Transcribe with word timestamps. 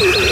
you. 0.00 0.27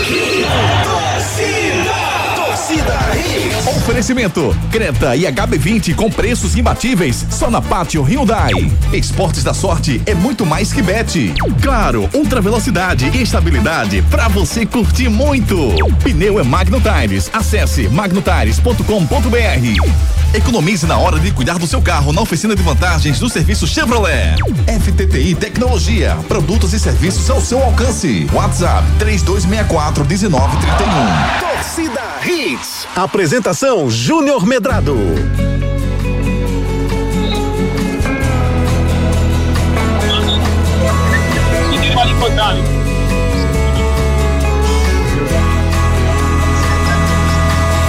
Oferecimento: 3.96 4.54
Creta 4.71 5.17
e 5.17 5.22
HB20 5.22 5.95
com 5.95 6.11
preços 6.11 6.54
imbatíveis 6.54 7.25
só 7.30 7.50
na 7.50 7.62
Pátio 7.62 8.03
Hyundai. 8.03 8.53
Esportes 8.93 9.43
da 9.43 9.54
sorte 9.54 10.03
é 10.04 10.12
muito 10.12 10.45
mais 10.45 10.71
que 10.71 10.82
bet. 10.82 11.32
Claro, 11.62 12.06
ultra 12.12 12.43
velocidade 12.43 13.11
e 13.14 13.22
estabilidade 13.22 14.03
para 14.11 14.29
você 14.29 14.66
curtir 14.66 15.09
muito. 15.09 15.56
Pneu 16.05 16.38
é 16.38 16.43
Magno 16.43 16.79
Tires. 16.79 17.30
Acesse 17.32 17.88
magnotires.com.br. 17.88 20.34
Economize 20.34 20.84
na 20.84 20.98
hora 20.98 21.19
de 21.19 21.30
cuidar 21.30 21.59
do 21.59 21.66
seu 21.66 21.80
carro 21.80 22.12
na 22.12 22.20
oficina 22.20 22.55
de 22.55 22.62
vantagens 22.62 23.19
do 23.19 23.30
serviço 23.30 23.66
Chevrolet. 23.66 24.34
FTTI 24.78 25.34
Tecnologia, 25.37 26.19
produtos 26.28 26.74
e 26.74 26.78
serviços 26.78 27.30
ao 27.30 27.41
seu 27.41 27.62
alcance. 27.62 28.28
WhatsApp 28.30 28.87
3264 28.98 30.05
1931. 30.05 31.41
Torcida 31.41 32.05
Hits. 32.29 32.89
Apresentação 32.97 33.89
Júnior 33.89 34.45
Medrado. 34.45 34.97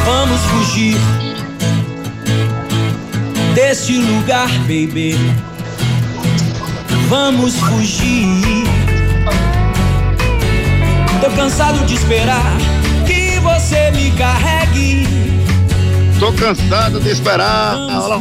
Vamos 0.05 0.41
fugir 0.41 0.98
deste 3.55 3.98
lugar, 3.98 4.49
baby. 4.60 5.18
Vamos 7.10 7.55
fugir. 7.55 8.66
Tô 11.22 11.30
cansado 11.32 11.84
de 11.88 11.96
esperar 11.96 12.77
você 13.47 13.91
me 13.91 14.11
carregue. 14.11 15.07
Tô 16.20 16.34
cansado 16.34 16.99
de 16.99 17.09
esperar. 17.09 17.76
Olá, 17.76 18.20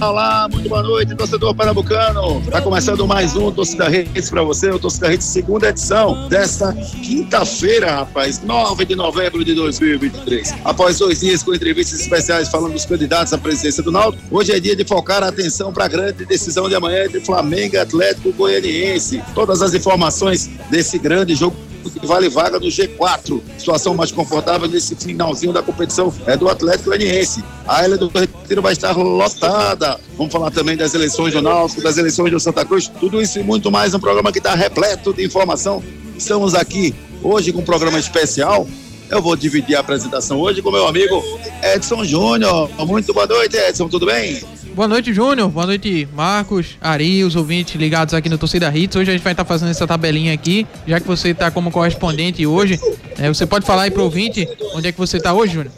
olá, 0.00 0.48
muito 0.50 0.68
boa 0.68 0.82
noite, 0.82 1.14
torcedor 1.14 1.54
pernambucano. 1.54 2.42
Tá 2.50 2.60
começando 2.60 3.06
mais 3.06 3.36
um 3.36 3.52
Torcida 3.52 3.88
Redes 3.88 4.28
para 4.28 4.42
você, 4.42 4.70
o 4.70 4.80
Torcida 4.80 5.08
Redes 5.08 5.28
segunda 5.28 5.68
edição 5.68 6.28
desta 6.28 6.72
quinta-feira, 6.72 7.92
rapaz, 7.92 8.42
9 8.42 8.84
de 8.84 8.96
novembro 8.96 9.44
de 9.44 9.54
2023. 9.54 10.56
Após 10.64 10.98
dois 10.98 11.20
dias 11.20 11.44
com 11.44 11.54
entrevistas 11.54 12.00
especiais 12.00 12.48
falando 12.48 12.72
dos 12.72 12.84
candidatos 12.84 13.32
à 13.32 13.38
presidência 13.38 13.80
do 13.80 13.92
Náutico, 13.92 14.24
hoje 14.28 14.50
é 14.50 14.58
dia 14.58 14.74
de 14.74 14.84
focar 14.84 15.22
a 15.22 15.28
atenção 15.28 15.72
para 15.72 15.84
a 15.84 15.88
grande 15.88 16.26
decisão 16.26 16.68
de 16.68 16.74
amanhã 16.74 17.04
entre 17.04 17.20
Flamengo 17.20 17.76
e 17.76 17.78
Atlético 17.78 18.32
Goianiense. 18.32 19.22
Todas 19.36 19.62
as 19.62 19.72
informações 19.72 20.50
desse 20.68 20.98
grande 20.98 21.36
jogo 21.36 21.56
que 21.90 22.06
vale 22.06 22.28
vaga 22.28 22.58
no 22.58 22.66
G4. 22.66 23.40
Situação 23.58 23.94
mais 23.94 24.10
confortável 24.10 24.68
nesse 24.68 24.94
finalzinho 24.94 25.52
da 25.52 25.62
competição 25.62 26.12
é 26.26 26.36
do 26.36 26.48
Atlético 26.48 26.90
Goianiense. 26.90 27.42
A 27.66 27.84
Ilha 27.84 27.96
do 27.96 28.08
Retiro 28.08 28.62
vai 28.62 28.72
estar 28.72 28.96
lotada. 28.96 29.98
Vamos 30.16 30.32
falar 30.32 30.50
também 30.50 30.76
das 30.76 30.94
eleições 30.94 31.32
do 31.32 31.42
Náutico, 31.42 31.82
das 31.82 31.98
eleições 31.98 32.30
do 32.30 32.40
Santa 32.40 32.64
Cruz. 32.64 32.88
Tudo 32.88 33.20
isso 33.20 33.38
e 33.38 33.42
muito 33.42 33.70
mais. 33.70 33.94
Um 33.94 34.00
programa 34.00 34.32
que 34.32 34.38
está 34.38 34.54
repleto 34.54 35.12
de 35.12 35.24
informação. 35.24 35.82
Estamos 36.16 36.54
aqui 36.54 36.94
hoje 37.22 37.52
com 37.52 37.60
um 37.60 37.64
programa 37.64 37.98
especial. 37.98 38.66
Eu 39.08 39.22
vou 39.22 39.36
dividir 39.36 39.76
a 39.76 39.80
apresentação 39.80 40.40
hoje 40.40 40.62
com 40.62 40.70
meu 40.70 40.86
amigo 40.86 41.22
Edson 41.62 42.04
Júnior. 42.04 42.68
Muito 42.86 43.14
boa 43.14 43.26
noite, 43.26 43.56
Edson. 43.56 43.88
Tudo 43.88 44.06
bem? 44.06 44.55
Boa 44.76 44.86
noite, 44.86 45.10
Júnior. 45.10 45.48
Boa 45.48 45.64
noite, 45.64 46.06
Marcos, 46.12 46.76
Ari, 46.82 47.24
os 47.24 47.34
ouvintes 47.34 47.76
ligados 47.76 48.12
aqui 48.12 48.28
no 48.28 48.36
Torcida 48.36 48.68
Hits. 48.68 48.94
Hoje 48.94 49.10
a 49.10 49.14
gente 49.14 49.22
vai 49.22 49.32
estar 49.32 49.46
fazendo 49.46 49.70
essa 49.70 49.86
tabelinha 49.86 50.34
aqui, 50.34 50.66
já 50.86 51.00
que 51.00 51.06
você 51.06 51.30
está 51.30 51.50
como 51.50 51.70
correspondente 51.70 52.46
hoje. 52.46 52.78
É, 53.16 53.26
você 53.26 53.46
pode 53.46 53.64
falar 53.64 53.84
aí 53.84 53.90
pro 53.90 54.02
ouvinte 54.02 54.46
onde 54.74 54.88
é 54.88 54.92
que 54.92 54.98
você 54.98 55.16
está 55.16 55.32
hoje, 55.32 55.54
Júnior? 55.54 55.72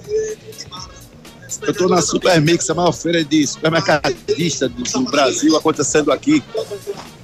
Eu 1.62 1.70
estou 1.70 1.88
na 1.88 2.02
Supermix, 2.02 2.68
a 2.70 2.74
maior 2.74 2.90
feira 2.90 3.22
de 3.22 3.46
supermercadista 3.46 4.68
do, 4.68 4.82
do 4.82 5.00
Brasil, 5.08 5.56
acontecendo 5.56 6.10
aqui 6.10 6.42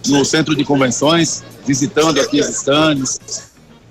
no 0.06 0.24
centro 0.24 0.54
de 0.54 0.64
convenções, 0.64 1.42
visitando 1.66 2.20
aqui 2.20 2.38
os 2.38 2.50
stands, 2.50 3.18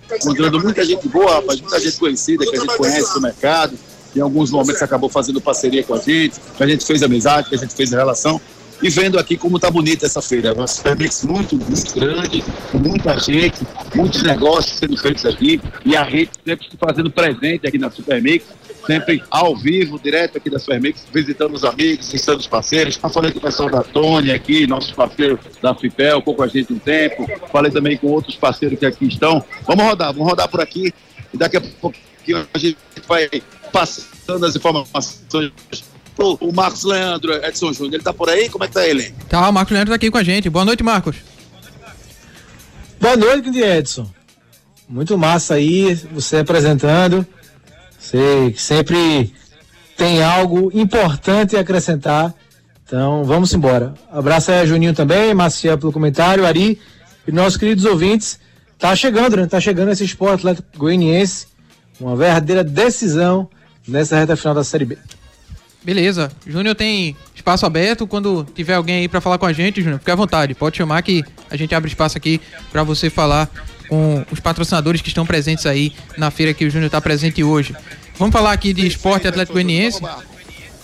encontrando 0.09 0.57
muita 0.57 0.85
gente 0.85 1.05
boa, 1.09 1.35
rapaz, 1.35 1.59
muita 1.59 1.81
gente 1.81 1.97
conhecida 1.97 2.45
que 2.49 2.55
a 2.55 2.59
gente 2.61 2.77
conhece 2.77 3.13
do 3.13 3.19
mercado. 3.19 3.77
Em 4.15 4.19
alguns 4.19 4.51
momentos 4.51 4.81
acabou 4.81 5.09
fazendo 5.09 5.41
parceria 5.41 5.83
com 5.83 5.93
a 5.93 5.99
gente, 5.99 6.39
que 6.55 6.63
a 6.63 6.67
gente 6.67 6.85
fez 6.85 7.01
amizade, 7.03 7.49
que 7.49 7.55
a 7.55 7.57
gente 7.57 7.73
fez 7.73 7.91
relação. 7.91 8.39
E 8.81 8.89
vendo 8.89 9.17
aqui 9.17 9.37
como 9.37 9.57
tá 9.59 9.71
bonita 9.71 10.05
essa 10.05 10.21
feira. 10.21 10.53
Uma 10.53 10.67
Supermix 10.67 11.23
muito, 11.23 11.55
muito 11.55 11.93
grande, 11.95 12.43
muita 12.73 13.17
gente, 13.17 13.65
muitos 13.95 14.21
negócios 14.23 14.77
sendo 14.77 14.97
feitos 14.97 15.25
aqui. 15.25 15.61
E 15.85 15.95
a 15.95 16.03
rede 16.03 16.31
sempre 16.45 16.69
se 16.69 16.77
fazendo 16.77 17.09
presente 17.09 17.65
aqui 17.65 17.77
na 17.77 17.89
Supermix 17.89 18.45
sempre 18.85 19.23
ao 19.29 19.55
vivo, 19.55 19.99
direto 19.99 20.37
aqui 20.37 20.49
da 20.49 20.59
Supermix, 20.59 21.05
visitando 21.11 21.53
os 21.53 21.63
amigos, 21.63 22.11
visitando 22.11 22.39
os 22.39 22.47
parceiros. 22.47 22.99
Eu 23.01 23.09
falei 23.09 23.31
com 23.31 23.39
o 23.39 23.41
pessoal 23.41 23.69
da 23.69 23.81
Tony 23.81 24.31
aqui, 24.31 24.67
nossos 24.67 24.91
parceiros 24.91 25.39
da 25.61 25.73
FIPEL, 25.73 26.19
ficou 26.19 26.35
com 26.35 26.43
a 26.43 26.47
gente 26.47 26.73
um 26.73 26.79
tempo. 26.79 27.27
Falei 27.51 27.71
também 27.71 27.97
com 27.97 28.07
outros 28.07 28.35
parceiros 28.35 28.77
que 28.77 28.85
aqui 28.85 29.07
estão. 29.07 29.43
Vamos 29.65 29.85
rodar, 29.85 30.13
vamos 30.13 30.27
rodar 30.27 30.47
por 30.47 30.61
aqui 30.61 30.93
e 31.33 31.37
daqui 31.37 31.57
a 31.57 31.61
pouquinho 31.61 32.47
a 32.53 32.57
gente 32.57 32.77
vai 33.07 33.27
passando 33.73 34.45
as 34.45 34.55
informações 34.55 35.11
pro 36.15 36.37
o 36.39 36.53
Marcos 36.53 36.83
Leandro, 36.83 37.33
Edson 37.33 37.73
Júnior. 37.73 37.95
Ele 37.95 38.03
tá 38.03 38.13
por 38.13 38.29
aí? 38.29 38.47
Como 38.47 38.63
é 38.63 38.67
que 38.67 38.73
tá 38.73 38.87
ele? 38.87 39.13
Tá, 39.27 39.49
o 39.49 39.51
Marcos 39.51 39.73
Leandro 39.73 39.89
tá 39.89 39.95
aqui 39.95 40.11
com 40.11 40.17
a 40.17 40.23
gente. 40.23 40.49
Boa 40.49 40.63
noite, 40.63 40.83
Marcos. 40.83 41.17
Boa 43.01 43.17
noite, 43.17 43.59
Edson. 43.59 44.09
Muito 44.87 45.17
massa 45.17 45.55
aí, 45.55 45.95
você 46.13 46.37
apresentando. 46.37 47.25
Você 47.97 48.53
sempre 48.55 49.33
tem 49.97 50.21
algo 50.23 50.71
importante 50.73 51.57
a 51.57 51.61
acrescentar. 51.61 52.33
Então, 52.85 53.23
vamos 53.23 53.53
embora. 53.53 53.95
Abraço 54.11 54.51
aí 54.51 54.59
a 54.59 54.65
Juninho 54.65 54.93
também, 54.93 55.33
Maciel 55.33 55.77
pelo 55.79 55.91
comentário, 55.91 56.45
Ari 56.45 56.79
e 57.27 57.31
nossos 57.31 57.57
queridos 57.57 57.85
ouvintes. 57.85 58.39
Tá 58.77 58.95
chegando, 58.95 59.37
né? 59.37 59.47
Tá 59.47 59.59
chegando 59.59 59.91
esse 59.91 60.03
esporte 60.03 60.41
Atlético 60.41 60.77
Goianiense. 60.77 61.47
Uma 61.99 62.15
verdadeira 62.15 62.63
decisão 62.63 63.49
nessa 63.87 64.17
reta 64.17 64.35
final 64.35 64.53
da 64.53 64.63
Série 64.63 64.85
B. 64.85 64.97
Beleza. 65.83 66.31
Júnior 66.47 66.75
tem 66.75 67.15
espaço 67.35 67.65
aberto. 67.65 68.07
Quando 68.07 68.45
tiver 68.55 68.75
alguém 68.75 69.01
aí 69.01 69.07
para 69.07 69.19
falar 69.19 69.37
com 69.37 69.45
a 69.45 69.53
gente, 69.53 69.81
Júnior, 69.81 69.99
fique 69.99 70.11
à 70.11 70.15
vontade. 70.15 70.55
Pode 70.55 70.77
chamar 70.77 71.01
que 71.01 71.23
a 71.49 71.57
gente 71.57 71.75
abre 71.75 71.89
espaço 71.89 72.17
aqui 72.17 72.39
para 72.71 72.83
você 72.83 73.09
falar 73.09 73.49
com 73.89 74.25
os 74.31 74.39
patrocinadores 74.39 75.01
que 75.01 75.09
estão 75.09 75.25
presentes 75.25 75.65
aí 75.65 75.93
na 76.17 76.31
feira 76.31 76.53
que 76.53 76.65
o 76.65 76.69
Júnior 76.69 76.87
está 76.87 77.01
presente 77.01 77.43
hoje. 77.43 77.75
Vamos 78.17 78.31
falar 78.31 78.53
aqui 78.53 78.73
de 78.73 78.87
esporte 78.87 79.27
atlético 79.27 79.53
goianiense? 79.53 80.01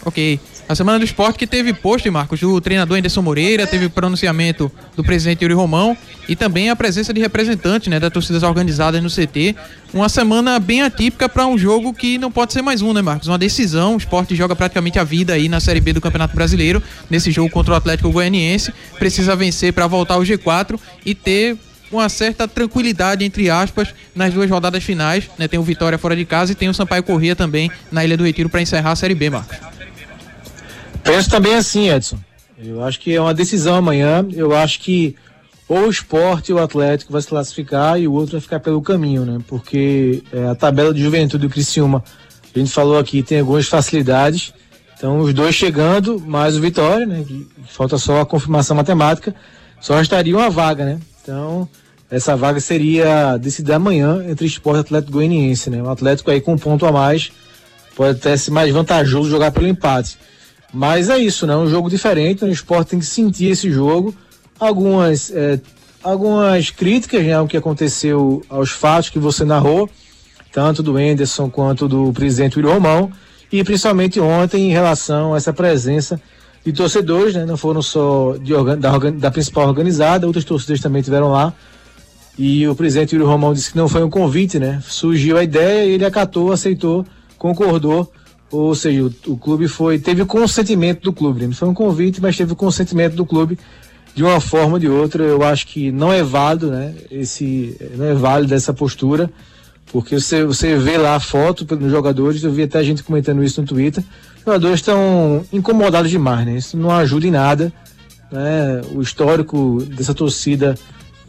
Ok. 0.03 0.39
A 0.69 0.75
semana 0.75 0.99
do 0.99 1.03
esporte 1.03 1.39
que 1.39 1.47
teve 1.47 1.73
post, 1.73 2.07
Marcos, 2.11 2.39
do 2.41 2.61
treinador 2.61 2.95
Anderson 2.95 3.23
Moreira, 3.23 3.65
teve 3.65 3.89
pronunciamento 3.89 4.71
do 4.95 5.03
presidente 5.03 5.41
Yuri 5.41 5.55
Romão 5.55 5.97
e 6.27 6.35
também 6.35 6.69
a 6.69 6.75
presença 6.75 7.11
de 7.11 7.19
representantes 7.19 7.87
né, 7.87 7.99
das 7.99 8.13
torcidas 8.13 8.43
organizadas 8.43 9.01
no 9.01 9.09
CT. 9.09 9.55
Uma 9.91 10.07
semana 10.07 10.59
bem 10.59 10.83
atípica 10.83 11.27
para 11.27 11.47
um 11.47 11.57
jogo 11.57 11.91
que 11.91 12.19
não 12.19 12.31
pode 12.31 12.53
ser 12.53 12.61
mais 12.61 12.83
um, 12.83 12.93
né, 12.93 13.01
Marcos? 13.01 13.27
Uma 13.27 13.39
decisão. 13.39 13.95
O 13.95 13.97
esporte 13.97 14.35
joga 14.35 14.55
praticamente 14.55 14.99
a 14.99 15.03
vida 15.03 15.33
aí 15.33 15.49
na 15.49 15.59
Série 15.59 15.81
B 15.81 15.91
do 15.91 15.99
Campeonato 15.99 16.35
Brasileiro, 16.35 16.83
nesse 17.09 17.31
jogo 17.31 17.49
contra 17.49 17.73
o 17.73 17.75
Atlético 17.75 18.11
Goianiense. 18.11 18.71
Precisa 18.99 19.35
vencer 19.35 19.73
para 19.73 19.87
voltar 19.87 20.13
ao 20.13 20.21
G4 20.21 20.79
e 21.03 21.15
ter 21.15 21.57
uma 21.91 22.07
certa 22.09 22.47
tranquilidade, 22.47 23.25
entre 23.25 23.49
aspas, 23.49 23.87
nas 24.13 24.31
duas 24.31 24.47
rodadas 24.47 24.83
finais. 24.83 25.27
Né? 25.35 25.47
Tem 25.47 25.59
o 25.59 25.63
Vitória 25.63 25.97
fora 25.97 26.15
de 26.15 26.25
casa 26.25 26.51
e 26.51 26.55
tem 26.55 26.69
o 26.69 26.75
Sampaio 26.75 27.01
Corrêa 27.01 27.35
também 27.35 27.71
na 27.91 28.05
Ilha 28.05 28.15
do 28.15 28.23
Retiro 28.23 28.49
para 28.49 28.61
encerrar 28.61 28.91
a 28.91 28.95
Série 28.95 29.15
B, 29.15 29.31
Marcos. 29.31 29.78
Penso 31.03 31.29
também 31.29 31.55
assim, 31.55 31.89
Edson. 31.89 32.17
Eu 32.57 32.83
acho 32.83 32.99
que 32.99 33.15
é 33.15 33.21
uma 33.21 33.33
decisão 33.33 33.75
amanhã. 33.75 34.25
Eu 34.33 34.55
acho 34.55 34.79
que 34.79 35.15
ou 35.67 35.85
o 35.85 35.89
esporte 35.89 36.51
ou 36.51 36.59
o 36.59 36.63
Atlético 36.63 37.13
vai 37.13 37.21
se 37.21 37.27
classificar 37.27 37.99
e 37.99 38.07
o 38.07 38.13
outro 38.13 38.33
vai 38.33 38.41
ficar 38.41 38.59
pelo 38.59 38.81
caminho, 38.81 39.23
né? 39.23 39.37
Porque 39.47 40.23
é, 40.33 40.47
a 40.47 40.55
tabela 40.55 40.93
de 40.93 41.01
juventude 41.01 41.47
do 41.47 41.53
Criciúma, 41.53 42.03
a 42.53 42.59
gente 42.59 42.71
falou 42.71 42.97
aqui, 42.97 43.21
tem 43.21 43.39
algumas 43.39 43.67
facilidades. 43.67 44.51
Então, 44.97 45.19
os 45.19 45.33
dois 45.33 45.55
chegando, 45.55 46.19
mais 46.19 46.57
o 46.57 46.61
Vitória, 46.61 47.05
né? 47.05 47.23
Falta 47.67 47.97
só 47.97 48.21
a 48.21 48.25
confirmação 48.25 48.75
matemática. 48.75 49.33
Só 49.79 49.95
restaria 49.95 50.35
uma 50.35 50.49
vaga, 50.49 50.83
né? 50.83 50.99
Então, 51.21 51.69
essa 52.09 52.35
vaga 52.35 52.59
seria 52.59 53.37
decidida 53.37 53.75
amanhã 53.75 54.25
entre 54.27 54.47
esporte 54.47 54.77
e 54.77 54.81
Atlético 54.81 55.13
Goianiense, 55.13 55.69
né? 55.69 55.81
O 55.81 55.89
Atlético 55.89 56.31
aí 56.31 56.41
com 56.41 56.53
um 56.53 56.57
ponto 56.57 56.85
a 56.85 56.91
mais 56.91 57.31
pode 57.95 58.17
até 58.17 58.35
ser 58.35 58.51
mais 58.51 58.73
vantajoso 58.73 59.29
jogar 59.29 59.51
pelo 59.51 59.67
empate. 59.67 60.17
Mas 60.73 61.09
é 61.09 61.17
isso, 61.17 61.47
né? 61.47 61.55
Um 61.55 61.67
jogo 61.67 61.89
diferente, 61.89 62.43
o 62.43 62.51
esporte 62.51 62.89
tem 62.89 62.99
que 62.99 63.05
sentir 63.05 63.47
esse 63.47 63.71
jogo. 63.71 64.13
Algumas, 64.59 65.31
é, 65.31 65.59
algumas 66.03 66.69
críticas 66.69 67.23
né, 67.23 67.33
ao 67.33 67.47
que 67.47 67.57
aconteceu, 67.57 68.43
aos 68.49 68.69
fatos 68.69 69.09
que 69.09 69.19
você 69.19 69.43
narrou, 69.43 69.89
tanto 70.51 70.83
do 70.83 70.99
Enderson 70.99 71.49
quanto 71.49 71.87
do 71.87 72.11
presidente 72.13 72.57
William 72.57 72.73
Romão, 72.73 73.11
e 73.51 73.63
principalmente 73.63 74.19
ontem 74.19 74.69
em 74.69 74.71
relação 74.71 75.33
a 75.33 75.37
essa 75.37 75.53
presença 75.53 76.21
de 76.63 76.73
torcedores, 76.73 77.33
né? 77.33 77.45
Não 77.45 77.57
foram 77.57 77.81
só 77.81 78.35
de, 78.37 78.53
da, 78.77 78.97
da 78.97 79.31
principal 79.31 79.67
organizada, 79.67 80.27
outras 80.27 80.45
torcidas 80.45 80.79
também 80.79 81.01
tiveram 81.01 81.31
lá. 81.31 81.53
e 82.37 82.67
o 82.67 82.75
presidente 82.75 83.15
Yuri 83.15 83.25
Romão 83.25 83.53
disse 83.53 83.71
que 83.71 83.77
não 83.77 83.87
foi 83.87 84.03
um 84.03 84.09
convite, 84.09 84.59
né? 84.59 84.81
Surgiu 84.85 85.37
a 85.37 85.43
ideia, 85.43 85.85
ele 85.85 86.05
acatou, 86.05 86.51
aceitou, 86.51 87.05
concordou, 87.37 88.11
ou 88.51 88.73
seja, 88.73 89.03
o, 89.03 89.31
o 89.31 89.37
clube 89.37 89.67
foi 89.67 89.99
teve 89.99 90.21
o 90.21 90.25
consentimento 90.25 91.01
do 91.01 91.13
clube. 91.13 91.41
Né? 91.41 91.47
Não 91.47 91.53
foi 91.53 91.67
um 91.69 91.73
convite, 91.73 92.21
mas 92.21 92.37
teve 92.37 92.53
o 92.53 92.55
consentimento 92.55 93.15
do 93.15 93.25
clube 93.25 93.57
de 94.15 94.23
uma 94.23 94.39
forma 94.39 94.73
ou 94.73 94.79
de 94.79 94.89
outra. 94.89 95.23
Eu 95.23 95.43
acho 95.43 95.67
que 95.67 95.91
não 95.91 96.11
é 96.11 96.23
válido, 96.23 96.71
né? 96.71 96.93
Esse 97.11 97.75
não 97.95 98.05
é 98.05 98.13
válido 98.13 98.53
essa 98.53 98.73
postura, 98.73 99.29
porque 99.91 100.19
você 100.19 100.43
você 100.43 100.75
vê 100.77 100.97
lá 100.97 101.15
a 101.15 101.19
foto 101.19 101.63
dos 101.63 101.91
jogadores, 101.91 102.43
eu 102.43 102.51
vi 102.51 102.63
até 102.63 102.83
gente 102.83 103.03
comentando 103.03 103.43
isso 103.43 103.61
no 103.61 103.67
Twitter. 103.67 104.03
Os 104.37 104.45
jogadores 104.45 104.79
estão 104.79 105.45
incomodados 105.53 106.09
demais, 106.09 106.45
né? 106.45 106.57
Isso 106.57 106.75
não 106.77 106.91
ajuda 106.91 107.27
em 107.27 107.31
nada. 107.31 107.71
Né? 108.31 108.81
O 108.93 109.01
histórico 109.01 109.83
dessa 109.95 110.13
torcida 110.13 110.75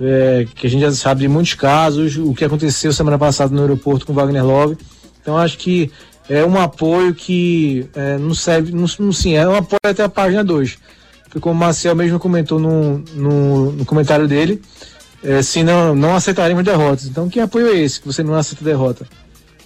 é, 0.00 0.46
que 0.55 0.66
a 0.66 0.70
gente 0.70 0.81
já 0.81 0.93
sabe 0.93 1.23
de 1.23 1.28
muitos 1.28 1.55
casos, 1.55 2.16
o 2.16 2.32
que 2.34 2.44
aconteceu 2.44 2.93
semana 2.93 3.19
passada 3.19 3.55
no 3.55 3.61
aeroporto 3.61 4.06
com 4.06 4.14
Wagner 4.14 4.44
Love. 4.44 4.78
Então 5.20 5.37
acho 5.37 5.58
que 5.58 5.90
é 6.30 6.46
um 6.46 6.60
apoio 6.60 7.12
que 7.12 7.90
é, 7.92 8.16
não 8.16 8.34
serve, 8.34 8.70
não, 8.70 8.86
não, 9.00 9.12
sim, 9.12 9.34
é 9.34 9.46
um 9.48 9.56
apoio 9.56 9.80
até 9.82 10.04
a 10.04 10.08
página 10.08 10.44
2. 10.44 10.78
Porque 11.24 11.40
como 11.40 11.56
o 11.56 11.58
Marcel 11.58 11.96
mesmo 11.96 12.20
comentou 12.20 12.60
no, 12.60 12.98
no, 13.14 13.72
no 13.72 13.84
comentário 13.84 14.28
dele, 14.28 14.62
é, 15.24 15.42
se 15.42 15.64
não, 15.64 15.92
não 15.92 16.14
aceitaremos 16.14 16.64
derrotas. 16.64 17.06
Então 17.06 17.28
que 17.28 17.40
apoio 17.40 17.66
é 17.74 17.80
esse, 17.80 18.00
que 18.00 18.06
você 18.06 18.22
não 18.22 18.34
aceita 18.34 18.64
derrota? 18.64 19.08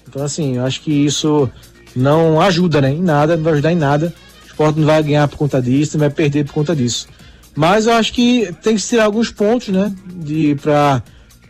Então 0.09 0.25
assim, 0.25 0.57
eu 0.57 0.65
acho 0.65 0.81
que 0.81 0.91
isso 0.91 1.51
não 1.95 2.41
ajuda 2.41 2.81
né, 2.81 2.93
em 2.93 3.03
nada, 3.03 3.37
não 3.37 3.45
vai 3.45 3.53
ajudar 3.53 3.73
em 3.73 3.77
nada. 3.77 4.15
O 4.45 4.47
esporte 4.47 4.79
não 4.79 4.87
vai 4.87 5.03
ganhar 5.03 5.29
por 5.29 5.37
conta 5.37 5.61
disso, 5.61 5.99
não 5.99 6.01
vai 6.01 6.11
perder 6.11 6.47
por 6.47 6.55
conta 6.55 6.75
disso. 6.75 7.09
Mas 7.55 7.87
eu 7.87 7.93
acho 7.93 8.11
que 8.11 8.51
tem 8.63 8.75
que 8.75 8.83
tirar 8.83 9.05
alguns 9.05 9.31
pontos, 9.31 9.69
né? 9.69 9.95
De, 10.07 10.55
para 10.55 11.03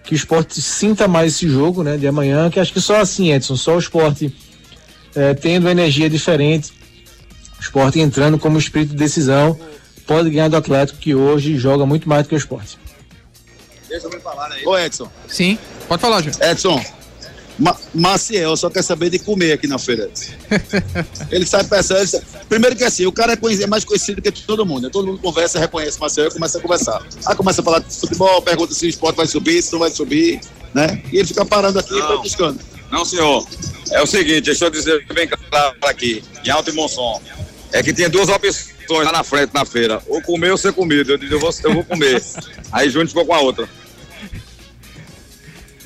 que 0.02 0.12
o 0.12 0.16
esporte 0.16 0.61
sinta 0.61 1.06
mais 1.06 1.34
esse 1.34 1.49
jogo, 1.49 1.84
né? 1.84 1.96
De 1.96 2.06
amanhã, 2.06 2.50
que 2.50 2.58
acho 2.58 2.72
que 2.72 2.81
só 2.81 3.00
assim, 3.00 3.32
Edson, 3.32 3.56
só 3.56 3.76
o 3.76 3.78
esporte 3.78 4.34
é, 5.14 5.34
tendo 5.34 5.69
energia 5.69 6.08
diferente, 6.08 6.72
o 7.58 7.62
esporte 7.62 8.00
entrando 8.00 8.38
como 8.38 8.58
espírito 8.58 8.90
de 8.90 8.96
decisão, 8.96 9.58
pode 10.06 10.31
ganhar 10.31 10.49
do 10.49 10.56
Atlético, 10.56 10.99
que 10.99 11.14
hoje 11.14 11.56
joga 11.56 11.87
muito 11.87 12.08
mais 12.08 12.25
do 12.25 12.28
que 12.28 12.34
o 12.34 12.38
esporte. 12.38 12.78
Deixa 13.88 14.06
eu 14.06 14.20
falar 14.20 14.50
aí. 14.52 14.66
Ô, 14.66 14.76
Edson. 14.76 15.11
Sim, 15.28 15.58
pode 15.88 16.02
falar, 16.02 16.22
Júnior. 16.22 16.43
Edson, 16.43 16.82
Ma 17.58 17.76
Maciel 17.94 18.56
só 18.56 18.69
quer 18.69 18.82
saber 18.82 19.11
de 19.11 19.19
comer 19.19 19.52
aqui 19.52 19.66
na 19.66 19.78
feira. 19.78 20.11
ele 21.31 21.46
sai 21.46 21.62
pensando. 21.62 21.99
Ele 21.99 22.06
sabe. 22.06 22.25
Primeiro 22.49 22.75
que 22.75 22.82
assim, 22.82 23.06
o 23.06 23.12
cara 23.12 23.32
é, 23.32 23.37
conhecido, 23.37 23.64
é, 23.64 23.66
mais 23.69 23.84
conhecido 23.84 24.20
que 24.20 24.32
todo 24.32 24.66
mundo. 24.66 24.84
Né? 24.84 24.90
Todo 24.90 25.06
mundo 25.06 25.19
conversa, 25.19 25.58
reconhece 25.58 26.00
Maciel 26.00 26.28
e 26.28 26.31
começa 26.32 26.58
a 26.58 26.61
conversar. 26.61 27.06
Aí 27.26 27.37
começa 27.37 27.61
a 27.61 27.64
falar 27.64 27.78
de 27.78 27.94
futebol, 27.94 28.43
pergunta 28.43 28.75
se 28.75 28.87
o 28.87 28.88
esporte 28.88 29.16
vai 29.16 29.26
subir, 29.26 29.62
se 29.62 29.72
não 29.72 29.78
vai 29.78 29.90
subir, 29.90 30.40
né? 30.75 31.00
E 31.12 31.19
ele 31.19 31.28
fica 31.28 31.44
parando 31.44 31.78
aqui 31.78 31.94
e 31.94 32.16
buscando. 32.19 32.58
Não, 32.91 33.05
senhor. 33.05 33.47
É 33.91 34.03
o 34.03 34.07
seguinte, 34.07 34.43
deixa 34.43 34.65
eu 34.65 34.71
dizer 34.71 35.05
bem 35.13 35.29
claro 35.29 35.77
aqui, 35.83 36.23
em 36.45 36.51
alto 36.51 36.71
e 36.71 36.73
bom 36.73 36.89
som. 36.89 37.21
É 37.73 37.83
que 37.83 37.93
tinha 37.93 38.09
duas 38.09 38.29
opções 38.29 39.05
lá 39.05 39.13
na 39.13 39.25
frente, 39.25 39.53
na 39.53 39.65
feira. 39.65 40.03
Ou 40.07 40.23
comer 40.23 40.51
ou 40.51 40.57
ser 40.57 40.73
comido. 40.73 41.13
Eu 41.13 41.19
disse, 41.19 41.33
eu 41.33 41.41
vou, 41.41 41.55
eu 41.65 41.75
vou 41.75 41.85
comer. 41.85 42.23
Aí 42.73 42.89
Júnior 42.89 43.09
ficou 43.09 43.27
com 43.27 43.35
a 43.35 43.41
outra. 43.41 43.69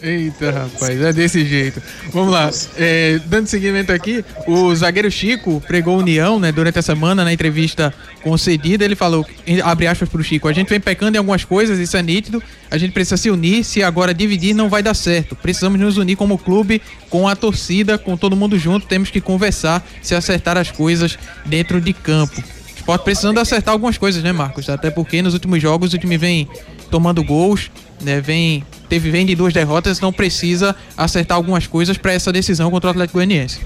Eita, 0.01 0.53
rapaz, 0.53 1.01
é 1.01 1.13
desse 1.13 1.45
jeito. 1.45 1.83
Vamos 2.13 2.33
lá. 2.33 2.51
É, 2.77 3.19
dando 3.27 3.49
seguimento 3.49 3.93
aqui, 3.93 4.25
o 4.47 4.75
zagueiro 4.75 5.11
Chico 5.11 5.61
pregou 5.67 5.99
união, 5.99 6.39
né, 6.39 6.53
durante 6.53 6.79
a 6.79 6.83
semana, 6.83 7.25
na 7.25 7.33
entrevista 7.33 7.93
concedida. 8.23 8.85
Ele 8.85 8.95
falou, 8.95 9.27
abre 9.65 9.89
aspas 9.89 10.09
pro 10.09 10.23
Chico, 10.23 10.47
a 10.47 10.53
gente 10.53 10.69
vem 10.69 10.79
pecando 10.79 11.17
em 11.17 11.19
algumas 11.19 11.45
coisas, 11.45 11.79
isso 11.79 11.97
é 11.97 12.03
nítido. 12.03 12.43
A 12.71 12.79
gente 12.79 12.93
precisa 12.93 13.17
se 13.17 13.31
unir, 13.31 13.65
se 13.65 13.83
agora 13.83 14.15
dividir 14.15 14.55
não 14.55 14.69
vai 14.69 14.83
dar 14.83 14.95
certo. 14.95 15.35
Precisamos 15.35 15.81
nos 15.81 15.97
unir 15.97 16.17
como 16.17 16.39
clube, 16.39 16.81
com 17.11 17.27
a 17.27 17.35
torcida, 17.35 17.99
com 17.99 18.17
todo 18.17 18.37
mundo 18.37 18.59
junto. 18.59 18.87
Temos 18.87 19.11
que 19.11 19.21
conversar, 19.21 19.85
se 20.01 20.15
acertar 20.15 20.57
as 20.57 20.71
coisas 20.71 21.19
dentro 21.45 21.81
de 21.81 21.93
campo. 21.93 22.43
Esporte 22.77 23.03
precisando 23.03 23.39
acertar 23.41 23.73
algumas 23.73 23.99
coisas, 23.99 24.23
né, 24.23 24.33
Marcos? 24.33 24.69
Até 24.69 24.91
porque 24.91 25.21
nos 25.21 25.35
últimos 25.35 25.61
jogos 25.61 25.93
o 25.93 25.99
time 25.99 26.17
vem 26.17 26.49
tomando 26.91 27.23
gols, 27.23 27.71
né, 28.03 28.21
vem 28.21 28.65
teve 28.89 29.11
vem 29.11 29.27
de 29.27 29.35
duas 29.35 29.53
derrotas, 29.53 30.01
não 30.01 30.13
precisa 30.13 30.75
acertar 30.97 31.37
algumas 31.37 31.67
coisas 31.67 31.99
para 31.99 32.13
essa 32.13 32.33
decisão 32.33 32.71
contra 32.71 32.89
o 32.89 32.91
Atlético 32.91 33.19
Goianiense. 33.19 33.61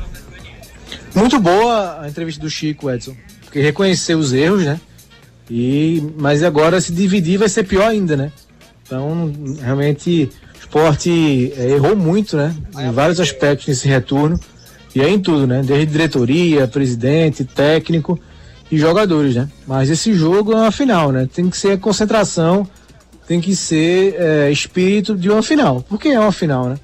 Muito 1.15 1.39
boa 1.39 2.01
a 2.01 2.09
entrevista 2.09 2.41
do 2.41 2.51
Chico, 2.51 2.91
Edson, 2.91 3.15
porque 3.43 3.61
reconheceu 3.61 4.19
os 4.19 4.33
erros, 4.33 4.65
né? 4.65 4.81
E 5.51 6.03
mas 6.19 6.43
agora 6.43 6.81
se 6.81 6.93
dividir 6.93 7.39
vai 7.39 7.49
ser 7.49 7.65
pior 7.65 7.89
ainda, 7.89 8.17
né? 8.17 8.33
Então, 8.85 9.33
realmente 9.61 10.31
o 10.55 10.59
esporte 10.59 11.53
é, 11.57 11.71
errou 11.71 11.97
muito, 11.97 12.37
né? 12.37 12.55
Em 12.79 12.91
vários 12.91 13.21
aspectos 13.21 13.69
nesse 13.69 13.87
retorno. 13.87 14.39
E 14.95 15.01
é 15.01 15.09
em 15.09 15.19
tudo, 15.19 15.47
né? 15.47 15.63
Desde 15.65 15.87
diretoria, 15.87 16.69
presidente, 16.69 17.45
técnico 17.45 18.19
e 18.71 18.79
jogadores, 18.79 19.35
né? 19.35 19.49
Mas 19.67 19.89
esse 19.89 20.13
jogo 20.13 20.53
é 20.53 20.57
uma 20.57 20.73
final, 20.73 21.11
né? 21.13 21.29
Tem 21.33 21.49
que 21.49 21.57
ser 21.57 21.73
a 21.73 21.79
concentração 21.79 22.69
tem 23.33 23.41
que 23.41 23.57
ser 23.57 24.15
é, 24.19 24.51
espírito 24.51 25.17
de 25.17 25.31
uma 25.31 25.43
final, 25.43 25.83
porque 25.89 26.09
é 26.09 26.21
uma 26.21 26.33
final, 26.33 26.69
né? 26.69 26.77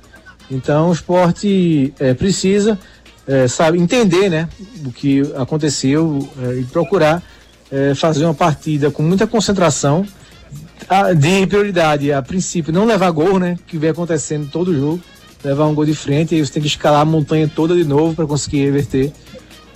Então 0.51 0.89
o 0.89 0.93
esporte 0.95 1.93
é, 2.01 2.15
precisa 2.15 2.79
é, 3.27 3.47
sabe, 3.47 3.79
entender 3.79 4.31
né, 4.31 4.49
o 4.83 4.91
que 4.91 5.21
aconteceu 5.37 6.27
é, 6.43 6.61
e 6.61 6.65
procurar 6.65 7.23
é, 7.71 7.95
fazer 7.95 8.25
uma 8.25 8.33
partida 8.33 8.91
com 8.91 9.03
muita 9.03 9.27
concentração, 9.27 10.07
a, 10.89 11.13
de 11.13 11.47
prioridade 11.47 12.11
a 12.11 12.23
princípio 12.23 12.73
não 12.73 12.87
levar 12.87 13.11
gol, 13.11 13.39
né? 13.39 13.59
Que 13.67 13.77
vem 13.77 13.91
acontecendo 13.91 14.49
todo 14.51 14.75
jogo, 14.75 15.03
levar 15.45 15.67
um 15.67 15.75
gol 15.75 15.85
de 15.85 15.95
frente 15.95 16.35
e 16.35 16.43
você 16.43 16.51
tem 16.51 16.63
que 16.63 16.69
escalar 16.69 17.03
a 17.03 17.05
montanha 17.05 17.47
toda 17.55 17.75
de 17.75 17.85
novo 17.85 18.15
para 18.15 18.27
conseguir 18.27 18.65
reverter. 18.65 19.13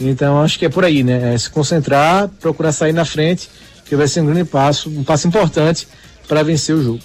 Então 0.01 0.41
acho 0.41 0.59
que 0.59 0.65
é 0.65 0.71
por 0.71 0.87
aí, 0.87 1.05
né? 1.05 1.35
É 1.35 1.37
se 1.37 1.51
concentrar, 1.51 2.29
procurar 2.41 2.73
sair 2.73 2.95
na 2.95 3.05
frente, 3.05 3.51
que 3.85 3.95
vai 3.95 4.09
ser 4.09 4.23
um 4.23 4.25
grande 4.25 4.45
passo, 4.45 4.89
um 4.89 5.05
passo 5.05 5.29
importante 5.29 5.87
para 6.33 6.43
vencer 6.43 6.75
o 6.75 6.83
jogo. 6.83 7.01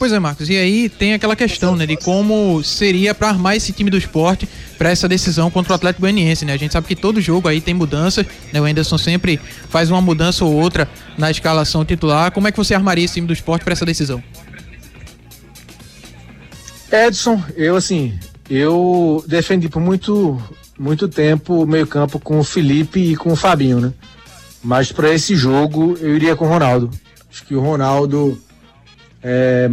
Pois 0.00 0.10
é, 0.10 0.18
Marcos. 0.18 0.50
E 0.50 0.56
aí 0.56 0.88
tem 0.88 1.14
aquela 1.14 1.36
questão, 1.36 1.76
né, 1.76 1.86
de 1.86 1.96
como 1.96 2.60
seria 2.64 3.14
para 3.14 3.28
armar 3.28 3.54
esse 3.54 3.72
time 3.72 3.88
do 3.88 3.96
esporte 3.96 4.48
para 4.76 4.90
essa 4.90 5.06
decisão 5.06 5.48
contra 5.48 5.72
o 5.72 5.76
Atlético 5.76 6.00
Goianiense, 6.00 6.44
né? 6.44 6.52
A 6.52 6.56
gente 6.56 6.72
sabe 6.72 6.88
que 6.88 6.96
todo 6.96 7.20
jogo 7.20 7.46
aí 7.46 7.60
tem 7.60 7.72
mudanças, 7.72 8.26
né? 8.52 8.60
O 8.60 8.64
Anderson 8.64 8.98
sempre 8.98 9.38
faz 9.68 9.92
uma 9.92 10.00
mudança 10.00 10.44
ou 10.44 10.52
outra 10.52 10.88
na 11.16 11.30
escalação 11.30 11.84
titular. 11.84 12.32
Como 12.32 12.48
é 12.48 12.50
que 12.50 12.58
você 12.58 12.74
armaria 12.74 13.04
esse 13.04 13.14
time 13.14 13.28
do 13.28 13.32
esporte 13.32 13.62
para 13.62 13.74
essa 13.74 13.86
decisão? 13.86 14.20
Edson, 16.90 17.40
eu 17.54 17.76
assim, 17.76 18.18
eu 18.50 19.24
defendi 19.28 19.68
por 19.68 19.80
muito 19.80 20.42
muito 20.76 21.06
tempo 21.06 21.62
o 21.62 21.66
meio-campo 21.66 22.18
com 22.18 22.40
o 22.40 22.44
Felipe 22.44 22.98
e 22.98 23.14
com 23.14 23.34
o 23.34 23.36
Fabinho, 23.36 23.78
né? 23.78 23.92
Mas 24.64 24.90
para 24.90 25.14
esse 25.14 25.36
jogo 25.36 25.96
eu 26.00 26.16
iria 26.16 26.34
com 26.34 26.46
o 26.46 26.48
Ronaldo. 26.48 26.90
Acho 27.32 27.46
que 27.46 27.54
o 27.54 27.60
Ronaldo, 27.60 28.38
é, 29.22 29.70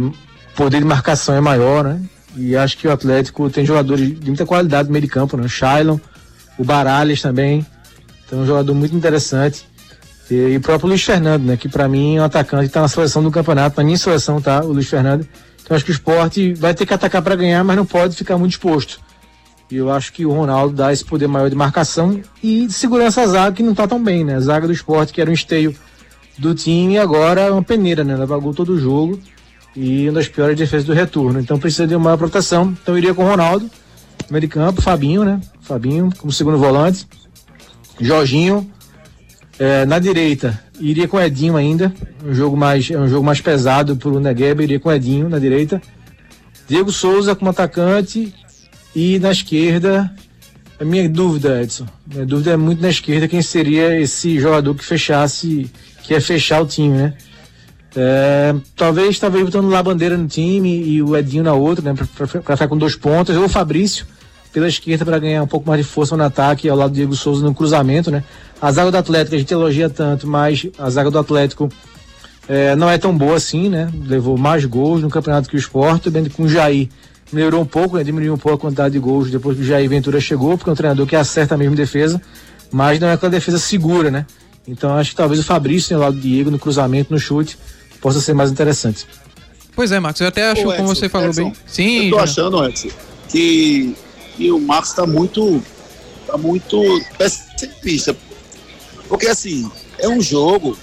poder 0.56 0.78
de 0.78 0.86
marcação 0.86 1.34
é 1.34 1.40
maior, 1.42 1.84
né? 1.84 2.00
E 2.34 2.56
acho 2.56 2.78
que 2.78 2.88
o 2.88 2.92
Atlético 2.92 3.50
tem 3.50 3.66
jogadores 3.66 4.18
de 4.18 4.26
muita 4.26 4.46
qualidade 4.46 4.88
no 4.88 4.92
meio 4.92 5.04
de 5.04 5.10
campo, 5.10 5.36
né? 5.36 5.44
O 5.44 5.48
Shailon, 5.48 5.98
o 6.58 6.64
Baralhas 6.64 7.20
também. 7.20 7.66
Então, 8.24 8.40
um 8.40 8.46
jogador 8.46 8.74
muito 8.74 8.96
interessante. 8.96 9.66
E, 10.30 10.34
e 10.34 10.56
o 10.56 10.60
próprio 10.60 10.88
Luiz 10.88 11.02
Fernando, 11.02 11.44
né? 11.44 11.56
Que 11.56 11.68
para 11.68 11.86
mim 11.86 12.16
é 12.16 12.22
um 12.22 12.24
atacante 12.24 12.62
que 12.62 12.68
está 12.68 12.80
na 12.80 12.88
seleção 12.88 13.22
do 13.22 13.30
campeonato. 13.30 13.76
Na 13.76 13.84
minha 13.84 13.98
seleção 13.98 14.40
tá 14.40 14.62
o 14.62 14.72
Luiz 14.72 14.88
Fernando. 14.88 15.26
Então, 15.62 15.76
acho 15.76 15.84
que 15.84 15.90
o 15.90 15.92
esporte 15.92 16.54
vai 16.54 16.72
ter 16.72 16.86
que 16.86 16.94
atacar 16.94 17.20
para 17.20 17.36
ganhar, 17.36 17.62
mas 17.62 17.76
não 17.76 17.84
pode 17.84 18.16
ficar 18.16 18.38
muito 18.38 18.52
exposto. 18.52 19.00
E 19.70 19.76
eu 19.76 19.90
acho 19.90 20.12
que 20.12 20.24
o 20.24 20.32
Ronaldo 20.32 20.74
dá 20.74 20.92
esse 20.92 21.04
poder 21.04 21.28
maior 21.28 21.48
de 21.48 21.54
marcação 21.54 22.20
e 22.42 22.66
de 22.66 22.72
segurança 22.72 23.20
à 23.20 23.26
zaga, 23.26 23.56
que 23.56 23.62
não 23.62 23.72
está 23.72 23.86
tão 23.86 24.02
bem, 24.02 24.24
né? 24.24 24.36
A 24.36 24.40
zaga 24.40 24.66
do 24.66 24.72
esporte, 24.72 25.12
que 25.12 25.20
era 25.20 25.30
um 25.30 25.34
esteio 25.34 25.76
do 26.40 26.54
time 26.54 26.98
agora 26.98 27.42
é 27.42 27.50
uma 27.50 27.62
peneira, 27.62 28.02
né? 28.02 28.16
Leva 28.16 28.38
gol 28.38 28.54
todo 28.54 28.72
o 28.72 28.80
jogo 28.80 29.20
e 29.76 30.04
uma 30.08 30.14
das 30.14 30.28
piores 30.28 30.56
defesas 30.56 30.86
do 30.86 30.94
retorno. 30.94 31.38
Então 31.38 31.58
precisa 31.58 31.86
de 31.86 31.94
uma 31.94 32.16
proteção. 32.16 32.74
Então 32.82 32.96
iria 32.96 33.14
com 33.14 33.24
o 33.24 33.28
Ronaldo, 33.28 33.70
meio 34.30 34.40
de 34.40 34.48
campo, 34.48 34.80
Fabinho, 34.80 35.22
né? 35.22 35.40
Fabinho 35.60 36.10
como 36.16 36.32
segundo 36.32 36.56
volante, 36.56 37.06
Jorginho 38.00 38.68
é, 39.58 39.84
na 39.84 39.98
direita. 39.98 40.58
Iria 40.80 41.06
com 41.06 41.20
Edinho 41.20 41.56
ainda, 41.56 41.92
um 42.24 42.32
jogo 42.32 42.56
mais 42.56 42.90
é 42.90 42.98
um 42.98 43.06
jogo 43.06 43.24
mais 43.24 43.40
pesado 43.42 43.94
para 43.94 44.08
o 44.08 44.18
Negueba, 44.18 44.62
iria 44.62 44.80
com 44.80 44.90
Edinho 44.90 45.28
na 45.28 45.38
direita. 45.38 45.80
Diego 46.66 46.90
Souza 46.90 47.36
como 47.36 47.50
atacante 47.50 48.32
e 48.96 49.18
na 49.18 49.30
esquerda 49.30 50.10
a 50.80 50.84
minha 50.84 51.06
dúvida, 51.06 51.62
Edson, 51.62 51.86
minha 52.06 52.24
dúvida 52.24 52.52
é 52.52 52.56
muito 52.56 52.80
na 52.80 52.88
esquerda 52.88 53.28
quem 53.28 53.42
seria 53.42 54.00
esse 54.00 54.40
jogador 54.40 54.74
que 54.74 54.82
fechasse 54.82 55.70
que 56.02 56.14
é 56.14 56.20
fechar 56.20 56.60
o 56.60 56.66
time, 56.66 56.96
né? 56.96 57.14
É, 57.96 58.54
talvez, 58.76 59.18
talvez 59.18 59.44
botando 59.44 59.68
lá 59.68 59.80
a 59.80 59.82
bandeira 59.82 60.16
no 60.16 60.28
time 60.28 60.82
e 60.82 61.02
o 61.02 61.16
Edinho 61.16 61.42
na 61.42 61.54
outra, 61.54 61.92
né? 61.92 62.06
Pra 62.14 62.26
ficar 62.26 62.68
com 62.68 62.76
dois 62.76 62.94
pontos, 62.94 63.36
ou 63.36 63.44
o 63.44 63.48
Fabrício 63.48 64.06
pela 64.52 64.68
esquerda 64.68 65.04
para 65.04 65.18
ganhar 65.18 65.42
um 65.42 65.46
pouco 65.46 65.68
mais 65.68 65.84
de 65.84 65.90
força 65.90 66.16
no 66.16 66.24
ataque 66.24 66.68
ao 66.68 66.76
lado 66.76 66.90
do 66.90 66.94
Diego 66.94 67.14
Souza 67.14 67.44
no 67.44 67.54
cruzamento, 67.54 68.10
né? 68.10 68.24
A 68.60 68.70
zaga 68.72 68.90
do 68.90 68.96
Atlético 68.96 69.36
a 69.36 69.38
gente 69.38 69.52
elogia 69.52 69.88
tanto, 69.88 70.26
mas 70.26 70.66
a 70.78 70.90
zaga 70.90 71.10
do 71.10 71.18
Atlético 71.18 71.68
é, 72.48 72.74
não 72.74 72.90
é 72.90 72.98
tão 72.98 73.16
boa 73.16 73.36
assim, 73.36 73.68
né? 73.68 73.88
Levou 74.06 74.36
mais 74.36 74.64
gols 74.64 75.02
no 75.02 75.08
campeonato 75.08 75.48
que 75.48 75.56
o 75.56 75.58
Sport, 75.58 76.08
bem 76.08 76.28
com 76.28 76.44
o 76.44 76.48
Jair 76.48 76.88
melhorou 77.32 77.62
um 77.62 77.66
pouco, 77.66 77.96
né? 77.96 78.02
diminuiu 78.02 78.34
um 78.34 78.38
pouco 78.38 78.56
a 78.56 78.60
quantidade 78.60 78.92
de 78.92 78.98
gols 78.98 79.30
depois 79.30 79.56
que 79.56 79.62
o 79.62 79.66
Jair 79.66 79.88
Ventura 79.88 80.20
chegou, 80.20 80.58
porque 80.58 80.68
é 80.68 80.72
um 80.72 80.76
treinador 80.76 81.06
que 81.06 81.14
acerta 81.14 81.54
a 81.54 81.58
mesma 81.58 81.76
defesa, 81.76 82.20
mas 82.72 82.98
não 82.98 83.06
é 83.06 83.12
aquela 83.12 83.30
defesa 83.30 83.58
segura, 83.58 84.10
né? 84.10 84.26
Então 84.70 84.94
acho 84.94 85.10
que 85.10 85.16
talvez 85.16 85.40
o 85.40 85.44
Fabrício, 85.44 85.96
ao 85.96 86.02
lado 86.02 86.14
do 86.14 86.20
Diego, 86.20 86.50
no 86.50 86.58
cruzamento, 86.58 87.12
no 87.12 87.18
chute, 87.18 87.58
possa 88.00 88.20
ser 88.20 88.34
mais 88.34 88.50
interessante. 88.50 89.06
Pois 89.74 89.90
é, 89.90 89.98
Marcos, 89.98 90.20
eu 90.20 90.28
até 90.28 90.48
acho, 90.50 90.62
Ô, 90.62 90.70
Edson, 90.70 90.76
como 90.76 90.88
você 90.94 91.08
falou 91.08 91.28
Edson, 91.28 91.44
bem. 91.44 91.52
Sim. 91.66 92.04
Eu 92.04 92.10
tô 92.10 92.18
achando, 92.18 92.64
Edson, 92.64 92.88
que, 93.28 93.96
que 94.36 94.50
o 94.50 94.60
Marcos 94.60 94.90
está 94.90 95.06
muito, 95.06 95.60
tá 96.26 96.38
muito 96.38 96.80
pessimista. 97.18 98.16
Porque 99.08 99.26
assim, 99.26 99.68
é 99.98 100.08
um 100.08 100.20
jogo 100.20 100.78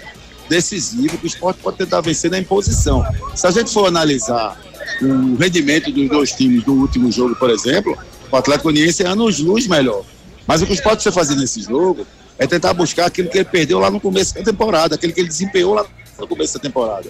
decisivo 0.49 1.17
que 1.17 1.25
o 1.25 1.27
esporte 1.27 1.61
pode 1.61 1.77
tentar 1.77 2.01
vencer 2.01 2.29
na 2.29 2.39
imposição. 2.39 3.05
Se 3.35 3.47
a 3.47 3.51
gente 3.51 3.71
for 3.71 3.87
analisar 3.87 4.59
o 5.01 5.35
rendimento 5.35 5.91
dos 5.91 6.09
dois 6.09 6.31
times 6.33 6.63
do 6.63 6.73
último 6.73 7.09
jogo, 7.09 7.35
por 7.35 7.49
exemplo, 7.49 7.97
o 8.29 8.35
Atlético 8.35 8.69
Goianiense 8.69 9.03
é 9.03 9.07
anos 9.07 9.39
luz 9.39 9.65
melhor. 9.67 10.03
Mas 10.45 10.61
o 10.61 10.65
que 10.65 10.71
o 10.71 10.75
esporte 10.75 11.03
precisa 11.03 11.13
fazer 11.13 11.35
nesse 11.35 11.61
jogo 11.61 12.05
é 12.37 12.47
tentar 12.47 12.73
buscar 12.73 13.05
aquilo 13.07 13.29
que 13.29 13.37
ele 13.37 13.45
perdeu 13.45 13.79
lá 13.79 13.89
no 13.89 13.99
começo 13.99 14.33
da 14.33 14.43
temporada, 14.43 14.95
aquilo 14.95 15.13
que 15.13 15.19
ele 15.19 15.27
desempenhou 15.27 15.73
lá 15.73 15.85
no 16.19 16.27
começo 16.27 16.53
da 16.53 16.59
temporada. 16.59 17.09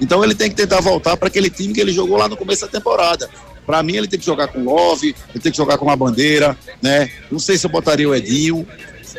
Então 0.00 0.24
ele 0.24 0.34
tem 0.34 0.48
que 0.48 0.56
tentar 0.56 0.80
voltar 0.80 1.16
para 1.16 1.28
aquele 1.28 1.50
time 1.50 1.74
que 1.74 1.80
ele 1.80 1.92
jogou 1.92 2.16
lá 2.16 2.28
no 2.28 2.36
começo 2.36 2.62
da 2.62 2.68
temporada. 2.68 3.28
Para 3.66 3.82
mim, 3.82 3.96
ele 3.96 4.08
tem 4.08 4.18
que 4.18 4.24
jogar 4.24 4.48
com 4.48 4.64
Love, 4.64 5.14
ele 5.30 5.40
tem 5.40 5.52
que 5.52 5.58
jogar 5.58 5.78
com 5.78 5.84
uma 5.84 5.96
bandeira, 5.96 6.56
né? 6.82 7.10
Não 7.30 7.38
sei 7.38 7.56
se 7.58 7.66
eu 7.66 7.70
botaria 7.70 8.08
o 8.08 8.14
Edinho, 8.14 8.66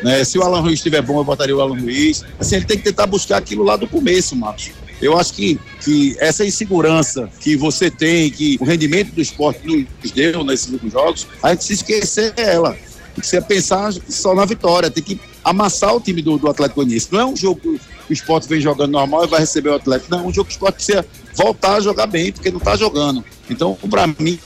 né? 0.02 0.24
Se 0.24 0.38
o 0.38 0.42
Alan 0.42 0.60
Ruiz 0.60 0.74
estiver 0.74 1.00
bom, 1.00 1.18
eu 1.18 1.24
botaria 1.24 1.56
o 1.56 1.60
Alan 1.60 1.78
Ruiz. 1.80 2.24
Assim, 2.38 2.56
ele 2.56 2.64
tem 2.64 2.76
que 2.76 2.84
tentar 2.84 3.06
buscar 3.06 3.38
aquilo 3.38 3.62
lá 3.62 3.76
do 3.76 3.86
começo, 3.86 4.34
Marcos. 4.34 4.72
Eu 5.00 5.18
acho 5.18 5.32
que, 5.32 5.58
que 5.82 6.16
essa 6.20 6.44
insegurança 6.44 7.28
que 7.40 7.56
você 7.56 7.90
tem, 7.90 8.30
que 8.30 8.56
o 8.60 8.64
rendimento 8.64 9.12
do 9.12 9.20
esporte 9.20 9.88
nos 10.02 10.12
deu 10.12 10.44
nesses 10.44 10.70
últimos 10.70 10.92
jogos, 10.92 11.26
a 11.42 11.50
gente 11.50 11.64
se 11.64 11.72
esquecer 11.72 12.32
ela. 12.36 12.76
Você 13.16 13.40
pensar 13.40 13.92
só 14.08 14.34
na 14.34 14.44
vitória, 14.44 14.90
tem 14.90 15.02
que 15.02 15.20
amassar 15.44 15.94
o 15.94 16.00
time 16.00 16.22
do, 16.22 16.38
do 16.38 16.48
Atlético 16.48 16.76
Goianiense. 16.80 17.08
Não 17.10 17.20
é 17.20 17.26
um 17.26 17.36
jogo 17.36 17.60
que 17.60 17.68
o 17.68 18.12
esporte 18.12 18.48
vem 18.48 18.60
jogando 18.60 18.92
normal 18.92 19.24
e 19.24 19.28
vai 19.28 19.40
receber 19.40 19.70
o 19.70 19.74
Atlético. 19.74 20.10
Não, 20.10 20.20
é 20.20 20.22
um 20.22 20.32
jogo 20.32 20.48
que 20.48 20.54
o 20.54 20.56
esporte 20.56 20.76
precisa 20.76 21.04
voltar 21.34 21.76
a 21.76 21.80
jogar 21.80 22.06
bem, 22.06 22.32
porque 22.32 22.50
não 22.50 22.58
está 22.58 22.76
jogando. 22.76 23.24
Então, 23.50 23.76
para 23.90 24.06
mim, 24.06 24.38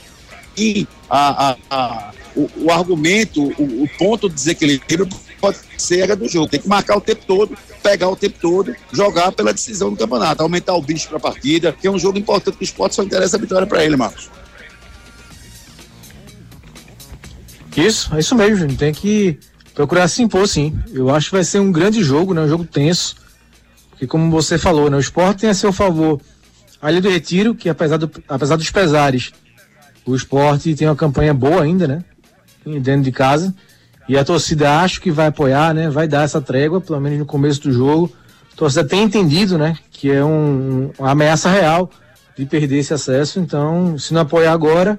a, 1.09 1.51
a, 1.51 1.57
a, 1.71 2.11
o, 2.35 2.51
o, 2.65 2.71
argumento, 2.71 3.43
o, 3.43 3.85
o, 3.85 3.89
ponto 3.99 4.29
de 4.29 4.35
desequilíbrio 4.35 5.09
pode 5.41 5.59
ser 5.77 6.11
a 6.11 6.15
do 6.15 6.29
jogo. 6.29 6.49
Tem 6.49 6.61
que 6.61 6.69
marcar 6.69 6.97
o 6.97 7.01
tempo 7.01 7.23
todo, 7.27 7.57
pegar 7.83 8.09
o 8.09 8.17
tempo 8.17 8.39
todo, 8.41 8.75
jogar 8.93 9.33
pela 9.33 9.53
decisão 9.53 9.91
do 9.91 9.97
campeonato, 9.97 10.43
aumentar 10.43 10.75
o 10.75 10.83
bicho 10.83 11.09
para 11.09 11.19
a 11.19 11.21
partida, 11.21 11.73
que 11.73 11.87
é 11.87 11.91
um 11.91 11.99
jogo 11.99 12.19
importante 12.19 12.57
que 12.57 12.65
o 12.65 12.65
esporte 12.65 12.97
só 12.97 13.03
interessa 13.03 13.37
a 13.37 13.41
vitória 13.41 13.67
para 13.67 13.85
ele, 13.85 13.97
Marcos. 13.97 14.31
Isso, 17.77 18.15
é 18.15 18.19
isso 18.19 18.35
mesmo, 18.35 18.57
gente. 18.57 18.77
Tem 18.77 18.93
que 18.93 19.39
procurar 19.75 20.09
se 20.09 20.23
impor, 20.23 20.49
sim. 20.49 20.79
Eu 20.93 21.15
acho 21.15 21.29
que 21.29 21.37
vai 21.37 21.45
ser 21.45 21.61
um 21.61 21.71
grande 21.71 22.03
jogo, 22.03 22.33
né? 22.33 22.41
Um 22.41 22.49
jogo 22.49 22.65
tenso. 22.65 23.17
Porque 23.91 24.07
como 24.07 24.31
você 24.31 24.59
falou, 24.59 24.91
né? 24.91 24.97
O 24.97 25.01
esporte 25.01 25.41
tem 25.41 25.51
a 25.51 25.55
seu 25.55 25.73
favor 25.73 26.21
a 26.81 26.93
Ilha 26.93 27.01
do 27.01 27.09
Retiro, 27.09 27.55
que 27.55 27.69
apesar, 27.69 27.97
do, 27.97 28.11
apesar 28.29 28.57
dos 28.57 28.71
pesares, 28.71 29.33
o 30.05 30.15
esporte 30.15 30.75
tem 30.75 30.87
uma 30.87 30.97
campanha 30.97 31.35
boa 31.35 31.63
ainda, 31.63 31.89
né? 31.89 32.05
Dentro 32.65 33.03
de 33.03 33.13
casa. 33.13 33.55
E 34.09 34.17
a 34.17 34.25
torcida 34.25 34.81
acho 34.81 35.01
que 35.01 35.11
vai 35.11 35.27
apoiar, 35.27 35.75
né? 35.75 35.89
Vai 35.91 36.07
dar 36.07 36.23
essa 36.23 36.41
trégua, 36.41 36.81
pelo 36.81 37.01
menos 37.01 37.19
no 37.19 37.27
começo 37.27 37.61
do 37.63 37.73
jogo. 37.73 38.13
A 38.53 38.57
torcida 38.57 38.85
tem 38.85 39.03
entendido, 39.03 39.59
né? 39.59 39.77
Que 39.91 40.13
é 40.13 40.25
um, 40.25 40.93
uma 40.99 41.11
ameaça 41.11 41.51
real 41.51 41.91
de 42.37 42.47
perder 42.47 42.79
esse 42.79 42.95
acesso. 42.95 43.41
Então, 43.41 43.99
se 43.99 44.15
não 44.15 44.21
apoiar 44.21 44.53
agora, 44.53 44.99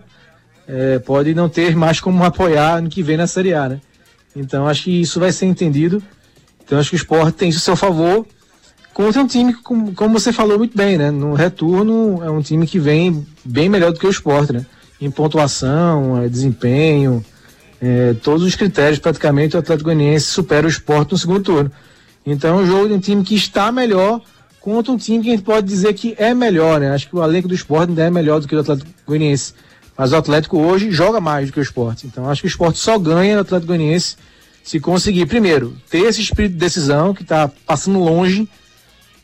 é, 0.68 1.00
pode 1.00 1.34
não 1.34 1.48
ter 1.48 1.76
mais 1.76 2.00
como 2.00 2.24
apoiar 2.24 2.82
no 2.82 2.90
que 2.90 3.02
vem 3.02 3.18
na 3.18 3.28
Série 3.28 3.54
A, 3.54 3.70
né? 3.70 3.82
Então, 4.36 4.68
acho 4.68 4.84
que 4.84 5.02
isso 5.02 5.20
vai 5.20 5.32
ser 5.32 5.46
entendido. 5.46 6.02
Então, 6.64 6.78
acho 6.78 6.90
que 6.90 6.96
o 6.96 6.98
esporte 6.98 7.36
tem 7.36 7.50
isso 7.50 7.60
a 7.60 7.62
seu 7.62 7.76
favor. 7.76 8.26
Contra 8.94 9.22
um 9.22 9.28
time, 9.28 9.54
como, 9.54 9.94
como 9.94 10.20
você 10.20 10.34
falou 10.34 10.58
muito 10.58 10.76
bem, 10.76 10.98
né? 10.98 11.12
No 11.12 11.34
retorno, 11.34 12.24
é 12.24 12.30
um 12.30 12.42
time 12.42 12.68
que 12.68 12.80
vem 12.80 13.26
bem 13.44 13.70
melhor 13.70 13.92
do 13.92 14.00
que 14.00 14.08
o 14.08 14.10
esporte, 14.10 14.54
né? 14.54 14.66
Em 15.00 15.10
pontuação, 15.10 16.22
é, 16.22 16.28
desempenho 16.28 17.24
é, 17.82 18.16
todos 18.24 18.44
os 18.44 18.56
critérios, 18.56 19.00
praticamente, 19.00 19.56
o 19.56 19.60
Atlético 19.60 19.86
Goianiense 19.86 20.26
supera 20.26 20.66
o 20.66 20.70
esporte 20.70 21.12
no 21.12 21.18
segundo 21.18 21.44
turno. 21.44 21.72
Então, 22.26 22.60
é 22.60 22.62
um 22.64 22.66
jogo 22.66 22.88
de 22.88 22.94
um 22.94 23.00
time 23.00 23.24
que 23.24 23.36
está 23.36 23.72
melhor 23.72 24.22
contra 24.60 24.92
um 24.92 24.98
time 24.98 25.24
que 25.24 25.30
a 25.30 25.32
gente 25.32 25.44
pode 25.44 25.68
dizer 25.68 25.94
que 25.94 26.16
é 26.18 26.34
melhor, 26.34 26.80
né? 26.80 26.92
Acho 26.92 27.08
que 27.08 27.16
o 27.16 27.24
elenco 27.24 27.48
do 27.48 27.54
esporte 27.54 27.90
ainda 27.90 28.04
é 28.04 28.10
melhor 28.10 28.42
do 28.42 28.48
que 28.48 28.56
o 28.56 28.60
Atlético 28.60 28.90
Goianiense. 29.06 29.54
Mas 29.98 30.12
o 30.12 30.16
Atlético 30.16 30.60
hoje 30.60 30.92
joga 30.92 31.20
mais 31.20 31.48
do 31.48 31.54
que 31.54 31.60
o 31.60 31.62
esporte. 31.62 32.06
Então, 32.06 32.30
acho 32.30 32.42
que 32.42 32.48
o 32.48 32.50
esporte 32.50 32.78
só 32.78 33.00
ganha 33.00 33.36
no 33.36 33.42
Atlético 33.42 33.68
Goianiense 33.68 34.16
se 34.64 34.80
conseguir, 34.80 35.26
primeiro, 35.26 35.76
ter 35.90 36.00
esse 36.00 36.22
espírito 36.22 36.52
de 36.52 36.60
decisão 36.60 37.14
que 37.14 37.24
está 37.24 37.50
passando 37.66 38.00
longe 38.00 38.48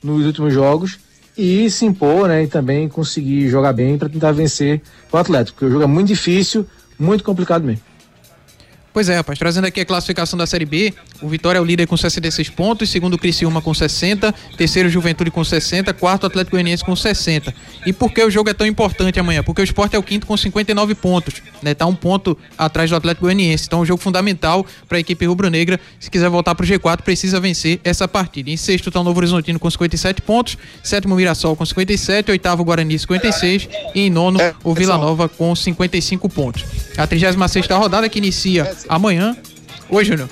nos 0.02 0.26
últimos 0.26 0.54
jogos 0.54 0.98
e 1.38 1.70
se 1.70 1.86
impor, 1.86 2.28
né? 2.28 2.44
E 2.44 2.48
também 2.48 2.88
conseguir 2.88 3.50
jogar 3.50 3.74
bem 3.74 3.98
para 3.98 4.10
tentar 4.10 4.32
vencer 4.32 4.82
o 5.12 5.18
Atlético, 5.18 5.60
porque 5.60 5.66
o 5.66 5.72
jogo 5.72 5.84
é 5.84 5.88
muito 5.88 6.08
difícil, 6.08 6.66
muito 6.98 7.24
complicado 7.24 7.64
mesmo. 7.64 7.84
Pois 8.94 9.10
é, 9.10 9.16
rapaz, 9.16 9.40
trazendo 9.40 9.66
aqui 9.66 9.82
a 9.82 9.86
classificação 9.86 10.38
da 10.38 10.46
Série 10.46 10.66
B, 10.66 10.94
o 11.20 11.28
Vitória 11.28 11.58
é 11.58 11.62
o 11.62 11.66
líder 11.66 11.88
com 11.88 11.98
66 11.98 12.52
pontos, 12.52 12.92
segundo 12.92 13.16
o 13.16 13.18
Criciúma 13.18 13.60
com 13.60 13.74
60, 13.74 14.32
terceiro 14.56 14.88
Juventude 14.88 15.32
com 15.32 15.44
60, 15.44 15.92
quarto 15.96 16.28
Atlético 16.28 16.52
Goianiense 16.52 16.86
com 16.86 16.96
60. 16.96 17.52
E 17.88 17.92
por 17.92 18.14
que 18.14 18.24
o 18.24 18.30
jogo 18.30 18.52
é 18.52 18.54
tão 18.54 18.68
importante 18.68 19.20
amanhã? 19.20 19.42
Porque 19.42 19.62
o 19.62 19.64
Sport 19.64 19.96
é 19.96 19.98
o 19.98 20.04
quinto 20.04 20.28
com 20.28 20.38
59 20.38 20.94
pontos, 20.94 21.42
né? 21.64 21.74
Tá 21.74 21.88
um 21.88 21.96
ponto 21.96 22.38
atrás 22.56 22.88
do 22.88 22.96
Atlético 22.96 23.26
Goianiense. 23.26 23.66
Então, 23.66 23.80
é 23.80 23.82
um 23.82 23.86
jogo 23.86 24.00
fundamental 24.00 24.64
para 24.88 25.00
a 25.00 25.02
equipe 25.02 25.26
rubro-negra. 25.26 25.80
Se 26.00 26.12
quiser 26.12 26.30
voltar 26.30 26.54
pro 26.54 26.68
G4, 26.68 27.02
precisa 27.02 27.40
vencer 27.40 27.80
essa 27.84 28.08
partida. 28.08 28.52
Em 28.52 28.58
sexto 28.58 28.92
tá 28.92 29.00
o 29.00 29.04
Novo 29.04 29.18
Horizontino 29.18 29.58
com 29.58 29.72
57 29.72 30.22
pontos, 30.22 30.56
sétimo 30.84 31.16
Mirassol 31.16 31.56
com 31.56 31.66
57, 31.66 32.30
oitavo 32.30 32.64
Guarani 32.64 33.00
56 33.00 33.68
e 33.96 34.02
em 34.02 34.10
nono 34.12 34.40
o 34.64 34.76
Vila 34.76 35.00
Nova 35.00 35.28
com 35.28 35.56
55 35.56 36.30
pontos. 36.30 36.64
A 36.96 37.08
36 37.08 37.66
rodada 37.72 38.08
que 38.08 38.20
inicia 38.20 38.72
amanhã. 38.88 39.36
Oi, 39.90 40.06
Júnior. 40.06 40.30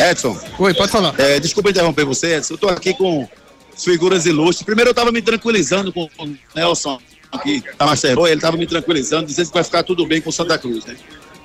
Edson. 0.00 0.38
Oi, 0.58 0.74
pode 0.74 0.90
falar. 0.90 1.14
É, 1.18 1.38
desculpa 1.40 1.70
interromper 1.70 2.04
você, 2.04 2.36
Edson. 2.36 2.54
Eu 2.54 2.58
tô 2.58 2.68
aqui 2.68 2.94
com 2.94 3.28
figuras 3.76 4.26
ilustres. 4.26 4.64
Primeiro 4.64 4.90
eu 4.90 4.94
tava 4.94 5.12
me 5.12 5.22
tranquilizando 5.22 5.92
com 5.92 6.04
o 6.04 6.36
Nelson, 6.54 6.98
que 7.42 7.62
tá 7.76 7.86
Master 7.86 8.14
Boy, 8.14 8.30
ele 8.30 8.40
tava 8.40 8.56
me 8.56 8.66
tranquilizando, 8.66 9.26
dizendo 9.26 9.48
que 9.48 9.54
vai 9.54 9.64
ficar 9.64 9.82
tudo 9.82 10.06
bem 10.06 10.20
com 10.20 10.30
o 10.30 10.32
Santa 10.32 10.58
Cruz, 10.58 10.84
né? 10.84 10.96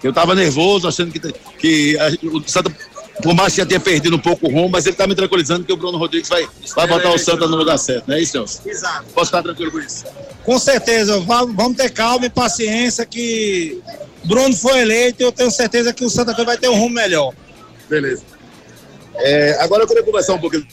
Eu 0.03 0.13
tava 0.13 0.33
nervoso, 0.33 0.87
achando 0.87 1.11
que, 1.11 1.19
que 1.57 1.97
a, 1.99 2.07
o 2.27 2.41
Santa, 2.47 2.71
por 3.21 3.33
mais 3.33 3.53
que 3.53 3.59
já 3.59 3.65
tenha 3.65 3.79
perdido 3.79 4.15
um 4.15 4.19
pouco 4.19 4.47
o 4.47 4.51
rumo, 4.51 4.69
mas 4.69 4.85
ele 4.85 4.95
tá 4.95 5.05
me 5.05 5.13
tranquilizando 5.13 5.65
que 5.65 5.73
o 5.73 5.77
Bruno 5.77 5.97
Rodrigues 5.97 6.29
vai, 6.29 6.47
vai 6.75 6.87
botar 6.87 7.09
o 7.09 7.17
Santa 7.17 7.47
no 7.47 7.57
lugar 7.57 7.77
certo, 7.77 8.07
não 8.07 8.15
é 8.15 8.21
isso, 8.21 8.37
Nelson? 8.37 8.61
Exato. 8.65 9.05
Posso 9.13 9.25
estar 9.25 9.43
tranquilo 9.43 9.71
com 9.71 9.79
isso? 9.79 10.05
Com 10.45 10.57
certeza, 10.57 11.19
vamos 11.19 11.75
ter 11.75 11.89
calma 11.89 12.25
e 12.25 12.29
paciência 12.29 13.05
que 13.05 13.81
Bruno 14.29 14.55
foi 14.55 14.81
eleito 14.81 15.23
e 15.23 15.25
eu 15.25 15.31
tenho 15.31 15.49
certeza 15.49 15.91
que 15.91 16.05
o 16.05 16.09
Santa 16.09 16.35
Cruz 16.35 16.45
vai 16.45 16.55
ter 16.55 16.69
um 16.69 16.75
rumo 16.75 16.93
melhor. 16.93 17.33
Beleza. 17.89 18.21
É, 19.15 19.57
agora 19.59 19.81
eu 19.81 19.87
queria 19.87 20.03
conversar 20.03 20.35
um 20.35 20.37
pouquinho 20.37 20.65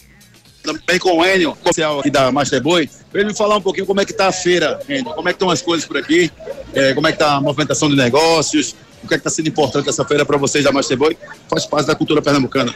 também 0.63 0.99
com 0.99 1.17
o 1.17 1.25
Enio, 1.25 1.57
oficial 1.65 2.01
aqui 2.01 2.11
da 2.11 2.31
Master 2.31 2.61
Boy, 2.61 2.91
para 3.11 3.21
ele 3.21 3.31
me 3.31 3.37
falar 3.37 3.57
um 3.57 3.63
pouquinho 3.63 3.87
como 3.87 4.01
é 4.01 4.05
que 4.05 4.13
está 4.13 4.27
a 4.27 4.33
feira, 4.33 4.79
Enio, 4.87 5.05
como 5.15 5.27
é 5.27 5.33
que 5.33 5.37
estão 5.37 5.49
as 5.49 5.63
coisas 5.63 5.87
por 5.87 5.97
aqui, 5.97 6.31
é, 6.75 6.93
como 6.93 7.07
é 7.07 7.13
que 7.13 7.17
está 7.17 7.37
a 7.37 7.41
movimentação 7.41 7.89
de 7.89 7.97
negócios, 7.97 8.75
o 9.03 9.09
que 9.09 9.15
é 9.15 9.17
que 9.17 9.21
está 9.21 9.31
sendo 9.31 9.49
importante 9.49 9.89
essa 9.89 10.05
feira 10.05 10.27
para 10.27 10.37
vocês 10.37 10.63
da 10.63 10.71
Master 10.71 10.99
Boy, 10.99 11.17
faz 11.49 11.65
parte 11.65 11.87
da 11.87 11.95
cultura 11.95 12.21
pernambucana. 12.21 12.75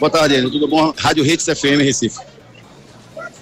Boa 0.00 0.10
tarde, 0.10 0.34
Enio, 0.34 0.50
tudo 0.50 0.66
bom? 0.66 0.92
Rádio 0.96 1.24
Hits 1.24 1.44
FM 1.44 1.82
Recife. 1.82 2.18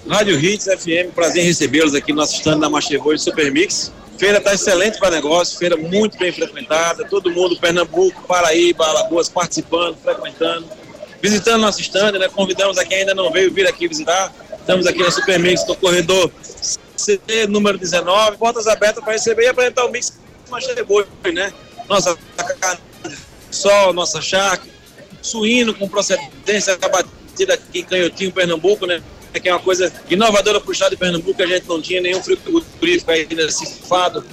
Rádio 0.07 0.39
Hits 0.39 0.65
FM, 0.65 1.15
prazer 1.15 1.41
em 1.41 1.45
recebê-los 1.47 1.95
aqui 1.95 2.11
no 2.11 2.19
nosso 2.19 2.35
stand 2.35 2.59
da 2.59 2.69
Master 2.69 3.01
Boy 3.01 3.17
Super 3.17 3.51
Mix. 3.51 3.91
Feira 4.17 4.37
está 4.37 4.53
excelente 4.53 4.97
para 4.97 5.11
negócio, 5.11 5.57
feira 5.57 5.75
muito 5.75 6.17
bem 6.17 6.31
frequentada, 6.31 7.05
todo 7.05 7.29
mundo, 7.31 7.57
Pernambuco, 7.57 8.23
Paraíba, 8.23 8.85
Alagoas, 8.85 9.27
participando, 9.27 9.97
frequentando, 9.97 10.67
visitando 11.21 11.61
nosso 11.61 11.81
stand, 11.81 12.13
né? 12.13 12.29
Convidamos 12.29 12.77
a 12.77 12.85
quem 12.85 12.99
ainda 12.99 13.13
não 13.13 13.31
veio 13.31 13.51
vir 13.53 13.67
aqui 13.67 13.87
visitar. 13.87 14.33
Estamos 14.59 14.87
aqui 14.87 14.99
na 14.99 15.11
Supermix, 15.11 15.67
no 15.67 15.75
corredor 15.75 16.31
C, 16.95 17.19
número 17.49 17.77
19, 17.77 18.37
portas 18.37 18.67
abertas 18.67 19.03
para 19.03 19.13
receber 19.13 19.43
e 19.43 19.47
apresentar 19.47 19.85
o 19.85 19.91
mix 19.91 20.17
Boi, 20.87 21.05
né? 21.33 21.51
Nossa 21.89 22.17
carne 22.59 22.79
sol, 23.51 23.93
nossa 23.93 24.21
charque, 24.21 24.69
suíno 25.21 25.73
com 25.73 25.87
procedência 25.87 26.77
batida 26.77 27.53
aqui 27.53 27.79
em 27.79 27.83
Canhotinho, 27.83 28.31
Pernambuco, 28.31 28.85
né? 28.85 29.01
Que 29.39 29.49
é 29.49 29.53
uma 29.53 29.61
coisa 29.61 29.91
inovadora 30.09 30.59
para 30.59 30.69
o 30.69 30.73
estado 30.73 30.91
de 30.91 30.97
Pernambuco, 30.97 31.41
a 31.41 31.45
gente 31.45 31.67
não 31.67 31.81
tinha 31.81 32.01
nenhum 32.01 32.21
frigorífico 32.21 33.11
aí 33.11 33.27
nesse 33.31 33.65
fado, 33.87 34.23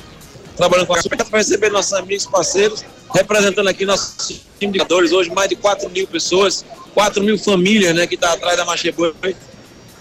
trabalhando 0.56 0.86
com 0.86 0.94
a 0.94 1.02
para 1.02 1.38
receber 1.38 1.70
nossos 1.70 1.92
amigos 1.92 2.26
parceiros, 2.26 2.84
representando 3.14 3.68
aqui 3.68 3.84
nossos 3.84 4.42
jogadores, 4.60 5.12
hoje 5.12 5.30
mais 5.30 5.48
de 5.48 5.56
4 5.56 5.90
mil 5.90 6.06
pessoas, 6.06 6.64
4 6.94 7.22
mil 7.22 7.38
famílias 7.38 7.94
né, 7.94 8.06
que 8.06 8.14
estão 8.14 8.30
tá 8.30 8.36
atrás 8.36 8.56
da 8.56 8.64
Macheboi, 8.64 9.14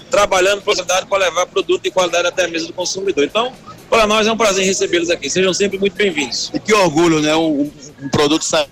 trabalhando 0.09 0.61
para 0.61 1.17
levar 1.17 1.45
produto 1.47 1.83
de 1.83 1.91
qualidade 1.91 2.27
até 2.27 2.45
a 2.45 2.47
mesa 2.47 2.67
do 2.67 2.73
consumidor. 2.73 3.23
Então, 3.23 3.53
para 3.89 4.05
nós 4.05 4.27
é 4.27 4.31
um 4.31 4.37
prazer 4.37 4.65
recebê-los 4.65 5.09
aqui. 5.09 5.29
Sejam 5.29 5.53
sempre 5.53 5.79
muito 5.79 5.95
bem-vindos. 5.95 6.51
E 6.53 6.59
que 6.59 6.73
orgulho, 6.73 7.19
né? 7.21 7.35
Um, 7.35 7.71
um 8.01 8.09
produto 8.09 8.43
sair 8.43 8.69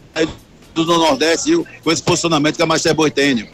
do 0.73 0.85
Nordeste 0.85 1.51
com 1.83 1.91
esse 1.91 2.03
posicionamento 2.03 2.55
que 2.55 2.61
a 2.61 2.65
Master 2.65 2.95
tem. 3.13 3.49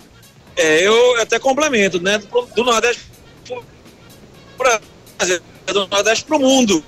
É, 0.58 0.88
eu 0.88 1.22
até 1.22 1.38
complemento, 1.40 2.02
né? 2.02 2.18
Do, 2.18 2.42
do 2.56 2.64
Nordeste 2.64 3.04
para 4.58 4.80
do 5.74 5.88
Nordeste 5.88 6.26
para 6.26 6.38
o 6.38 6.40
mundo. 6.40 6.84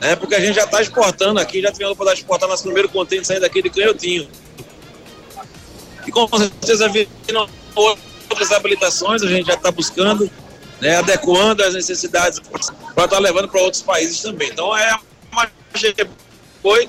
Né? 0.00 0.14
Porque 0.16 0.34
a 0.34 0.40
gente 0.40 0.54
já 0.54 0.64
está 0.64 0.80
exportando 0.80 1.40
aqui, 1.40 1.60
já 1.60 1.72
tivemos 1.72 1.90
a 1.90 1.92
oportunidade 1.92 2.20
de 2.20 2.22
exportar 2.22 2.48
nosso 2.48 2.62
primeiro 2.62 2.88
contente 2.88 3.26
saindo 3.26 3.42
daqui 3.42 3.60
de 3.62 3.70
Canhotinho. 3.70 4.28
E 6.06 6.10
com 6.10 6.26
certeza 6.38 6.88
viram 6.88 7.48
outras 7.74 8.52
habilitações, 8.52 9.22
a 9.22 9.26
gente 9.26 9.46
já 9.46 9.54
está 9.54 9.70
buscando, 9.70 10.30
né, 10.80 10.96
adequando 10.96 11.62
as 11.64 11.74
necessidades 11.74 12.38
para 12.38 12.60
estar 12.60 13.08
tá 13.08 13.18
levando 13.18 13.48
para 13.48 13.60
outros 13.60 13.82
países 13.82 14.20
também. 14.20 14.48
Então 14.48 14.76
é 14.76 14.98
uma 15.32 15.50
foi 16.62 16.88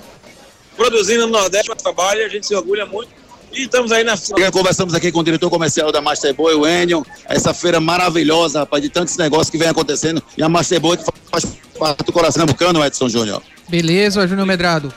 produzindo 0.75 1.27
no 1.27 1.33
Nordeste, 1.33 1.71
um 1.71 1.75
trabalho, 1.75 2.25
a 2.25 2.29
gente 2.29 2.47
se 2.47 2.55
orgulha 2.55 2.85
muito. 2.85 3.11
E 3.51 3.63
estamos 3.63 3.91
aí 3.91 4.03
na 4.03 4.15
Conversamos 4.51 4.93
aqui 4.93 5.11
com 5.11 5.19
o 5.19 5.23
diretor 5.23 5.49
comercial 5.49 5.91
da 5.91 6.01
Masterboy, 6.01 6.53
o 6.55 6.67
Enio. 6.67 7.05
Essa 7.25 7.53
feira 7.53 7.79
maravilhosa, 7.79 8.59
rapaz, 8.59 8.81
de 8.81 8.89
tantos 8.89 9.17
negócios 9.17 9.49
que 9.49 9.57
vem 9.57 9.67
acontecendo. 9.67 10.21
E 10.37 10.43
a 10.43 10.49
Masterboy 10.49 10.97
faz 11.31 11.45
parte 11.77 12.03
do 12.03 12.11
coração 12.11 12.45
bucano, 12.45 12.83
Edson 12.83 13.09
Júnior. 13.09 13.41
Beleza, 13.67 14.27
Júnior 14.27 14.45
Medrado. 14.45 14.93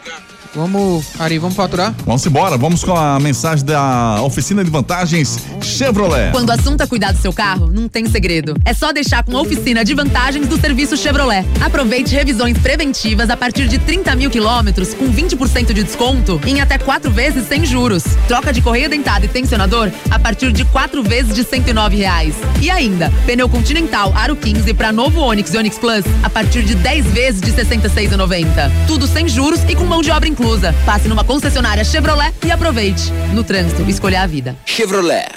Vamos, 0.55 1.19
Ari, 1.19 1.39
vamos 1.39 1.57
faturar? 1.57 1.95
Vamos 2.05 2.27
embora, 2.27 2.59
vamos 2.59 2.85
com 2.85 2.95
a 2.95 3.19
mensagem 3.19 3.65
da 3.65 4.21
oficina 4.23 4.63
de 4.63 4.71
vantagens 4.71 5.39
Chevrolet. 5.63 6.31
Quando 6.31 6.51
o 6.51 6.53
assunto 6.53 6.83
é 6.83 6.87
cuidar 6.87 7.13
do 7.13 7.19
seu 7.19 7.33
carro, 7.33 7.71
não 7.73 7.89
tem 7.89 8.05
segredo. 8.05 8.55
É 8.63 8.75
só 8.75 8.93
deixar 8.93 9.25
com 9.25 9.35
a 9.35 9.41
oficina 9.41 9.83
de 9.83 9.95
vantagens 9.95 10.47
do 10.47 10.61
serviço 10.61 10.95
Chevrolet. 10.95 11.47
Aproveite 11.59 12.15
revisões 12.15 12.59
preventivas 12.59 13.31
a 13.31 13.37
partir 13.37 13.67
de 13.67 13.79
30 13.79 14.15
mil 14.15 14.29
quilômetros 14.29 14.93
com 14.93 15.11
20% 15.11 15.73
de 15.73 15.83
desconto 15.83 16.39
em 16.47 16.61
até 16.61 16.77
quatro 16.77 17.11
vezes 17.11 17.49
sem 17.49 17.65
juros. 17.65 18.05
Troca 18.29 18.53
de 18.53 18.61
correia 18.61 18.91
dentada 18.91 19.25
e 19.25 19.29
tensionador 19.29 19.91
a 20.11 20.19
partir 20.19 20.53
de 20.53 20.67
quatro 20.67 21.03
vezes 21.03 21.35
de 21.35 21.45
109 21.45 21.97
reais. 21.97 22.35
E 22.61 22.71
ainda, 22.71 23.11
pneu 23.25 23.49
Continental 23.49 24.13
Aro 24.15 24.37
15 24.37 24.75
para 24.75 24.93
novo 24.93 25.21
Onix 25.21 25.55
e 25.55 25.57
Onix 25.57 25.79
Plus 25.79 26.05
a 26.23 26.29
partir 26.29 26.63
de 26.63 26.75
10 26.75 27.07
vezes 27.07 27.41
de 27.41 27.53
66,90. 27.53 28.71
Tudo 28.87 29.07
sem 29.07 29.27
juros 29.27 29.61
e 29.67 29.75
com 29.75 29.85
mão 29.85 30.03
de 30.03 30.11
obra 30.11 30.29
inclusa 30.29 30.42
inclusa. 30.43 30.75
Passe 30.85 31.07
numa 31.07 31.23
concessionária 31.23 31.85
Chevrolet 31.85 32.35
e 32.45 32.51
aproveite. 32.51 33.13
No 33.33 33.45
trânsito, 33.45 33.89
escolha 33.89 34.23
a 34.23 34.27
vida. 34.27 34.57
Chevrolet. 34.67 35.29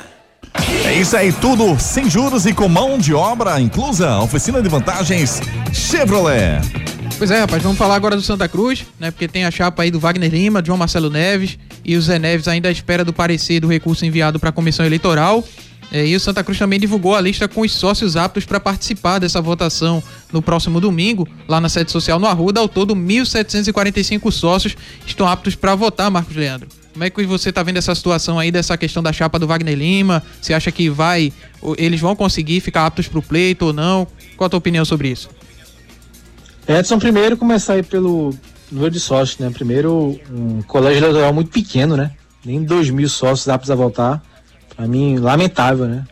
É 0.83 0.93
isso 0.93 1.15
aí, 1.15 1.31
tudo 1.31 1.77
sem 1.79 2.09
juros 2.09 2.45
e 2.45 2.53
com 2.53 2.67
mão 2.67 2.97
de 2.97 3.13
obra 3.13 3.61
inclusa. 3.61 4.17
Oficina 4.19 4.61
de 4.63 4.69
vantagens 4.69 5.41
Chevrolet. 5.71 6.59
Pois 7.19 7.29
é, 7.29 7.39
rapaz, 7.41 7.61
vamos 7.61 7.77
falar 7.77 7.95
agora 7.95 8.15
do 8.15 8.21
Santa 8.21 8.47
Cruz, 8.47 8.83
né? 8.99 9.11
Porque 9.11 9.27
tem 9.27 9.45
a 9.45 9.51
chapa 9.51 9.83
aí 9.83 9.91
do 9.91 9.99
Wagner 9.99 10.31
Lima, 10.31 10.63
João 10.65 10.77
Marcelo 10.77 11.09
Neves 11.09 11.57
e 11.83 11.95
o 11.95 12.01
Zé 12.01 12.17
Neves 12.17 12.47
ainda 12.47 12.67
à 12.67 12.71
espera 12.71 13.05
do 13.05 13.13
parecer 13.13 13.59
do 13.59 13.67
recurso 13.67 14.05
enviado 14.05 14.39
para 14.39 14.49
a 14.49 14.51
comissão 14.51 14.85
eleitoral. 14.85 15.43
É, 15.91 16.05
e 16.05 16.15
o 16.15 16.19
Santa 16.19 16.43
Cruz 16.43 16.57
também 16.57 16.79
divulgou 16.79 17.15
a 17.15 17.21
lista 17.21 17.47
com 17.47 17.61
os 17.61 17.71
sócios 17.71 18.17
aptos 18.17 18.45
para 18.45 18.59
participar 18.59 19.19
dessa 19.19 19.41
votação 19.41 20.01
no 20.31 20.41
próximo 20.41 20.81
domingo, 20.81 21.27
lá 21.47 21.61
na 21.61 21.69
sede 21.69 21.91
social 21.91 22.19
no 22.19 22.25
Arruda. 22.25 22.59
Ao 22.59 22.67
todo, 22.67 22.95
1.745 22.95 24.31
sócios 24.31 24.75
estão 25.05 25.27
aptos 25.27 25.55
para 25.55 25.75
votar, 25.75 26.09
Marcos 26.09 26.35
Leandro. 26.35 26.67
Como 26.91 27.03
é 27.03 27.09
que 27.09 27.25
você 27.25 27.49
está 27.49 27.61
vendo 27.61 27.77
essa 27.77 27.93
situação 27.93 28.39
aí 28.39 28.51
dessa 28.51 28.77
questão 28.77 29.03
da 29.03 29.11
chapa 29.11 29.37
do 29.37 29.45
Wagner 29.45 29.77
Lima? 29.77 30.23
Você 30.41 30.53
acha 30.53 30.71
que 30.71 30.89
vai, 30.89 31.31
eles 31.77 31.99
vão 31.99 32.15
conseguir 32.15 32.61
ficar 32.61 32.85
aptos 32.85 33.07
para 33.07 33.19
o 33.19 33.21
pleito 33.21 33.65
ou 33.65 33.73
não? 33.73 34.07
Qual 34.37 34.45
a 34.45 34.49
tua 34.49 34.57
opinião 34.57 34.85
sobre 34.85 35.09
isso? 35.09 35.29
Edson, 36.67 36.97
primeiro 36.97 37.37
começar 37.37 37.73
aí 37.73 37.83
pelo 37.83 38.33
número 38.71 38.91
de 38.91 38.99
sócios, 38.99 39.37
né? 39.39 39.49
Primeiro, 39.49 40.19
um 40.31 40.61
colégio 40.61 40.99
eleitoral 40.99 41.33
muito 41.33 41.51
pequeno, 41.51 41.97
né? 41.97 42.11
Nem 42.43 42.63
2 42.63 42.89
mil 42.91 43.09
sócios 43.09 43.47
aptos 43.49 43.69
a 43.69 43.75
votar 43.75 44.23
para 44.75 44.87
mim, 44.87 45.17
lamentável, 45.17 45.85
né? 45.85 46.05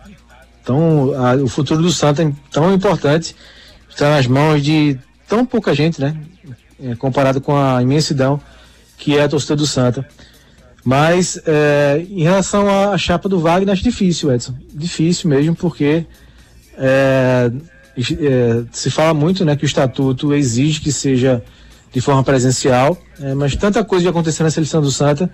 Então, 0.61 1.13
a, 1.15 1.35
o 1.35 1.47
futuro 1.47 1.81
do 1.81 1.91
Santa 1.91 2.23
é 2.23 2.31
tão 2.49 2.73
importante, 2.73 3.35
está 3.89 4.09
nas 4.09 4.27
mãos 4.27 4.63
de 4.63 4.97
tão 5.27 5.45
pouca 5.45 5.73
gente, 5.73 5.99
né? 5.99 6.15
É, 6.81 6.95
comparado 6.95 7.41
com 7.41 7.55
a 7.55 7.81
imensidão 7.81 8.41
que 8.97 9.17
é 9.17 9.23
a 9.23 9.29
torcida 9.29 9.55
do 9.55 9.67
Santa. 9.67 10.07
Mas, 10.83 11.39
é, 11.45 12.05
em 12.09 12.23
relação 12.23 12.67
à 12.69 12.97
chapa 12.97 13.27
do 13.29 13.39
Wagner, 13.39 13.73
acho 13.73 13.83
difícil, 13.83 14.33
Edson. 14.33 14.53
Difícil 14.73 15.29
mesmo, 15.29 15.55
porque 15.55 16.05
é, 16.77 17.51
é, 17.97 18.63
se 18.71 18.89
fala 18.89 19.13
muito 19.13 19.45
né, 19.45 19.55
que 19.55 19.63
o 19.63 19.67
estatuto 19.67 20.33
exige 20.33 20.81
que 20.81 20.91
seja 20.91 21.43
de 21.91 22.01
forma 22.01 22.23
presencial, 22.23 22.97
é, 23.21 23.33
mas 23.33 23.55
tanta 23.55 23.83
coisa 23.83 24.05
já 24.05 24.09
aconteceu 24.09 24.43
na 24.43 24.49
seleção 24.49 24.81
do 24.81 24.91
Santa 24.91 25.29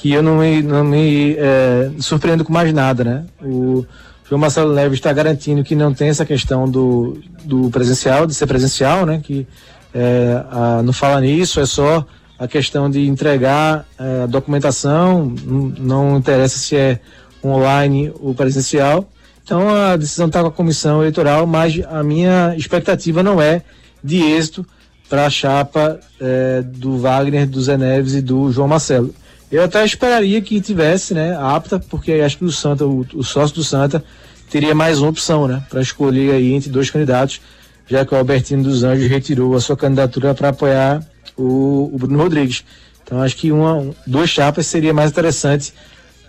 que 0.00 0.12
eu 0.12 0.22
não 0.22 0.38
me, 0.38 0.62
não 0.62 0.82
me 0.82 1.36
é, 1.36 1.90
surpreendo 1.98 2.42
com 2.42 2.52
mais 2.52 2.72
nada, 2.72 3.04
né? 3.04 3.24
O 3.42 3.84
João 4.26 4.40
Marcelo 4.40 4.72
Neves 4.72 4.98
está 4.98 5.12
garantindo 5.12 5.62
que 5.62 5.74
não 5.74 5.92
tem 5.92 6.08
essa 6.08 6.24
questão 6.24 6.68
do, 6.68 7.20
do 7.44 7.68
presencial, 7.68 8.26
de 8.26 8.34
ser 8.34 8.46
presencial, 8.46 9.04
né? 9.04 9.20
Que 9.22 9.46
é, 9.94 10.42
a, 10.50 10.82
não 10.82 10.94
fala 10.94 11.20
nisso, 11.20 11.60
é 11.60 11.66
só 11.66 12.06
a 12.38 12.48
questão 12.48 12.88
de 12.88 13.06
entregar 13.06 13.86
é, 13.98 14.22
a 14.22 14.26
documentação, 14.26 15.34
não, 15.44 15.58
não 15.78 16.16
interessa 16.16 16.58
se 16.58 16.76
é 16.76 17.00
online 17.44 18.10
ou 18.20 18.34
presencial. 18.34 19.06
Então 19.44 19.68
a 19.68 19.96
decisão 19.96 20.28
está 20.28 20.40
com 20.40 20.48
a 20.48 20.52
comissão 20.52 21.00
eleitoral, 21.00 21.46
mas 21.46 21.78
a 21.90 22.02
minha 22.02 22.54
expectativa 22.56 23.22
não 23.22 23.38
é 23.38 23.62
de 24.02 24.22
êxito 24.22 24.64
para 25.10 25.26
a 25.26 25.30
chapa 25.30 26.00
é, 26.18 26.62
do 26.62 26.96
Wagner, 26.96 27.46
do 27.46 27.60
Zé 27.60 27.76
Neves 27.76 28.14
e 28.14 28.22
do 28.22 28.50
João 28.50 28.68
Marcelo. 28.68 29.14
Eu 29.50 29.64
até 29.64 29.84
esperaria 29.84 30.40
que 30.40 30.60
tivesse, 30.60 31.12
né, 31.12 31.36
apta, 31.36 31.80
porque 31.80 32.12
acho 32.12 32.38
que 32.38 32.44
o 32.44 32.52
Santa, 32.52 32.86
o, 32.86 33.04
o 33.14 33.24
sócio 33.24 33.56
do 33.56 33.64
Santa, 33.64 34.04
teria 34.48 34.74
mais 34.74 35.00
uma 35.00 35.10
opção, 35.10 35.48
né, 35.48 35.62
para 35.68 35.80
escolher 35.80 36.32
aí 36.32 36.52
entre 36.52 36.70
dois 36.70 36.88
candidatos, 36.88 37.40
já 37.86 38.06
que 38.06 38.14
o 38.14 38.16
Albertino 38.16 38.62
dos 38.62 38.84
Anjos 38.84 39.08
retirou 39.08 39.56
a 39.56 39.60
sua 39.60 39.76
candidatura 39.76 40.34
para 40.34 40.50
apoiar 40.50 41.04
o, 41.36 41.90
o, 41.92 41.98
Bruno 41.98 42.22
Rodrigues. 42.22 42.64
Então 43.02 43.20
acho 43.20 43.36
que 43.36 43.50
uma, 43.50 43.90
duas 44.06 44.30
chapas 44.30 44.66
seria 44.66 44.94
mais 44.94 45.10
interessante 45.10 45.72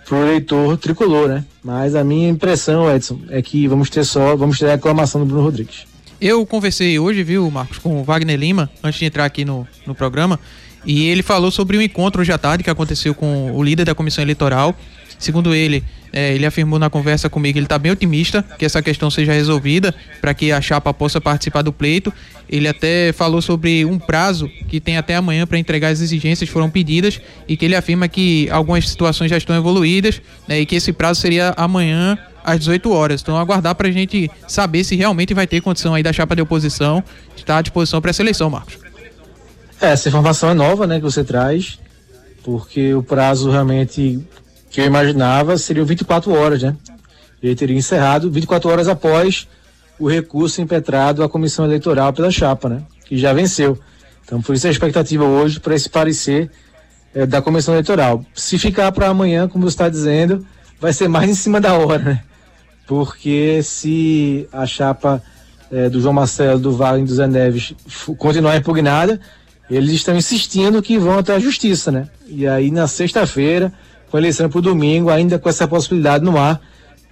para 0.04 0.18
o 0.18 0.22
eleitor 0.26 0.76
tricolor, 0.76 1.28
né? 1.28 1.44
Mas 1.62 1.94
a 1.94 2.02
minha 2.02 2.28
impressão, 2.28 2.92
Edson, 2.92 3.20
é 3.28 3.40
que 3.40 3.68
vamos 3.68 3.88
ter 3.88 4.04
só, 4.04 4.34
vamos 4.34 4.58
ter 4.58 4.68
a 4.68 4.74
aclamação 4.74 5.20
do 5.20 5.26
Bruno 5.26 5.44
Rodrigues. 5.44 5.86
Eu 6.20 6.44
conversei 6.44 6.98
hoje, 6.98 7.22
viu, 7.22 7.48
Marcos, 7.50 7.78
com 7.78 8.00
o 8.00 8.04
Wagner 8.04 8.38
Lima, 8.38 8.68
antes 8.82 8.98
de 8.98 9.06
entrar 9.06 9.24
aqui 9.24 9.44
no, 9.44 9.66
no 9.86 9.94
programa, 9.94 10.38
e 10.84 11.08
ele 11.08 11.22
falou 11.22 11.50
sobre 11.50 11.76
um 11.76 11.82
encontro 11.82 12.20
hoje 12.20 12.32
à 12.32 12.38
tarde 12.38 12.64
que 12.64 12.70
aconteceu 12.70 13.14
com 13.14 13.52
o 13.52 13.62
líder 13.62 13.84
da 13.84 13.94
comissão 13.94 14.22
eleitoral. 14.22 14.76
Segundo 15.18 15.54
ele, 15.54 15.84
é, 16.12 16.34
ele 16.34 16.44
afirmou 16.44 16.78
na 16.78 16.90
conversa 16.90 17.30
comigo 17.30 17.52
que 17.52 17.58
ele 17.60 17.66
está 17.66 17.78
bem 17.78 17.92
otimista 17.92 18.44
que 18.58 18.64
essa 18.64 18.82
questão 18.82 19.08
seja 19.08 19.32
resolvida 19.32 19.94
para 20.20 20.34
que 20.34 20.50
a 20.50 20.60
chapa 20.60 20.92
possa 20.92 21.20
participar 21.20 21.62
do 21.62 21.72
pleito. 21.72 22.12
Ele 22.50 22.66
até 22.66 23.12
falou 23.12 23.40
sobre 23.40 23.84
um 23.84 23.98
prazo 23.98 24.50
que 24.68 24.80
tem 24.80 24.96
até 24.96 25.14
amanhã 25.14 25.46
para 25.46 25.58
entregar 25.58 25.88
as 25.88 26.00
exigências 26.00 26.48
que 26.48 26.52
foram 26.52 26.68
pedidas 26.68 27.20
e 27.46 27.56
que 27.56 27.64
ele 27.64 27.76
afirma 27.76 28.08
que 28.08 28.50
algumas 28.50 28.88
situações 28.88 29.30
já 29.30 29.36
estão 29.36 29.56
evoluídas 29.56 30.20
né, 30.48 30.60
e 30.60 30.66
que 30.66 30.74
esse 30.74 30.92
prazo 30.92 31.20
seria 31.20 31.54
amanhã 31.56 32.18
às 32.44 32.58
18 32.58 32.90
horas. 32.90 33.22
Então 33.22 33.38
aguardar 33.38 33.74
para 33.76 33.88
a 33.88 33.92
gente 33.92 34.28
saber 34.48 34.82
se 34.82 34.96
realmente 34.96 35.32
vai 35.32 35.46
ter 35.46 35.60
condição 35.60 35.94
aí 35.94 36.02
da 36.02 36.12
chapa 36.12 36.34
de 36.34 36.42
oposição 36.42 37.02
estar 37.36 37.58
à 37.58 37.62
disposição 37.62 38.00
para 38.00 38.10
essa 38.10 38.22
eleição, 38.22 38.50
Marcos. 38.50 38.81
É, 39.82 39.88
essa 39.90 40.08
informação 40.08 40.48
é 40.48 40.54
nova, 40.54 40.86
né, 40.86 40.98
que 40.98 41.02
você 41.02 41.24
traz, 41.24 41.76
porque 42.44 42.94
o 42.94 43.02
prazo 43.02 43.50
realmente 43.50 44.24
que 44.70 44.80
eu 44.80 44.86
imaginava 44.86 45.58
seria 45.58 45.84
24 45.84 46.32
horas, 46.32 46.62
né? 46.62 46.76
Ele 47.42 47.56
teria 47.56 47.76
encerrado 47.76 48.30
24 48.30 48.70
horas 48.70 48.86
após 48.86 49.48
o 49.98 50.08
recurso 50.08 50.62
impetrado 50.62 51.24
à 51.24 51.28
comissão 51.28 51.64
eleitoral 51.64 52.12
pela 52.12 52.30
chapa, 52.30 52.68
né? 52.68 52.82
Que 53.04 53.18
já 53.18 53.32
venceu. 53.32 53.76
Então, 54.24 54.40
por 54.40 54.54
isso 54.54 54.68
a 54.68 54.70
expectativa 54.70 55.24
hoje 55.24 55.58
para 55.58 55.74
esse 55.74 55.90
parecer 55.90 56.48
é, 57.12 57.26
da 57.26 57.42
comissão 57.42 57.74
eleitoral. 57.74 58.24
Se 58.34 58.60
ficar 58.60 58.92
para 58.92 59.08
amanhã, 59.08 59.48
como 59.48 59.68
você 59.68 59.74
está 59.74 59.88
dizendo, 59.88 60.46
vai 60.80 60.92
ser 60.92 61.08
mais 61.08 61.28
em 61.28 61.34
cima 61.34 61.60
da 61.60 61.74
hora, 61.74 61.98
né? 61.98 62.22
Porque 62.86 63.60
se 63.64 64.48
a 64.52 64.64
chapa 64.64 65.20
é, 65.72 65.88
do 65.88 66.00
João 66.00 66.14
Marcelo, 66.14 66.60
do 66.60 66.70
Wagner 66.70 67.02
e 67.02 67.08
do 67.08 67.14
Zé 67.14 67.26
Neves 67.26 67.74
continuar 68.16 68.56
impugnada, 68.56 69.20
eles 69.70 69.92
estão 69.92 70.16
insistindo 70.16 70.82
que 70.82 70.98
vão 70.98 71.18
até 71.18 71.34
a 71.34 71.38
justiça, 71.38 71.90
né? 71.90 72.08
E 72.26 72.46
aí 72.46 72.70
na 72.70 72.86
sexta-feira, 72.86 73.72
com 74.10 74.16
a 74.16 74.20
eleição 74.20 74.48
para 74.48 74.58
o 74.58 74.62
domingo, 74.62 75.10
ainda 75.10 75.38
com 75.38 75.48
essa 75.48 75.66
possibilidade 75.66 76.24
no 76.24 76.38
ar 76.38 76.60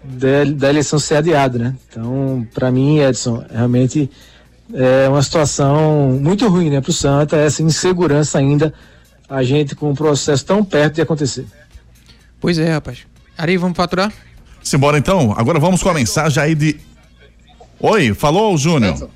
da, 0.03 0.45
da 0.45 0.69
eleição 0.69 0.99
ser 0.99 1.17
adiada, 1.17 1.59
né? 1.59 1.75
Então, 1.89 2.47
para 2.55 2.71
mim, 2.71 2.99
Edson, 3.01 3.45
realmente 3.53 4.11
é 4.73 5.09
uma 5.09 5.23
situação 5.23 6.19
muito 6.21 6.47
ruim, 6.49 6.71
né, 6.71 6.81
para 6.81 6.91
o 6.91 6.93
Santa, 6.93 7.37
essa 7.37 7.63
insegurança 7.63 8.39
ainda, 8.39 8.73
a 9.29 9.43
gente 9.43 9.75
com 9.75 9.91
um 9.91 9.95
processo 9.95 10.45
tão 10.45 10.65
perto 10.65 10.95
de 10.95 11.03
acontecer. 11.03 11.47
Pois 12.41 12.59
é, 12.59 12.73
rapaz. 12.73 13.07
Ari, 13.37 13.57
vamos 13.57 13.77
faturar? 13.77 14.13
Simbora 14.63 14.99
então. 14.99 15.35
Agora 15.37 15.59
vamos 15.59 15.83
com 15.83 15.89
a 15.89 15.95
mensagem 15.95 16.43
aí 16.43 16.55
de. 16.55 16.79
Oi, 17.79 18.13
falou, 18.15 18.57
Júnior. 18.57 19.09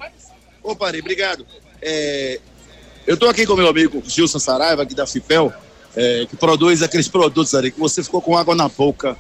Opa, 0.63 0.87
Ari, 0.87 1.01
obrigado. 1.01 1.47
É, 1.81 2.41
eu 3.07 3.15
estou 3.15 3.29
aqui 3.29 3.47
com 3.47 3.55
meu 3.55 3.69
amigo 3.69 4.03
Gilson 4.07 4.39
Saraiva, 4.39 4.83
aqui 4.83 4.95
da 4.95 5.07
FIPEL, 5.07 5.53
é, 5.97 6.27
que 6.29 6.37
produz 6.37 6.83
aqueles 6.83 7.09
produtos 7.09 7.55
ali 7.55 7.71
que 7.71 7.79
você 7.79 8.03
ficou 8.03 8.21
com 8.21 8.37
água 8.37 8.55
na 8.55 8.69
boca 8.69 9.17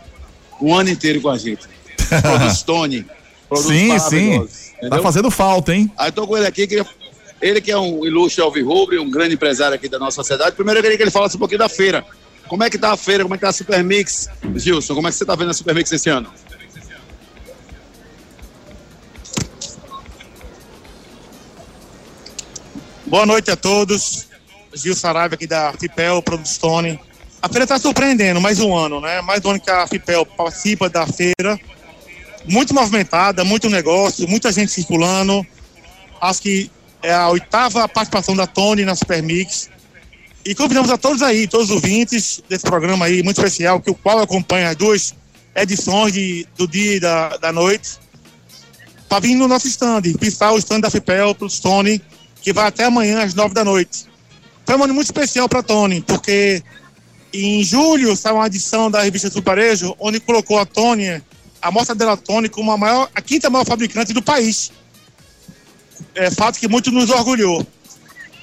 o 0.60 0.74
ano 0.74 0.90
inteiro 0.90 1.20
com 1.20 1.28
a 1.28 1.38
gente. 1.38 1.68
Produz 2.22 2.62
Tony. 2.64 3.06
Produz 3.48 3.66
sim, 3.66 3.98
sim. 3.98 4.48
Tá 4.88 5.00
fazendo 5.00 5.30
falta, 5.30 5.74
hein? 5.74 5.90
Aí 5.96 6.10
tô 6.10 6.26
com 6.26 6.36
ele 6.36 6.46
aqui, 6.46 6.66
queria, 6.66 6.86
ele 7.40 7.60
que 7.60 7.70
é 7.70 7.78
um 7.78 8.04
ilustre 8.04 8.42
alvirrubro, 8.42 9.00
um 9.02 9.10
grande 9.10 9.34
empresário 9.34 9.74
aqui 9.74 9.88
da 9.88 9.98
nossa 9.98 10.16
sociedade. 10.16 10.56
Primeiro 10.56 10.78
eu 10.78 10.82
queria 10.82 10.96
que 10.96 11.02
ele 11.02 11.10
falasse 11.10 11.36
um 11.36 11.38
pouquinho 11.38 11.58
da 11.58 11.68
feira. 11.68 12.04
Como 12.48 12.62
é 12.62 12.70
que 12.70 12.78
tá 12.78 12.92
a 12.92 12.96
feira? 12.96 13.22
Como 13.22 13.34
é 13.34 13.38
que 13.38 13.42
tá 13.42 13.48
a 13.48 13.52
Supermix? 13.52 14.28
Gilson, 14.56 14.94
como 14.94 15.08
é 15.08 15.10
que 15.10 15.16
você 15.16 15.24
tá 15.24 15.34
vendo 15.34 15.50
a 15.50 15.54
Supermix 15.54 15.90
esse 15.92 16.10
ano? 16.10 16.28
Boa 23.14 23.27
noite 23.27 23.48
a 23.48 23.55
todos. 23.55 24.27
Gil 24.74 24.92
Saraiva 24.96 25.37
aqui 25.37 25.46
da 25.46 25.72
Fipel 25.74 26.20
Produstone. 26.20 26.98
A 27.40 27.48
feira 27.48 27.62
está 27.62 27.79
surpreendendo, 27.79 28.40
mais 28.40 28.59
um 28.59 28.74
ano, 28.74 29.00
né? 29.00 29.20
Mais 29.20 29.44
um 29.44 29.50
ano 29.50 29.61
que 29.61 29.70
a 29.70 29.87
Fipel 29.87 30.27
participa 30.27 30.90
da 30.90 31.07
feira. 31.07 31.57
Muito 32.44 32.74
movimentada, 32.74 33.44
muito 33.44 33.70
negócio, 33.70 34.27
muita 34.27 34.50
gente 34.50 34.72
circulando. 34.72 35.46
Acho 36.20 36.42
que 36.42 36.68
é 37.05 37.14
a 37.14 37.29
oitava 37.29 37.88
participação 37.88 38.35
da 38.35 38.48
Tony 38.48 38.85
na 38.85 38.96
Supermix. 38.96 39.70
E 40.44 40.53
convidamos 40.53 40.90
a 40.90 40.98
todos 40.98 41.22
aí, 41.22 41.46
todos 41.46 41.70
os 41.70 41.72
ouvintes 41.77 42.42
desse 42.48 42.64
programa 42.64 43.07
aí, 43.07 43.22
muito 43.22 43.40
especial, 43.40 43.81
que 43.81 43.92
o 43.92 43.94
qual 43.94 44.18
acompanha 44.18 44.70
as 44.70 44.77
duas 44.77 45.14
edições 45.55 46.12
de, 46.12 46.48
do 46.57 46.66
dia 46.66 46.96
e 46.96 46.98
da, 46.98 47.37
da 47.37 47.53
noite, 47.53 47.90
para 49.09 49.20
vir 49.20 49.37
no 49.37 49.46
nosso 49.46 49.68
stand, 49.68 50.03
pisar 50.18 50.53
o 50.53 50.59
stand 50.59 50.81
da 50.81 50.90
Fipel 50.90 51.33
Tony, 51.62 52.03
que 52.44 52.52
vai 52.52 52.66
até 52.66 52.85
amanhã 52.85 53.22
às 53.24 53.33
nove 53.33 53.54
da 53.54 53.64
noite. 53.64 54.04
Foi 54.66 54.76
um 54.76 54.85
ano 54.85 54.92
muito 54.92 55.07
especial 55.07 55.48
para 55.48 55.62
Tony, 55.62 56.02
porque 56.02 56.62
em 57.33 57.64
julho 57.64 58.14
saiu 58.14 58.37
uma 58.37 58.46
edição 58.46 58.90
da 58.90 59.02
revista 59.02 59.30
Suparejo, 59.30 59.96
onde 59.98 60.20
colocou 60.20 60.59
a 60.59 60.66
Tony, 60.66 61.22
a 61.61 61.70
mostra 61.70 61.94
dela 61.94 62.18
Tony, 62.18 62.50
como 62.50 62.70
a, 62.70 62.76
maior, 62.76 63.11
a 63.14 63.22
quinta 63.22 63.48
maior 63.48 63.64
fabricante 63.64 64.12
do 64.12 64.22
país. 64.22 64.70
É 66.14 66.30
fato 66.30 66.61
que 66.61 66.68
muito 66.68 66.90
nos 66.90 67.09
orgulhou. 67.09 67.66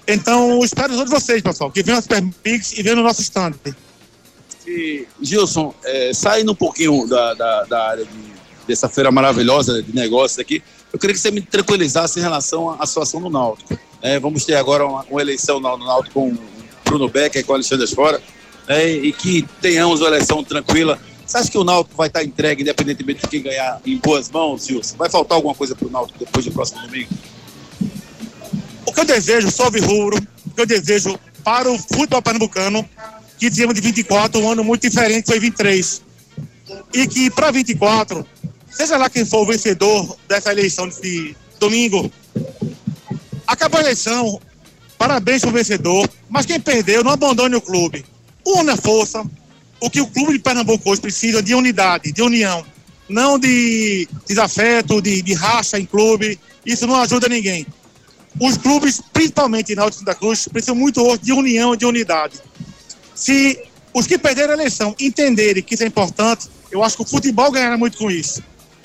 Então, 0.08 0.64
espero 0.64 0.96
todos 0.96 1.12
vocês, 1.12 1.42
pessoal, 1.44 1.70
que 1.72 1.84
venham 1.84 2.00
as 2.00 2.06
Supermix 2.06 2.74
e 2.74 2.82
venham 2.82 2.98
no 2.98 3.04
nosso 3.04 3.22
stand. 3.22 3.54
E, 4.66 5.08
Gilson, 5.22 5.76
é, 5.84 6.12
saindo 6.12 6.54
um 6.54 6.56
pouquinho 6.56 7.08
da, 7.08 7.36
da, 7.36 7.64
da 7.66 7.88
área 7.88 8.06
de, 8.06 8.34
dessa 8.68 8.90
feira 8.90 9.12
maravilhosa 9.12 9.82
de 9.84 9.94
negócios 9.94 10.40
aqui, 10.40 10.64
eu 10.94 11.00
queria 11.00 11.14
que 11.14 11.20
você 11.20 11.32
me 11.32 11.42
tranquilizasse 11.42 12.20
em 12.20 12.22
relação 12.22 12.70
à 12.80 12.86
situação 12.86 13.22
do 13.22 13.30
Náutico. 13.30 13.78
É, 14.02 14.20
vamos 14.20 14.46
ter 14.46 14.56
agora 14.56 14.86
uma, 14.86 15.06
uma 15.10 15.22
eleição 15.22 15.60
no, 15.60 15.78
Náutico 15.78 16.14
com 16.14 16.38
Bruno 16.84 17.08
Becker 17.08 17.42
e 17.42 17.44
com 17.44 17.54
Alexandre 17.54 17.88
Fora, 17.88 18.22
é, 18.68 18.90
e 18.90 19.14
que 19.14 19.48
tenhamos 19.62 20.02
uma 20.02 20.08
eleição 20.08 20.44
tranquila. 20.44 21.00
Você 21.26 21.38
acha 21.38 21.50
que 21.50 21.58
o 21.58 21.64
Náutico 21.64 21.96
vai 21.96 22.08
estar 22.08 22.24
entregue, 22.24 22.62
independentemente 22.62 23.22
de 23.22 23.28
quem 23.28 23.42
ganhar, 23.42 23.80
em 23.86 23.98
boas 23.98 24.30
mãos, 24.30 24.68
Gilson? 24.68 24.98
Vai 24.98 25.10
faltar 25.10 25.38
alguma 25.38 25.56
coisa 25.56 25.76
para 25.76 25.88
o 25.88 25.92
Náutico 25.92 26.20
depois 26.20 26.44
do 26.44 26.52
próximo 26.52 26.82
domingo? 26.82 27.10
O 28.86 28.92
que 28.92 29.00
eu 29.00 29.06
desejo, 29.06 29.50
sob 29.50 29.80
rubro, 29.80 30.18
o 30.46 30.50
que 30.50 30.62
eu 30.62 30.66
desejo 30.66 31.18
para 31.42 31.72
o 31.72 31.78
futebol 31.78 32.22
pernambucano, 32.22 32.88
que 33.38 33.50
tivemos 33.50 33.76
de 33.76 33.82
24 33.82 34.42
um 34.42 34.52
ano 34.52 34.64
muito 34.64 34.82
diferente, 34.82 35.26
foi 35.26 35.40
23. 35.40 36.02
E 36.94 37.08
que 37.08 37.32
para 37.32 37.50
24, 37.52 38.26
seja 38.72 38.98
lá 38.98 39.10
quem 39.10 39.26
for 39.26 39.42
o 39.42 39.46
vencedor 39.46 40.18
dessa 40.28 40.52
eleição 40.52 40.88
de 40.88 41.36
domingo, 41.60 42.12
acabou 43.46 43.80
a 43.80 43.84
eleição, 43.84 44.40
parabéns 44.98 45.42
para 45.42 45.50
o 45.50 45.54
vencedor, 45.54 46.10
mas 46.30 46.46
quem 46.46 46.60
perdeu, 46.60 47.04
não 47.04 47.12
abandone 47.12 47.56
o 47.56 47.62
clube. 47.62 48.06
Una 48.46 48.76
força, 48.76 49.24
o 49.80 49.90
que 49.90 50.02
o 50.02 50.08
clube 50.08 50.34
de 50.34 50.40
Pernambuco 50.40 50.90
hoje 50.90 51.02
precisa 51.02 51.42
de 51.42 51.54
unidade, 51.54 52.12
de 52.12 52.22
união, 52.22 52.66
não 53.08 53.38
de 53.38 54.08
desafeto, 54.28 55.02
de, 55.02 55.22
de 55.22 55.34
racha 55.34 55.78
em 55.78 55.86
clube, 55.86 56.40
isso 56.66 56.88
não 56.88 56.96
ajuda 56.96 57.28
ninguém. 57.28 57.66
Os 58.40 58.58
clubes, 58.58 59.02
principalmente 59.12 59.76
na 59.76 59.92
Santa 59.92 60.16
Cruz, 60.16 60.48
precisam 60.48 60.76
muito 60.76 61.02
hoje 61.02 61.22
de 61.24 61.34
união 61.34 61.74
e 61.74 61.78
de 61.78 61.86
unidade. 61.86 62.40
Se 63.14 63.60
os 63.94 64.08
que 64.08 64.18
perderam 64.18 64.52
a 64.52 64.56
eleição 64.56 64.96
entenderem 65.00 65.62
que 65.62 65.74
isso 65.74 65.84
é 65.84 65.88
importante, 65.88 66.48
eu 66.72 66.84
acho 66.84 66.96
que 66.96 67.04
o 67.04 67.06
futebol 67.06 67.52
ganhará 67.52 67.78
muito 67.78 67.98
com 67.98 68.10
isso. 68.10 68.42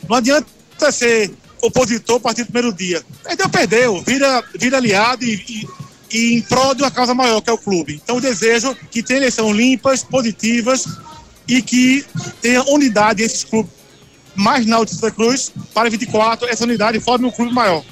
Não 0.09 0.17
adianta 0.17 0.47
ser 0.91 1.33
opositor 1.63 2.17
a 2.17 2.21
partir 2.21 2.45
do 2.45 2.53
primeiro 2.53 2.77
dia. 2.77 3.03
Perdeu, 3.23 3.49
perdeu. 3.49 4.03
Vira, 4.03 4.45
vira 4.59 4.77
aliado 4.77 5.25
e, 5.25 5.35
e, 5.35 5.69
e 6.17 6.35
em 6.37 6.43
prol 6.43 6.75
de 6.75 6.83
uma 6.83 6.91
causa 6.91 7.15
maior, 7.15 7.41
que 7.41 7.51
é 7.51 7.53
o 7.53 7.59
clube. 7.59 8.01
Então, 8.03 8.21
desejo 8.21 8.75
que 8.91 9.03
tenha 9.03 9.21
eleições 9.21 9.57
limpas, 9.57 10.05
positivas 10.05 10.87
e 11.49 11.63
que 11.63 12.05
tenha 12.41 12.63
unidade 12.65 13.23
esses 13.23 13.45
clubes 13.45 13.73
mais 14.35 14.67
na 14.67 14.87
Santa 14.87 15.11
Cruz 15.11 15.51
para 15.73 15.89
24, 15.89 16.49
essa 16.49 16.65
unidade 16.65 17.01
forme 17.01 17.27
um 17.27 17.31
clube 17.31 17.53
maior. 17.53 17.83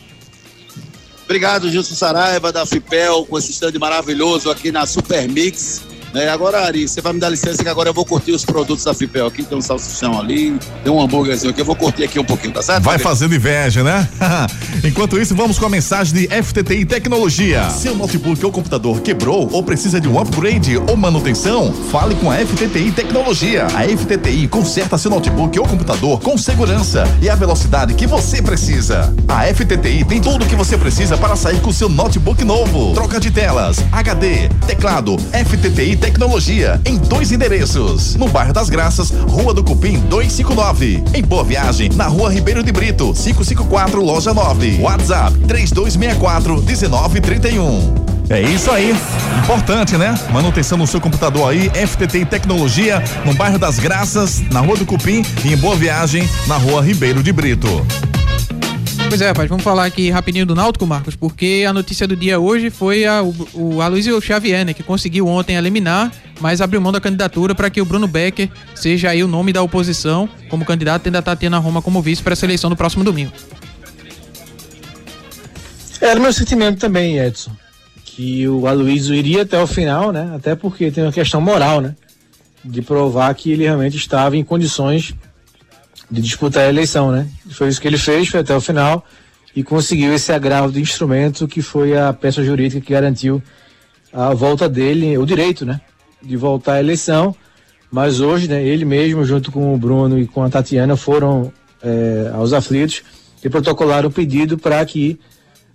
Obrigado, 1.25 1.71
Gilson 1.71 1.95
Saraiva, 1.95 2.53
da 2.53 2.67
FIPEL, 2.67 3.25
com 3.25 3.39
esse 3.39 3.51
stand 3.51 3.73
maravilhoso 3.79 4.51
aqui 4.51 4.71
na 4.71 4.87
Supermix. 4.87 5.81
É, 6.15 6.29
agora, 6.29 6.65
Ari, 6.65 6.87
você 6.87 7.01
vai 7.01 7.13
me 7.13 7.19
dar 7.19 7.29
licença 7.29 7.61
que 7.61 7.69
agora 7.69 7.89
eu 7.89 7.95
vou 7.95 8.05
curtir 8.05 8.31
os 8.31 8.45
produtos 8.45 8.85
da 8.85 8.95
Fipel 8.95 9.27
aqui. 9.27 9.43
Tem 9.43 9.59
um 9.59 9.61
salsichão 9.61 10.21
ali, 10.21 10.57
tem 10.85 10.93
um 10.93 11.01
hambúrguerzinho 11.01 11.51
aqui. 11.51 11.61
Eu 11.61 11.65
vou 11.65 11.75
curtir 11.75 12.05
aqui 12.05 12.21
um 12.21 12.25
pouquinho, 12.25 12.53
tá 12.53 12.63
certo? 12.63 12.85
Vai 12.85 12.99
fazendo 12.99 13.35
inveja, 13.35 13.83
né? 13.83 14.09
Enquanto 14.85 15.19
isso, 15.19 15.35
vamos 15.35 15.59
com 15.59 15.67
a 15.67 15.69
mensagem 15.69 16.15
de 16.15 16.29
FTTI 16.29 16.85
Tecnologia. 16.85 17.69
Seu 17.71 17.97
notebook 17.97 18.45
ou 18.47 18.53
computador 18.53 19.01
quebrou 19.01 19.49
ou 19.53 19.63
precisa 19.65 20.01
de 20.01 20.07
um 20.07 20.21
upgrade 20.21 20.77
ou 20.77 20.97
manutenção? 20.97 21.73
Fale 21.91 22.15
com 22.15 22.31
a 22.31 22.37
FTTI 22.37 22.93
Tecnologia. 22.93 23.67
A 23.67 23.83
FTTI 23.83 24.47
conserta 24.47 24.97
seu 24.97 25.11
notebook 25.11 25.59
ou 25.59 25.67
computador 25.67 26.21
com 26.21 26.39
segurança 26.39 27.09
e 27.21 27.29
a 27.29 27.35
velocidade 27.35 27.93
que 27.95 28.07
você 28.07 28.41
precisa. 28.41 29.13
A 29.27 29.53
FTTI 29.53 30.05
tem 30.05 30.21
tudo 30.21 30.45
o 30.45 30.49
que 30.49 30.55
você 30.55 30.79
precisa 30.79 31.17
para 31.17 31.35
sair 31.35 31.61
com 31.61 31.73
seu 31.73 31.89
notebook 31.89 32.45
novo. 32.45 32.95
Troca 32.95 33.19
de 33.19 33.33
telas, 33.33 33.79
HD, 33.91 34.49
teclado, 34.65 35.17
FTTI 35.33 36.04
Tecnologia, 36.05 36.79
em 36.85 36.99
dois 36.99 37.33
endereços. 37.33 38.15
No 38.15 38.29
bairro 38.29 38.53
das 38.53 38.69
Graças, 38.69 39.11
Rua 39.11 39.55
do 39.55 39.65
Cupim 39.65 40.01
259. 40.01 41.03
Em 41.15 41.23
Boa 41.23 41.43
Viagem, 41.43 41.89
na 41.95 42.05
Rua 42.05 42.31
Ribeiro 42.31 42.63
de 42.63 42.71
Brito, 42.71 43.15
554, 43.15 44.05
Loja 44.05 44.35
9. 44.35 44.81
WhatsApp 44.83 45.35
3264 45.49 46.63
1931. 46.63 47.95
É 48.29 48.39
isso 48.43 48.71
aí. 48.71 48.95
Importante, 49.43 49.97
né? 49.97 50.15
Manutenção 50.31 50.77
no 50.77 50.87
seu 50.87 51.01
computador 51.01 51.49
aí, 51.49 51.71
FTT 51.71 52.27
Tecnologia, 52.27 53.03
no 53.25 53.33
bairro 53.33 53.59
das 53.59 53.79
Graças, 53.79 54.43
na 54.51 54.61
Rua 54.61 54.77
do 54.77 54.85
Cupim 54.85 55.25
e 55.43 55.55
em 55.55 55.57
Boa 55.57 55.75
Viagem, 55.75 56.29
na 56.47 56.59
Rua 56.59 56.83
Ribeiro 56.83 57.23
de 57.23 57.33
Brito. 57.33 57.83
Pois 59.15 59.23
é, 59.23 59.29
rapaz, 59.29 59.49
vamos 59.49 59.63
falar 59.63 59.85
aqui 59.85 60.11
rapidinho 60.11 60.45
do 60.45 60.57
Náutico, 60.57 60.85
Marcos, 60.85 61.15
porque 61.15 61.65
a 61.69 61.73
notícia 61.73 62.05
do 62.05 62.17
dia 62.17 62.41
hoje 62.41 62.69
foi 62.69 63.07
a, 63.07 63.23
o, 63.23 63.33
o 63.55 63.81
Aloysio 63.81 64.21
Xavier, 64.21 64.67
né, 64.67 64.75
que 64.75 64.83
conseguiu 64.83 65.29
ontem 65.29 65.55
eliminar, 65.55 66.11
mas 66.41 66.61
abriu 66.61 66.81
mão 66.81 66.91
da 66.91 67.01
candidatura 67.01 67.55
para 67.55 67.71
que 67.71 67.81
o 67.81 67.85
Bruno 67.85 68.09
Becker 68.09 68.51
seja 68.75 69.11
aí 69.11 69.23
o 69.23 69.29
nome 69.29 69.53
da 69.53 69.63
oposição 69.63 70.29
como 70.51 70.65
candidato, 70.65 71.03
tendo 71.03 71.15
a 71.15 71.23
Tatiana 71.23 71.59
Roma 71.59 71.81
como 71.81 72.03
vice 72.03 72.25
para 72.25 72.33
essa 72.33 72.45
eleição 72.45 72.69
do 72.69 72.75
próximo 72.75 73.05
domingo. 73.05 73.31
Era 76.01 76.19
meu 76.19 76.33
sentimento 76.33 76.81
também, 76.81 77.17
Edson, 77.17 77.53
que 78.05 78.49
o 78.49 78.67
Aloysio 78.67 79.15
iria 79.15 79.43
até 79.43 79.63
o 79.63 79.67
final, 79.69 80.11
né, 80.11 80.33
até 80.35 80.57
porque 80.57 80.91
tem 80.91 81.05
uma 81.05 81.13
questão 81.13 81.41
moral, 81.41 81.81
né, 81.81 81.95
de 82.65 82.83
provar 82.83 83.33
que 83.37 83.53
ele 83.53 83.63
realmente 83.63 83.97
estava 83.97 84.37
em 84.37 84.43
condições 84.43 85.15
de 86.15 86.23
disputar 86.23 86.65
a 86.65 86.69
eleição, 86.69 87.11
né? 87.11 87.27
Foi 87.51 87.69
isso 87.69 87.81
que 87.81 87.89
ele 87.89 87.99
fez, 87.99 88.29
foi 88.29 88.41
até 88.41 88.55
o 88.55 88.61
final 88.61 89.05
e 89.55 89.63
conseguiu 89.63 90.15
esse 90.15 90.33
agravo 90.33 90.73
do 90.73 90.81
instrumento 90.81 91.47
que 91.47 91.63
foi 91.63 91.97
a 91.97 92.13
peça 92.13 92.43
jurídica 92.43 92.81
que 92.81 92.93
garantiu 92.93 93.43
a 94.13 94.33
volta 94.33 94.69
dele, 94.69 95.19
o 95.19 95.27
direito, 95.27 95.65
né? 95.65 95.81
De 96.23 96.37
voltar 96.37 96.75
à 96.75 96.81
eleição. 96.81 97.35
Mas 97.91 98.21
hoje, 98.21 98.49
né, 98.49 98.65
ele 98.65 98.85
mesmo, 98.85 99.25
junto 99.25 99.53
com 99.53 99.75
o 99.75 99.79
Bruno 99.79 100.19
e 100.19 100.27
com 100.27 100.43
a 100.43 100.51
Tatiana, 100.51 100.97
foram 100.97 101.53
é, 101.83 102.31
aos 102.35 102.53
aflitos 102.53 103.03
e 103.45 103.49
protocolaram 103.49 104.09
o 104.09 104.13
pedido 104.13 104.59
para 104.59 104.85
que 104.85 105.19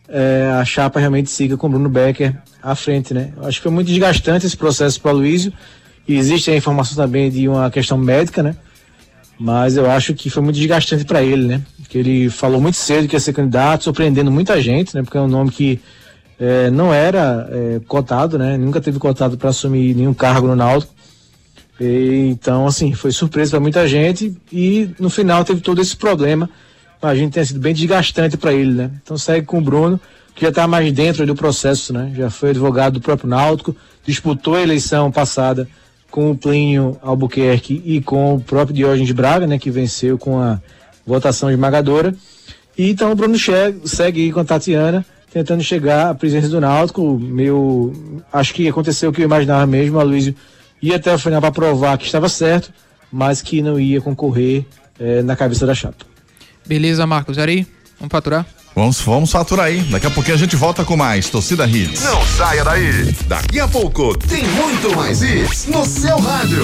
é, 0.08 0.50
a 0.60 0.66
chapa 0.66 1.00
realmente 1.00 1.30
siga 1.30 1.56
com 1.56 1.68
o 1.68 1.70
Bruno 1.70 1.88
Becker 1.88 2.36
à 2.62 2.76
frente, 2.76 3.14
né? 3.14 3.32
Acho 3.44 3.60
que 3.60 3.64
foi 3.64 3.72
muito 3.72 3.88
desgastante 3.88 4.46
esse 4.46 4.58
processo 4.58 5.00
para 5.00 5.14
o 5.14 5.18
Luísio. 5.18 5.54
E 6.08 6.18
existe 6.18 6.50
a 6.50 6.56
informação 6.56 6.96
também 6.96 7.30
de 7.30 7.48
uma 7.48 7.70
questão 7.70 7.98
médica, 7.98 8.42
né? 8.42 8.56
Mas 9.40 9.78
eu 9.78 9.90
acho 9.90 10.14
que 10.14 10.30
foi 10.30 10.44
muito 10.44 10.58
desgastante 10.58 11.06
para 11.06 11.24
ele, 11.24 11.48
né? 11.48 11.62
Porque 11.82 11.98
ele 11.98 12.30
falou 12.30 12.60
muito 12.60 12.76
cedo 12.76 13.08
que 13.08 13.16
ia 13.16 13.20
ser 13.22 13.32
candidato, 13.32 13.86
surpreendendo 13.86 14.30
muita 14.30 14.62
gente, 14.62 14.94
né? 14.94 15.02
Porque 15.02 15.18
é 15.18 15.22
um 15.22 15.30
nome 15.30 15.50
que 15.50 15.80
é, 16.38 16.70
não 16.70 16.94
era 16.94 17.48
é, 17.50 17.80
cotado, 17.88 18.38
né? 18.38 18.58
Nunca 18.58 18.82
teve 18.82 19.00
cotado 19.00 19.38
para 19.38 19.50
assumir 19.50 19.96
nenhum 19.96 20.14
cargo 20.14 20.46
no 20.46 20.58
Náutico. 20.58 20.94
E, 21.80 22.28
então, 22.30 22.68
assim, 22.68 22.94
foi 22.94 23.14
surpresa 23.14 23.52
para 23.52 23.62
muita 23.62 23.88
gente 23.88 24.36
e 24.52 24.90
no 25.00 25.10
final 25.10 25.46
teve 25.46 25.62
todo 25.62 25.82
esse 25.82 25.96
problema. 25.96 26.50
A 27.02 27.16
gente 27.16 27.32
tem 27.32 27.46
sido 27.46 27.62
bem 27.62 27.74
desgastante 27.74 28.36
para 28.36 28.52
ele, 28.52 28.74
né? 28.74 28.92
Então 29.02 29.18
segue 29.18 29.46
com 29.46 29.60
o 29.60 29.62
Bruno, 29.62 29.98
que 30.36 30.42
já 30.42 30.50
está 30.50 30.68
mais 30.68 30.92
dentro 30.92 31.26
do 31.26 31.34
processo, 31.34 31.94
né? 31.94 32.12
Já 32.14 32.30
foi 32.30 32.50
advogado 32.50 32.96
do 32.96 33.02
próprio 33.02 33.30
Náutico, 33.30 33.74
disputou 34.06 34.56
a 34.56 34.62
eleição 34.62 35.10
passada 35.10 35.66
com 36.10 36.32
o 36.32 36.38
Plínio 36.38 36.98
Albuquerque 37.02 37.82
e 37.86 38.02
com 38.02 38.36
o 38.36 38.42
próprio 38.42 38.76
Diógenes 38.76 39.12
Braga, 39.12 39.48
né? 39.48 39.58
Que 39.60 39.70
venceu 39.70 40.18
com 40.18 40.40
a 40.40 40.60
votação 41.06 41.50
esmagadora. 41.50 42.14
E 42.78 42.90
então 42.92 43.12
o 43.12 43.16
Bruno 43.16 43.36
segue 43.86 44.32
com 44.32 44.40
a 44.40 44.46
Tatiana, 44.46 45.06
tentando 45.32 45.62
chegar 45.62 46.10
à 46.10 46.16
presença 46.16 46.48
do 46.48 46.62
Náutico. 46.62 47.20
Meu, 47.20 47.94
acho 48.32 48.54
que 48.54 48.68
aconteceu 48.68 49.10
o 49.10 49.14
que 49.14 49.22
eu 49.22 49.26
imaginava 49.26 49.66
mesmo, 49.66 50.00
a 50.00 50.04
Luísio 50.04 50.36
ia 50.82 50.96
até 50.96 51.14
o 51.14 51.20
final 51.20 51.42
para 51.42 51.52
provar 51.52 51.98
que 51.98 52.06
estava 52.06 52.30
certo, 52.30 52.72
mas 53.12 53.42
que 53.42 53.62
não 53.62 53.80
ia 53.80 54.00
concorrer 54.00 54.66
eh, 55.00 55.22
na 55.22 55.36
cabeça 55.36 55.66
da 55.66 55.76
chapa. 55.76 56.06
Beleza, 56.66 57.06
Marcos. 57.06 57.38
Ari, 57.38 57.68
vamos 58.00 58.12
faturar? 58.12 58.46
Vamos, 58.80 59.02
vamos 59.02 59.32
faturar 59.32 59.66
aí. 59.66 59.82
Daqui 59.82 60.08
a 60.08 60.10
pouquinho 60.10 60.36
a 60.36 60.40
gente 60.40 60.56
volta 60.56 60.86
com 60.86 60.96
mais 60.96 61.30
Torcida 61.30 61.68
Hits. 61.68 62.02
Não 62.02 62.26
saia 62.26 62.64
daí. 62.64 63.14
Daqui 63.28 63.60
a 63.60 63.68
pouco 63.68 64.18
tem 64.18 64.48
muito 64.48 64.96
mais 64.96 65.22
hits 65.22 65.66
no 65.66 65.84
seu 65.84 66.18
rádio. 66.18 66.64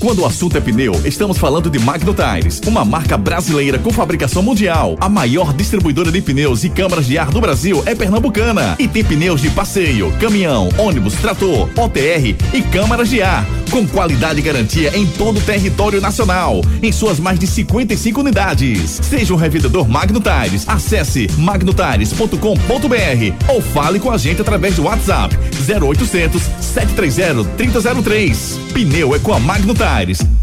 Quando 0.00 0.20
o 0.20 0.26
assunto 0.26 0.56
é 0.56 0.60
pneu, 0.62 0.98
estamos 1.04 1.36
falando 1.36 1.68
de 1.68 1.78
Magno 1.78 2.14
Tires, 2.14 2.58
uma 2.66 2.86
marca 2.86 3.18
brasileira 3.18 3.78
com 3.78 3.90
fabricação 3.90 4.42
mundial. 4.42 4.96
A 4.98 5.10
maior 5.10 5.52
distribuidora 5.52 6.10
de 6.10 6.22
pneus 6.22 6.64
e 6.64 6.70
câmaras 6.70 7.06
de 7.06 7.18
ar 7.18 7.30
do 7.30 7.38
Brasil 7.38 7.82
é 7.84 7.94
pernambucana 7.94 8.76
e 8.78 8.88
tem 8.88 9.04
pneus 9.04 9.42
de 9.42 9.50
passeio, 9.50 10.10
caminhão, 10.18 10.70
ônibus, 10.78 11.16
trator, 11.16 11.68
OTR 11.76 12.34
e 12.54 12.62
câmaras 12.72 13.10
de 13.10 13.20
ar, 13.20 13.46
com 13.70 13.86
qualidade 13.86 14.38
e 14.38 14.42
garantia 14.42 14.96
em 14.96 15.06
todo 15.06 15.36
o 15.36 15.42
território 15.42 16.00
nacional, 16.00 16.62
em 16.82 16.90
suas 16.90 17.20
mais 17.20 17.38
de 17.38 17.46
55 17.46 18.20
unidades. 18.20 19.00
Seja 19.02 19.34
um 19.34 19.36
revendedor 19.36 19.86
Magno 19.86 20.18
Tires. 20.18 20.66
Acesse 20.66 21.28
magnotires.com.br 21.36 23.52
ou 23.52 23.60
fale 23.60 24.00
com 24.00 24.10
a 24.10 24.16
gente 24.16 24.40
através 24.40 24.76
do 24.76 24.84
WhatsApp 24.84 25.36
0800 25.68 26.42
730 26.58 27.44
3003. 27.58 28.58
Pneu 28.72 29.14
é 29.14 29.18
com 29.18 29.34
a 29.34 29.38
Magno 29.38 29.74
Tires. 29.74 29.89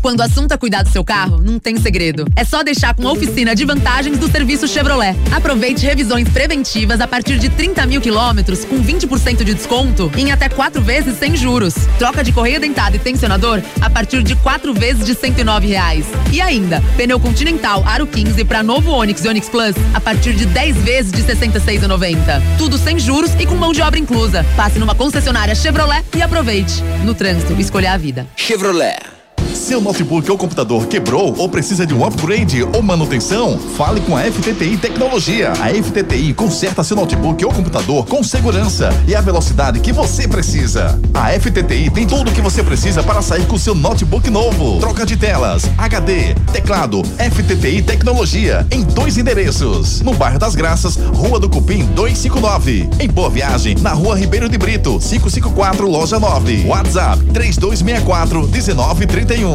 Quando 0.01 0.19
o 0.19 0.23
assunto 0.23 0.51
é 0.51 0.57
cuidar 0.57 0.83
do 0.83 0.89
seu 0.89 1.05
carro, 1.05 1.41
não 1.41 1.57
tem 1.57 1.77
segredo. 1.77 2.25
É 2.35 2.43
só 2.43 2.63
deixar 2.63 2.93
com 2.93 3.07
a 3.07 3.13
oficina 3.13 3.55
de 3.55 3.63
vantagens 3.63 4.17
do 4.17 4.29
serviço 4.29 4.67
Chevrolet. 4.67 5.15
Aproveite 5.31 5.85
revisões 5.85 6.27
preventivas 6.27 6.99
a 6.99 7.07
partir 7.07 7.39
de 7.39 7.47
30 7.47 7.85
mil 7.85 8.01
quilômetros 8.01 8.65
com 8.65 8.83
20% 8.83 9.45
de 9.45 9.53
desconto 9.53 10.11
em 10.17 10.33
até 10.33 10.49
quatro 10.49 10.81
vezes 10.81 11.17
sem 11.17 11.37
juros. 11.37 11.75
Troca 11.97 12.25
de 12.25 12.33
correia 12.33 12.59
dentada 12.59 12.97
e 12.97 12.99
tensionador 12.99 13.61
a 13.79 13.89
partir 13.89 14.21
de 14.21 14.35
quatro 14.35 14.73
vezes 14.73 15.05
de 15.05 15.15
109 15.15 15.65
reais. 15.65 16.05
E 16.33 16.41
ainda, 16.41 16.83
pneu 16.97 17.17
Continental 17.17 17.83
Aro 17.85 18.05
15 18.05 18.43
para 18.43 18.61
novo 18.61 18.91
Onix 18.91 19.23
e 19.23 19.29
Onix 19.29 19.47
Plus 19.47 19.75
a 19.93 20.01
partir 20.01 20.33
de 20.33 20.45
10 20.45 20.75
vezes 20.77 21.11
de 21.11 21.23
66,90. 21.23 22.17
Tudo 22.57 22.77
sem 22.77 22.99
juros 22.99 23.31
e 23.39 23.45
com 23.45 23.55
mão 23.55 23.71
de 23.71 23.81
obra 23.81 23.97
inclusa. 23.97 24.45
Passe 24.57 24.77
numa 24.77 24.93
concessionária 24.93 25.55
Chevrolet 25.55 26.03
e 26.13 26.21
aproveite. 26.21 26.83
No 27.05 27.13
trânsito, 27.13 27.53
escolha 27.53 27.93
a 27.93 27.97
vida. 27.97 28.27
Chevrolet. 28.35 29.16
Seu 29.57 29.81
notebook 29.81 30.29
ou 30.29 30.37
computador 30.37 30.85
quebrou 30.85 31.35
ou 31.35 31.49
precisa 31.49 31.85
de 31.85 31.93
um 31.93 32.05
upgrade 32.05 32.61
ou 32.61 32.81
manutenção? 32.81 33.57
Fale 33.75 33.99
com 34.01 34.15
a 34.15 34.21
FTTI 34.21 34.77
Tecnologia. 34.77 35.51
A 35.53 35.69
FTTI 35.73 36.33
conserta 36.33 36.83
seu 36.83 36.95
notebook 36.95 37.43
ou 37.43 37.51
computador 37.51 38.05
com 38.05 38.23
segurança 38.23 38.89
e 39.07 39.15
a 39.15 39.19
velocidade 39.19 39.79
que 39.79 39.91
você 39.91 40.27
precisa. 40.27 40.97
A 41.13 41.31
FTTI 41.31 41.89
tem 41.89 42.05
tudo 42.05 42.29
o 42.29 42.33
que 42.33 42.39
você 42.39 42.63
precisa 42.63 43.01
para 43.01 43.21
sair 43.21 43.45
com 43.47 43.57
seu 43.57 43.73
notebook 43.73 44.29
novo. 44.29 44.79
Troca 44.79 45.05
de 45.05 45.17
telas, 45.17 45.63
HD, 45.75 46.35
teclado, 46.53 47.01
FTTI 47.03 47.81
Tecnologia 47.81 48.65
em 48.71 48.83
dois 48.83 49.17
endereços. 49.17 50.01
No 50.01 50.13
bairro 50.13 50.37
das 50.37 50.55
Graças, 50.55 50.95
Rua 50.95 51.39
do 51.39 51.49
Cupim 51.49 51.83
259. 51.87 52.89
Em 52.99 53.09
Boa 53.09 53.29
Viagem, 53.29 53.75
na 53.81 53.91
Rua 53.91 54.17
Ribeiro 54.17 54.47
de 54.47 54.57
Brito, 54.57 54.99
554, 54.99 55.89
loja 55.89 56.19
9. 56.19 56.65
WhatsApp 56.67 57.25
3264 57.33 58.47
1931. 58.47 59.46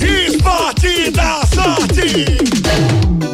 Esporte 0.00 1.10
da 1.10 1.42
sorte. 1.54 2.24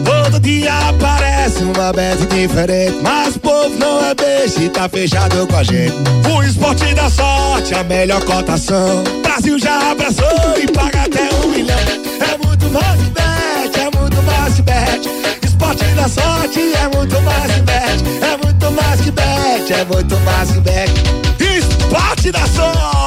Todo 0.05 0.41
dia 0.41 0.73
aparece 0.89 1.63
uma 1.63 1.93
bet 1.93 2.27
diferente. 2.27 2.99
Mas 3.01 3.37
o 3.37 3.39
povo 3.39 3.79
não 3.79 4.05
é 4.05 4.13
beijo 4.13 4.61
e 4.63 4.69
tá 4.69 4.89
fechado 4.89 5.47
com 5.47 5.57
a 5.57 5.63
gente. 5.63 5.95
O 6.35 6.43
esporte 6.43 6.93
da 6.95 7.09
sorte, 7.09 7.75
a 7.75 7.85
melhor 7.85 8.25
cotação. 8.25 9.05
Brasil 9.23 9.59
já 9.61 9.93
abraçou 9.93 10.59
e 10.61 10.67
paga 10.73 11.03
até 11.03 11.29
um 11.37 11.49
milhão. 11.51 11.79
É 11.79 12.47
muito 12.47 12.69
mais 12.71 13.01
bet, 13.01 13.79
é 13.79 13.97
muito 13.97 14.23
mais 14.25 14.61
bet. 14.61 15.09
Esporte 15.47 15.85
da 15.85 16.09
sorte 16.09 16.61
é 16.61 16.97
muito 16.97 17.21
mais 17.23 17.53
bet. 17.61 18.03
É 18.23 18.45
muito 18.45 18.71
mais 18.73 19.01
que 19.01 19.11
bet, 19.13 19.73
é 19.73 19.85
muito 19.85 20.17
mais 20.25 20.51
que 20.51 20.61
bet. 20.61 20.93
Esporte 21.39 22.33
da 22.33 22.45
sorte. 22.49 23.02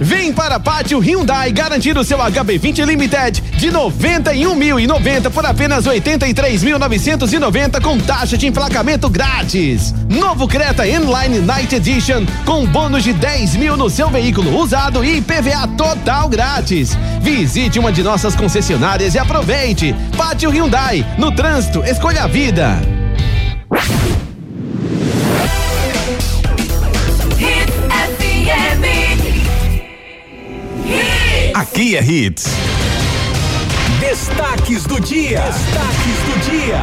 Vem 0.00 0.32
para 0.32 0.60
Pátio 0.60 0.98
Hyundai 1.00 1.50
garantir 1.52 1.96
o 1.98 2.04
seu 2.04 2.18
HB20 2.18 2.84
Limited 2.84 3.40
de 3.58 3.70
91.090 3.70 5.30
por 5.30 5.44
apenas 5.44 5.86
83.990 5.86 7.80
com 7.82 7.98
taxa 7.98 8.38
de 8.38 8.46
emplacamento 8.46 9.10
grátis. 9.10 9.92
Novo 10.08 10.46
Creta 10.46 10.86
Inline 10.86 11.40
Night 11.40 11.74
Edition 11.74 12.24
com 12.44 12.64
bônus 12.66 13.02
de 13.02 13.12
10 13.12 13.56
mil 13.56 13.76
no 13.76 13.90
seu 13.90 14.08
veículo 14.08 14.56
usado 14.56 15.04
e 15.04 15.18
IPVA 15.18 15.66
total 15.76 16.28
grátis. 16.28 16.96
Visite 17.20 17.78
uma 17.78 17.90
de 17.90 18.02
nossas 18.02 18.36
concessionárias 18.36 19.14
e 19.14 19.18
aproveite. 19.18 19.94
Pátio 20.16 20.50
Hyundai, 20.50 21.04
no 21.18 21.32
trânsito, 21.34 21.82
escolha 21.84 22.24
a 22.24 22.26
vida. 22.26 22.97
É 31.80 32.02
Hits. 32.02 32.44
Destaques 34.00 34.82
do 34.82 34.98
dia. 34.98 35.42
Destaques 35.42 36.18
do 36.26 36.34
dia. 36.50 36.80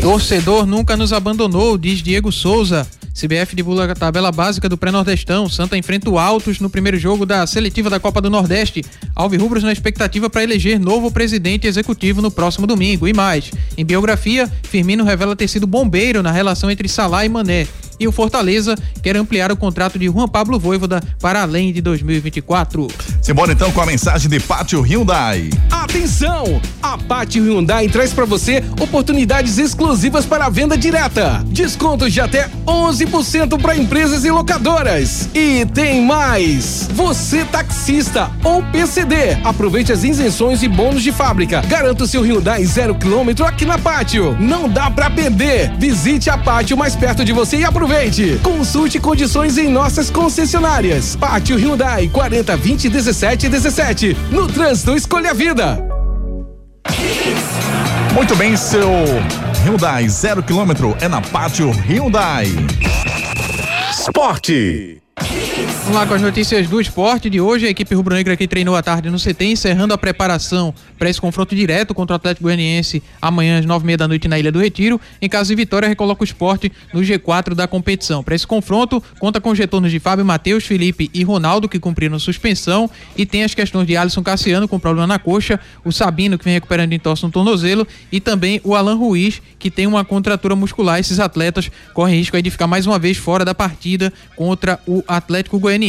Torcedor 0.00 0.64
nunca 0.64 0.96
nos 0.96 1.12
abandonou, 1.12 1.76
diz 1.76 2.02
Diego 2.02 2.32
Souza. 2.32 2.88
CBF 3.14 3.54
divulga 3.54 3.92
a 3.92 3.94
tabela 3.94 4.30
básica 4.32 4.68
do 4.68 4.78
pré-nordestão. 4.78 5.48
Santa 5.48 5.76
enfrenta 5.76 6.08
o 6.08 6.18
Altos 6.18 6.60
no 6.60 6.70
primeiro 6.70 6.98
jogo 6.98 7.26
da 7.26 7.46
seletiva 7.46 7.90
da 7.90 8.00
Copa 8.00 8.20
do 8.20 8.30
Nordeste. 8.30 8.84
Alvirrubros 9.14 9.62
na 9.62 9.72
expectativa 9.72 10.30
para 10.30 10.42
eleger 10.42 10.78
novo 10.78 11.10
presidente 11.10 11.66
executivo 11.66 12.22
no 12.22 12.30
próximo 12.30 12.66
domingo. 12.66 13.06
E 13.06 13.12
mais, 13.12 13.50
em 13.76 13.84
biografia, 13.84 14.50
Firmino 14.62 15.04
revela 15.04 15.36
ter 15.36 15.48
sido 15.48 15.66
bombeiro 15.66 16.22
na 16.22 16.30
relação 16.30 16.70
entre 16.70 16.88
Salah 16.88 17.24
e 17.24 17.28
Mané. 17.28 17.66
E 18.00 18.08
o 18.08 18.12
Fortaleza 18.12 18.74
quer 19.02 19.14
ampliar 19.14 19.52
o 19.52 19.56
contrato 19.56 19.98
de 19.98 20.06
Juan 20.06 20.26
Pablo 20.26 20.58
Voivoda 20.58 21.02
para 21.20 21.42
além 21.42 21.70
de 21.70 21.82
2024. 21.82 22.88
Simbora 23.20 23.52
então 23.52 23.70
com 23.72 23.80
a 23.82 23.84
mensagem 23.84 24.30
de 24.30 24.40
Pátio 24.40 24.80
Hyundai. 24.80 25.50
Atenção! 25.70 26.62
A 26.82 26.96
Pátio 26.96 27.44
Hyundai 27.44 27.88
traz 27.88 28.14
para 28.14 28.24
você 28.24 28.64
oportunidades 28.80 29.58
exclusivas 29.58 30.24
para 30.24 30.46
a 30.46 30.48
venda 30.48 30.78
direta. 30.78 31.44
Descontos 31.48 32.10
de 32.10 32.22
até 32.22 32.48
11% 32.66 33.09
para 33.60 33.76
empresas 33.76 34.24
e 34.24 34.30
locadoras. 34.30 35.28
E 35.34 35.66
tem 35.66 36.02
mais! 36.04 36.88
Você 36.92 37.44
taxista 37.44 38.30
ou 38.44 38.62
PCD, 38.62 39.36
aproveite 39.44 39.92
as 39.92 40.04
isenções 40.04 40.62
e 40.62 40.68
bônus 40.68 41.02
de 41.02 41.10
fábrica. 41.10 41.60
Garanta 41.62 42.04
o 42.04 42.06
seu 42.06 42.22
Hyundai 42.22 42.64
zero 42.64 42.94
quilômetro 42.94 43.44
aqui 43.44 43.66
na 43.66 43.78
Pátio. 43.78 44.36
Não 44.38 44.68
dá 44.68 44.90
para 44.90 45.10
perder. 45.10 45.72
Visite 45.76 46.30
a 46.30 46.38
Pátio 46.38 46.76
mais 46.76 46.94
perto 46.94 47.24
de 47.24 47.32
você 47.32 47.58
e 47.58 47.64
aproveite. 47.64 48.38
Consulte 48.42 49.00
condições 49.00 49.58
em 49.58 49.68
nossas 49.68 50.08
concessionárias. 50.08 51.16
Pátio 51.16 51.56
Hyundai 51.56 52.08
40 52.08 52.56
20 52.56 52.88
17 52.88 53.48
17. 53.48 54.16
No 54.30 54.46
trânsito, 54.46 54.94
escolha 54.94 55.30
a 55.30 55.34
vida. 55.34 55.84
Muito 58.14 58.36
bem, 58.36 58.56
seu 58.56 58.88
Hyundai 59.64 60.08
zero 60.08 60.42
quilômetro 60.42 60.96
é 61.02 61.08
na 61.08 61.20
Pátio 61.20 61.70
Hyundai. 61.70 62.46
Esporte. 63.90 65.02
Vamos 65.90 66.02
lá 66.02 66.06
com 66.06 66.14
as 66.14 66.22
notícias 66.22 66.68
do 66.68 66.80
esporte 66.80 67.28
de 67.28 67.40
hoje. 67.40 67.66
A 67.66 67.68
equipe 67.68 67.92
rubro-negra 67.96 68.36
que 68.36 68.46
treinou 68.46 68.76
à 68.76 68.82
tarde 68.82 69.10
no 69.10 69.18
CT, 69.18 69.46
encerrando 69.46 69.92
a 69.92 69.98
preparação 69.98 70.72
para 70.96 71.10
esse 71.10 71.20
confronto 71.20 71.52
direto 71.52 71.92
contra 71.92 72.14
o 72.14 72.16
Atlético 72.16 72.44
Goianiense 72.44 73.02
amanhã 73.20 73.58
às 73.58 73.66
nove 73.66 73.82
e 73.82 73.86
meia 73.86 73.96
da 73.96 74.06
noite 74.06 74.28
na 74.28 74.38
Ilha 74.38 74.52
do 74.52 74.60
Retiro. 74.60 75.00
Em 75.20 75.28
caso 75.28 75.48
de 75.48 75.56
vitória, 75.56 75.88
recoloca 75.88 76.22
o 76.22 76.24
esporte 76.24 76.70
no 76.94 77.00
G4 77.00 77.54
da 77.54 77.66
competição. 77.66 78.22
Para 78.22 78.36
esse 78.36 78.46
confronto, 78.46 79.02
conta 79.18 79.40
com 79.40 79.50
os 79.50 79.58
retornos 79.58 79.90
de 79.90 79.98
Fábio 79.98 80.24
Matheus, 80.24 80.64
Felipe 80.64 81.10
e 81.12 81.24
Ronaldo, 81.24 81.68
que 81.68 81.80
cumpriram 81.80 82.20
suspensão, 82.20 82.88
e 83.16 83.26
tem 83.26 83.42
as 83.42 83.52
questões 83.52 83.84
de 83.84 83.96
Alisson 83.96 84.22
Cassiano, 84.22 84.68
com 84.68 84.78
problema 84.78 85.08
na 85.08 85.18
coxa, 85.18 85.58
o 85.84 85.90
Sabino, 85.90 86.38
que 86.38 86.44
vem 86.44 86.54
recuperando 86.54 86.92
entorse 86.92 87.24
no 87.24 87.32
tornozelo, 87.32 87.84
e 88.12 88.20
também 88.20 88.60
o 88.62 88.76
Alan 88.76 88.94
Ruiz, 88.94 89.42
que 89.58 89.72
tem 89.72 89.88
uma 89.88 90.04
contratura 90.04 90.54
muscular. 90.54 91.00
Esses 91.00 91.18
atletas 91.18 91.68
correm 91.94 92.18
risco 92.18 92.40
de 92.40 92.48
ficar 92.48 92.68
mais 92.68 92.86
uma 92.86 92.98
vez 92.98 93.16
fora 93.16 93.44
da 93.44 93.56
partida 93.56 94.12
contra 94.36 94.78
o 94.86 95.02
Atlético 95.08 95.58
Goianiense. 95.58 95.79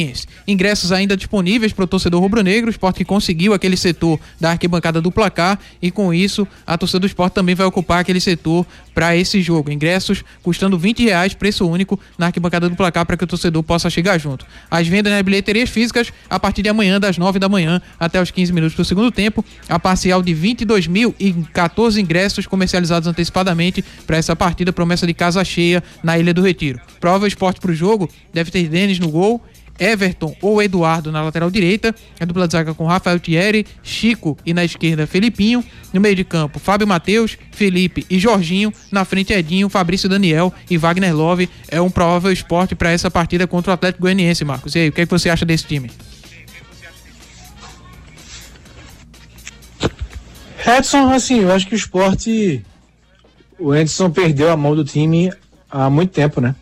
Ingressos 0.47 0.91
ainda 0.91 1.15
disponíveis 1.17 1.73
para 1.73 1.85
o 1.85 1.87
torcedor 1.87 2.21
rubro-negro, 2.21 2.67
o 2.67 2.71
esporte 2.71 2.97
que 2.97 3.05
conseguiu 3.05 3.53
aquele 3.53 3.77
setor 3.77 4.19
da 4.39 4.51
arquibancada 4.51 5.01
do 5.01 5.11
placar 5.11 5.59
e 5.81 5.91
com 5.91 6.13
isso 6.13 6.47
a 6.65 6.77
torcida 6.77 6.99
do 6.99 7.07
esporte 7.07 7.33
também 7.33 7.55
vai 7.55 7.65
ocupar 7.65 7.99
aquele 7.99 8.19
setor 8.19 8.65
para 8.93 9.15
esse 9.15 9.41
jogo. 9.41 9.71
Ingressos 9.71 10.23
custando 10.43 10.77
20 10.77 11.03
reais, 11.03 11.33
preço 11.33 11.67
único 11.67 11.99
na 12.17 12.27
arquibancada 12.27 12.69
do 12.69 12.75
placar 12.75 13.05
para 13.05 13.17
que 13.17 13.23
o 13.23 13.27
torcedor 13.27 13.63
possa 13.63 13.89
chegar 13.89 14.17
junto. 14.17 14.45
As 14.69 14.87
vendas 14.87 15.11
nas 15.11 15.21
bilheterias 15.21 15.69
físicas 15.69 16.11
a 16.29 16.39
partir 16.39 16.61
de 16.61 16.69
amanhã, 16.69 16.99
das 16.99 17.17
9 17.17 17.39
da 17.39 17.49
manhã 17.49 17.81
até 17.99 18.21
os 18.21 18.31
15 18.31 18.53
minutos 18.53 18.75
do 18.75 18.85
segundo 18.85 19.11
tempo. 19.11 19.43
A 19.67 19.79
parcial 19.79 20.21
de 20.21 20.33
22 20.33 20.87
mil 20.87 21.15
e 21.19 21.33
14 21.33 21.99
ingressos 22.01 22.45
comercializados 22.45 23.07
antecipadamente 23.07 23.83
para 24.05 24.17
essa 24.17 24.35
partida, 24.35 24.73
promessa 24.73 25.07
de 25.07 25.13
casa 25.13 25.43
cheia 25.43 25.83
na 26.03 26.17
Ilha 26.17 26.33
do 26.33 26.41
Retiro. 26.41 26.79
Prova 26.99 27.27
esporte 27.27 27.59
para 27.59 27.71
o 27.71 27.75
jogo, 27.75 28.09
deve 28.33 28.51
ter 28.51 28.67
Denis 28.67 28.99
no 28.99 29.09
gol 29.09 29.41
Everton 29.79 30.35
ou 30.41 30.61
Eduardo 30.61 31.11
na 31.11 31.23
lateral 31.23 31.49
direita, 31.49 31.93
a 32.19 32.25
dupla 32.25 32.47
de 32.47 32.53
zaga 32.53 32.73
com 32.73 32.85
Rafael 32.85 33.19
Thierry, 33.19 33.65
Chico 33.81 34.37
e 34.45 34.53
na 34.53 34.63
esquerda 34.63 35.07
Felipinho, 35.07 35.63
no 35.93 35.99
meio 35.99 36.15
de 36.15 36.23
campo 36.23 36.59
Fábio 36.59 36.87
Matheus, 36.87 37.37
Felipe 37.51 38.05
e 38.09 38.19
Jorginho, 38.19 38.73
na 38.91 39.05
frente 39.05 39.33
Edinho, 39.33 39.69
Fabrício 39.69 40.07
Daniel 40.07 40.53
e 40.69 40.77
Wagner 40.77 41.15
Love. 41.15 41.49
É 41.67 41.81
um 41.81 41.89
provável 41.89 42.31
esporte 42.31 42.75
para 42.75 42.91
essa 42.91 43.09
partida 43.09 43.47
contra 43.47 43.71
o 43.71 43.73
Atlético 43.73 44.03
Goianiense, 44.03 44.45
Marcos. 44.45 44.75
E 44.75 44.79
aí, 44.79 44.89
o 44.89 44.91
que, 44.91 45.01
é 45.01 45.05
que 45.05 45.11
você 45.11 45.29
acha 45.29 45.45
desse 45.45 45.65
time? 45.65 45.89
Edson, 50.65 51.11
assim, 51.11 51.39
eu 51.39 51.51
acho 51.51 51.67
que 51.67 51.73
o 51.73 51.77
esporte. 51.77 52.63
O 53.57 53.75
Edson 53.75 54.09
perdeu 54.09 54.51
a 54.51 54.57
mão 54.57 54.75
do 54.75 54.83
time 54.83 55.31
há 55.69 55.89
muito 55.89 56.11
tempo, 56.11 56.39
né? 56.39 56.55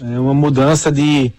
É 0.00 0.18
uma 0.18 0.34
mudança 0.34 0.92
de 0.92 1.32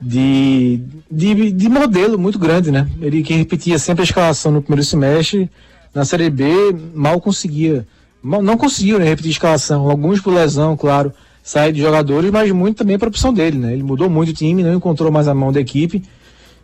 de, 0.00 0.80
de, 1.10 1.52
de 1.52 1.68
modelo 1.68 2.18
muito 2.18 2.38
grande, 2.38 2.70
né? 2.70 2.88
Ele 3.00 3.22
que 3.22 3.34
repetia 3.34 3.78
sempre 3.78 4.02
a 4.02 4.04
escalação 4.04 4.52
no 4.52 4.62
primeiro 4.62 4.84
semestre, 4.84 5.50
na 5.94 6.04
Série 6.04 6.28
B 6.28 6.46
mal 6.94 7.20
conseguia, 7.20 7.86
mal, 8.22 8.42
não 8.42 8.56
conseguiu 8.56 8.98
né, 8.98 9.06
repetir 9.06 9.30
a 9.30 9.32
escalação, 9.32 9.88
alguns 9.88 10.20
por 10.20 10.32
lesão, 10.32 10.76
claro, 10.76 11.12
sair 11.42 11.72
de 11.72 11.80
jogadores, 11.80 12.30
mas 12.30 12.50
muito 12.52 12.78
também 12.78 12.98
para 12.98 13.08
opção 13.08 13.32
dele, 13.32 13.58
né? 13.58 13.72
Ele 13.72 13.82
mudou 13.82 14.10
muito 14.10 14.30
o 14.30 14.34
time, 14.34 14.62
não 14.62 14.74
encontrou 14.74 15.10
mais 15.10 15.28
a 15.28 15.34
mão 15.34 15.52
da 15.52 15.60
equipe, 15.60 16.02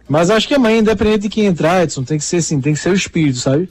mas 0.09 0.29
acho 0.29 0.47
que 0.47 0.55
amanhã, 0.55 0.79
independente 0.79 1.23
de 1.23 1.29
quem 1.29 1.47
entrar, 1.47 1.83
Edson, 1.83 2.05
tem 2.05 2.18
que 2.18 2.25
ser 2.25 2.38
assim, 2.38 2.61
tem 2.61 2.75
que 2.75 2.81
ser 2.81 2.90
o 2.90 2.95
espírito, 2.95 3.38
sabe? 3.38 3.68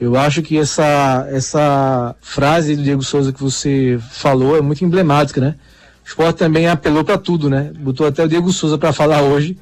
Eu 0.00 0.16
acho 0.16 0.42
que 0.42 0.58
essa, 0.58 1.26
essa 1.30 2.16
frase 2.20 2.74
do 2.74 2.82
Diego 2.82 3.02
Souza 3.02 3.32
que 3.32 3.42
você 3.42 3.98
falou 4.10 4.56
é 4.56 4.60
muito 4.60 4.84
emblemática, 4.84 5.40
né? 5.40 5.54
O 6.04 6.08
esporte 6.08 6.36
também 6.36 6.68
apelou 6.68 7.02
para 7.02 7.16
tudo, 7.16 7.48
né? 7.48 7.72
Botou 7.78 8.06
até 8.06 8.22
o 8.22 8.28
Diego 8.28 8.52
Souza 8.52 8.76
para 8.76 8.92
falar 8.92 9.22
hoje, 9.22 9.56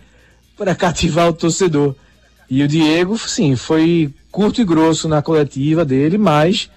para 0.56 0.74
cativar 0.76 1.28
o 1.28 1.32
torcedor. 1.32 1.94
E 2.50 2.62
o 2.62 2.68
Diego, 2.68 3.16
sim, 3.16 3.54
foi 3.56 4.12
curto 4.30 4.60
e 4.60 4.64
grosso 4.64 5.08
na 5.08 5.22
coletiva 5.22 5.84
dele, 5.84 6.18
mas 6.18 6.68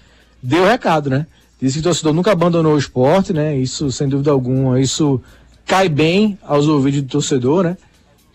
deu 0.42 0.64
recado, 0.64 1.10
né? 1.10 1.26
Disse 1.60 1.74
que 1.74 1.80
o 1.80 1.84
torcedor 1.84 2.14
nunca 2.14 2.32
abandonou 2.32 2.74
o 2.74 2.78
esporte, 2.78 3.32
né? 3.32 3.56
Isso, 3.56 3.90
sem 3.90 4.08
dúvida 4.08 4.30
alguma, 4.30 4.80
isso 4.80 5.20
cai 5.66 5.88
bem 5.88 6.38
aos 6.42 6.66
ouvidos 6.68 7.02
do 7.02 7.08
torcedor, 7.08 7.64
né? 7.64 7.76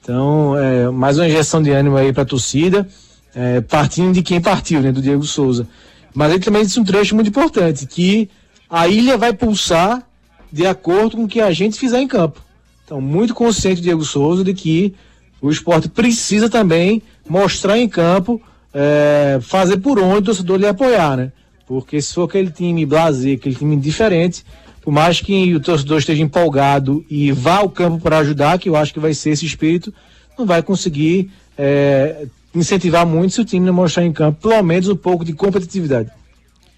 Então, 0.01 0.57
é, 0.57 0.89
mais 0.89 1.17
uma 1.17 1.27
injeção 1.27 1.61
de 1.61 1.69
ânimo 1.71 1.95
aí 1.95 2.11
para 2.11 2.23
a 2.23 2.25
torcida, 2.25 2.87
é, 3.33 3.61
partindo 3.61 4.13
de 4.13 4.21
quem 4.21 4.41
partiu, 4.41 4.81
né? 4.81 4.91
Do 4.91 5.01
Diego 5.01 5.23
Souza. 5.23 5.67
Mas 6.13 6.31
ele 6.31 6.43
também 6.43 6.63
disse 6.63 6.79
um 6.79 6.83
trecho 6.83 7.15
muito 7.15 7.29
importante, 7.29 7.85
que 7.85 8.29
a 8.69 8.87
ilha 8.87 9.17
vai 9.17 9.31
pulsar 9.31 10.03
de 10.51 10.65
acordo 10.65 11.17
com 11.17 11.23
o 11.23 11.27
que 11.27 11.39
a 11.39 11.51
gente 11.51 11.79
fizer 11.79 12.01
em 12.01 12.07
campo. 12.07 12.41
Então, 12.85 12.99
muito 12.99 13.33
consciente 13.33 13.81
Diego 13.81 14.03
Souza 14.03 14.43
de 14.43 14.53
que 14.53 14.93
o 15.41 15.49
esporte 15.49 15.87
precisa 15.87 16.49
também 16.49 17.01
mostrar 17.27 17.77
em 17.77 17.87
campo, 17.87 18.41
é, 18.73 19.39
fazer 19.41 19.77
por 19.77 19.97
onde 19.99 20.19
o 20.19 20.23
torcedor 20.23 20.57
lhe 20.57 20.67
apoiar, 20.67 21.15
né? 21.15 21.31
Porque 21.65 22.01
se 22.01 22.13
for 22.13 22.23
aquele 22.23 22.51
time 22.51 22.85
blazer, 22.85 23.37
aquele 23.37 23.55
time 23.55 23.77
diferente, 23.77 24.43
por 24.81 24.91
mais 24.91 25.21
que 25.21 25.55
o 25.55 25.59
torcedor 25.59 25.99
esteja 25.99 26.21
empolgado 26.21 27.05
e 27.09 27.31
vá 27.31 27.57
ao 27.57 27.69
campo 27.69 27.99
para 27.99 28.17
ajudar, 28.17 28.59
que 28.59 28.67
eu 28.67 28.75
acho 28.75 28.93
que 28.93 28.99
vai 28.99 29.13
ser 29.13 29.31
esse 29.31 29.45
espírito, 29.45 29.93
não 30.37 30.45
vai 30.45 30.61
conseguir 30.61 31.31
é, 31.57 32.25
incentivar 32.53 33.05
muito 33.05 33.35
se 33.35 33.41
o 33.41 33.45
time 33.45 33.65
não 33.65 33.73
mostrar 33.73 34.03
em 34.03 34.11
campo 34.11 34.49
pelo 34.49 34.61
menos 34.63 34.89
um 34.89 34.95
pouco 34.95 35.23
de 35.23 35.33
competitividade. 35.33 36.09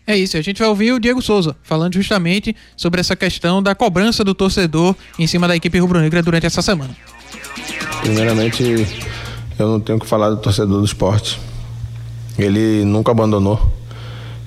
É 0.05 0.17
isso, 0.17 0.35
a 0.35 0.41
gente 0.41 0.59
vai 0.59 0.67
ouvir 0.67 0.91
o 0.91 0.99
Diego 0.99 1.21
Souza 1.21 1.55
falando 1.63 1.93
justamente 1.93 2.55
sobre 2.75 2.99
essa 2.99 3.15
questão 3.15 3.63
da 3.63 3.73
cobrança 3.73 4.23
do 4.23 4.35
torcedor 4.35 4.95
em 5.17 5.25
cima 5.27 5.47
da 5.47 5.55
equipe 5.55 5.79
rubro-negra 5.79 6.21
durante 6.21 6.45
essa 6.45 6.61
semana. 6.61 6.95
Primeiramente, 8.01 8.85
eu 9.57 9.67
não 9.67 9.79
tenho 9.79 9.99
que 9.99 10.05
falar 10.05 10.29
do 10.29 10.37
torcedor 10.37 10.79
do 10.79 10.85
esporte. 10.85 11.39
Ele 12.37 12.83
nunca 12.83 13.11
abandonou. 13.11 13.71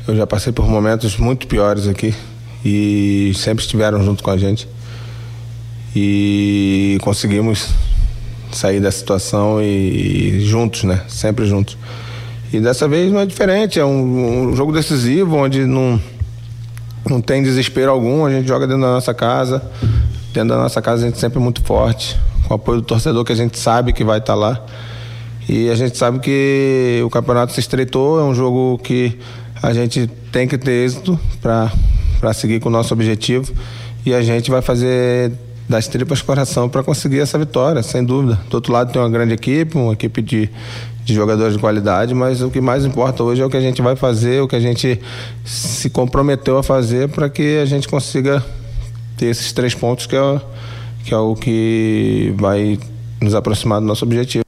Eu 0.07 0.15
já 0.15 0.27
passei 0.27 0.53
por 0.53 0.69
momentos 0.69 1.17
muito 1.17 1.47
piores 1.47 1.89
aqui 1.89 2.15
e 2.65 3.33
sempre 3.35 3.63
estiveram 3.63 4.05
junto 4.05 4.23
com 4.23 4.31
a 4.31 4.37
gente. 4.37 4.69
E 5.95 6.99
conseguimos 7.01 7.71
sair 8.53 8.81
da 8.81 8.91
situação 8.91 9.63
e, 9.63 10.41
juntos, 10.45 10.85
né? 10.85 11.03
Sempre 11.09 11.47
juntos. 11.47 11.79
E 12.53 12.61
dessa 12.61 12.87
vez 12.87 13.13
não 13.13 13.21
é 13.21 13.27
diferente, 13.27 13.79
é 13.79 13.85
um, 13.85 14.51
um 14.51 14.57
jogo 14.57 14.73
decisivo 14.73 15.37
onde 15.37 15.65
não, 15.65 16.01
não 17.09 17.21
tem 17.21 17.43
desespero 17.43 17.91
algum, 17.91 18.25
a 18.25 18.31
gente 18.31 18.47
joga 18.47 18.67
dentro 18.67 18.83
da 18.83 18.93
nossa 18.93 19.13
casa. 19.13 19.63
Dentro 20.33 20.51
da 20.51 20.57
nossa 20.57 20.83
casa 20.83 21.05
a 21.05 21.09
gente 21.09 21.19
sempre 21.19 21.39
é 21.39 21.43
muito 21.43 21.63
forte, 21.63 22.19
com 22.47 22.55
o 22.55 22.57
apoio 22.57 22.81
do 22.81 22.87
torcedor 22.87 23.25
que 23.25 23.33
a 23.33 23.37
gente 23.37 23.59
sabe 23.59 23.93
que 23.93 24.05
vai 24.05 24.19
estar 24.19 24.35
tá 24.35 24.39
lá. 24.39 24.65
E 25.49 25.71
a 25.71 25.75
gente 25.75 25.97
sabe 25.97 26.19
que 26.19 27.01
o 27.05 27.11
campeonato 27.11 27.53
se 27.53 27.61
estreitou, 27.61 28.21
é 28.21 28.25
um 28.25 28.35
jogo 28.35 28.79
que 28.79 29.19
a 29.63 29.73
gente 29.73 30.07
tem 30.33 30.47
que 30.47 30.59
ter 30.59 30.85
êxito 30.85 31.19
para 31.41 32.35
seguir 32.35 32.61
com 32.61 32.69
o 32.69 32.73
nosso 32.73 32.93
objetivo. 32.93 33.53
E 34.05 34.13
a 34.13 34.23
gente 34.23 34.51
vai 34.51 34.61
fazer 34.61 35.33
das 35.69 35.89
tripas 35.89 36.23
coração 36.23 36.69
para 36.69 36.83
conseguir 36.83 37.21
essa 37.21 37.39
vitória, 37.39 37.83
sem 37.83 38.05
dúvida. 38.05 38.39
Do 38.49 38.55
outro 38.55 38.73
lado 38.73 38.93
tem 38.93 39.01
uma 39.01 39.11
grande 39.11 39.35
equipe, 39.35 39.77
uma 39.77 39.93
equipe 39.93 40.23
de, 40.23 40.51
de 41.07 41.15
jogadores 41.15 41.55
de 41.55 41.61
qualidade, 41.61 42.13
mas 42.13 42.43
o 42.43 42.51
que 42.51 42.61
mais 42.61 42.85
importa 42.85 43.23
hoje 43.23 43.41
é 43.41 43.47
o 43.47 43.49
que 43.49 43.57
a 43.57 43.61
gente 43.61 43.81
vai 43.81 43.95
fazer, 43.95 44.43
o 44.43 44.49
que 44.49 44.57
a 44.57 44.61
gente 44.61 45.01
se 45.45 45.89
comprometeu 45.89 46.59
a 46.59 46.65
fazer 46.65 47.09
para 47.09 47.31
que 47.31 47.59
a 47.59 47.65
gente 47.65 47.87
consiga 47.87 48.45
ter 49.17 49.27
esses 49.27 49.53
três 49.53 49.73
pontos 49.73 50.07
que 50.07 50.17
é, 50.17 50.41
que 51.05 51.15
é 51.15 51.17
o 51.17 51.37
que 51.37 52.35
vai 52.37 52.77
nos 53.23 53.37
aproximar 53.37 53.81
do 53.81 53.87
nosso 53.87 54.05
objetivo. 54.05 54.46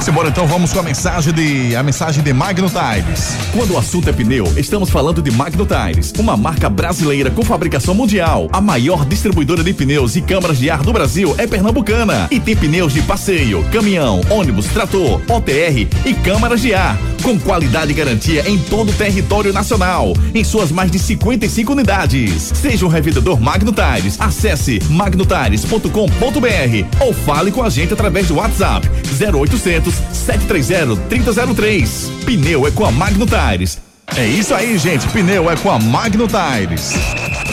Simbora 0.00 0.30
então, 0.30 0.46
vamos 0.46 0.72
com 0.72 0.78
a 0.78 0.82
mensagem 0.82 1.30
de 1.30 1.76
a 1.76 1.82
mensagem 1.82 2.24
de 2.24 2.32
Magno 2.32 2.70
Tires. 2.70 3.36
Quando 3.52 3.74
o 3.74 3.78
assunto 3.78 4.08
é 4.08 4.12
pneu, 4.12 4.50
estamos 4.56 4.88
falando 4.88 5.20
de 5.20 5.30
Magno 5.30 5.66
Tires, 5.66 6.10
uma 6.18 6.38
marca 6.38 6.70
brasileira 6.70 7.30
com 7.30 7.42
fabricação 7.42 7.94
mundial. 7.94 8.48
A 8.50 8.62
maior 8.62 9.04
distribuidora 9.04 9.62
de 9.62 9.74
pneus 9.74 10.16
e 10.16 10.22
câmaras 10.22 10.58
de 10.58 10.70
ar 10.70 10.82
do 10.82 10.90
Brasil 10.90 11.34
é 11.36 11.46
pernambucana 11.46 12.28
e 12.30 12.40
tem 12.40 12.56
pneus 12.56 12.94
de 12.94 13.02
passeio, 13.02 13.62
caminhão, 13.70 14.22
ônibus, 14.30 14.68
trator, 14.68 15.20
OTR 15.28 15.86
e 16.06 16.14
câmaras 16.14 16.62
de 16.62 16.72
ar, 16.72 16.98
com 17.22 17.38
qualidade 17.38 17.90
e 17.90 17.94
garantia 17.94 18.48
em 18.48 18.58
todo 18.58 18.90
o 18.90 18.94
território 18.94 19.52
nacional, 19.52 20.14
em 20.34 20.42
suas 20.42 20.72
mais 20.72 20.90
de 20.90 20.98
55 20.98 21.72
unidades. 21.72 22.52
Seja 22.54 22.86
um 22.86 22.88
revendedor 22.88 23.38
Magno 23.38 23.72
Tires, 23.72 24.18
acesse 24.18 24.80
magnotires.com.br 24.88 27.04
ou 27.04 27.12
fale 27.12 27.52
com 27.52 27.62
a 27.62 27.68
gente 27.68 27.92
através 27.92 28.28
do 28.28 28.36
WhatsApp 28.36 28.88
0800 29.20 29.89
730 29.94 30.96
3003. 31.08 32.10
Pneu 32.24 32.66
é 32.66 32.70
com 32.70 32.84
a 32.84 32.90
Magno 32.90 33.26
Tires. 33.26 33.78
É 34.16 34.26
isso 34.26 34.54
aí, 34.54 34.76
gente. 34.76 35.06
Pneu 35.08 35.50
é 35.50 35.56
com 35.56 35.70
a 35.70 35.78
Magno 35.78 36.26
Tires. 36.26 36.94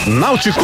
Náutico. 0.06 0.60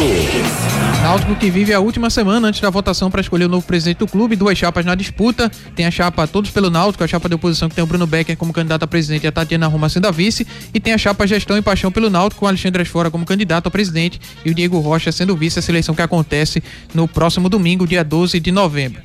Náutico 1.01 1.35
que 1.35 1.51
vive 1.51 1.71
a 1.71 1.79
última 1.79 2.09
semana 2.09 2.47
antes 2.47 2.59
da 2.59 2.69
votação 2.69 3.11
para 3.11 3.21
escolher 3.21 3.45
o 3.45 3.49
novo 3.49 3.65
presidente 3.65 3.99
do 3.99 4.07
clube, 4.07 4.35
duas 4.35 4.57
chapas 4.57 4.83
na 4.83 4.95
disputa. 4.95 5.51
Tem 5.75 5.85
a 5.85 5.91
chapa 5.91 6.25
Todos 6.25 6.49
pelo 6.49 6.69
Náutico, 6.69 7.03
a 7.03 7.07
chapa 7.07 7.29
de 7.29 7.35
oposição 7.35 7.69
que 7.69 7.75
tem 7.75 7.83
o 7.83 7.87
Bruno 7.87 8.07
Becker 8.07 8.35
como 8.35 8.51
candidato 8.51 8.83
a 8.83 8.87
presidente 8.87 9.23
e 9.23 9.27
a 9.27 9.31
Tatiana 9.31 9.67
Roma 9.67 9.87
sendo 9.87 10.07
a 10.07 10.11
vice. 10.11 10.47
E 10.73 10.79
tem 10.79 10.93
a 10.93 10.97
chapa 10.97 11.27
Gestão 11.27 11.57
e 11.57 11.61
Paixão 11.61 11.91
pelo 11.91 12.09
Náutico, 12.09 12.39
com 12.39 12.45
o 12.45 12.49
Alexandre 12.49 12.81
Asfora 12.81 13.11
como 13.11 13.23
candidato 13.25 13.67
a 13.67 13.71
presidente 13.71 14.19
e 14.43 14.49
o 14.49 14.53
Diego 14.55 14.79
Rocha 14.79 15.11
sendo 15.11 15.35
vice, 15.35 15.59
a 15.59 15.61
seleção 15.61 15.93
que 15.93 16.01
acontece 16.01 16.63
no 16.93 17.07
próximo 17.07 17.49
domingo, 17.49 17.85
dia 17.85 18.03
12 18.03 18.39
de 18.39 18.51
novembro. 18.51 19.01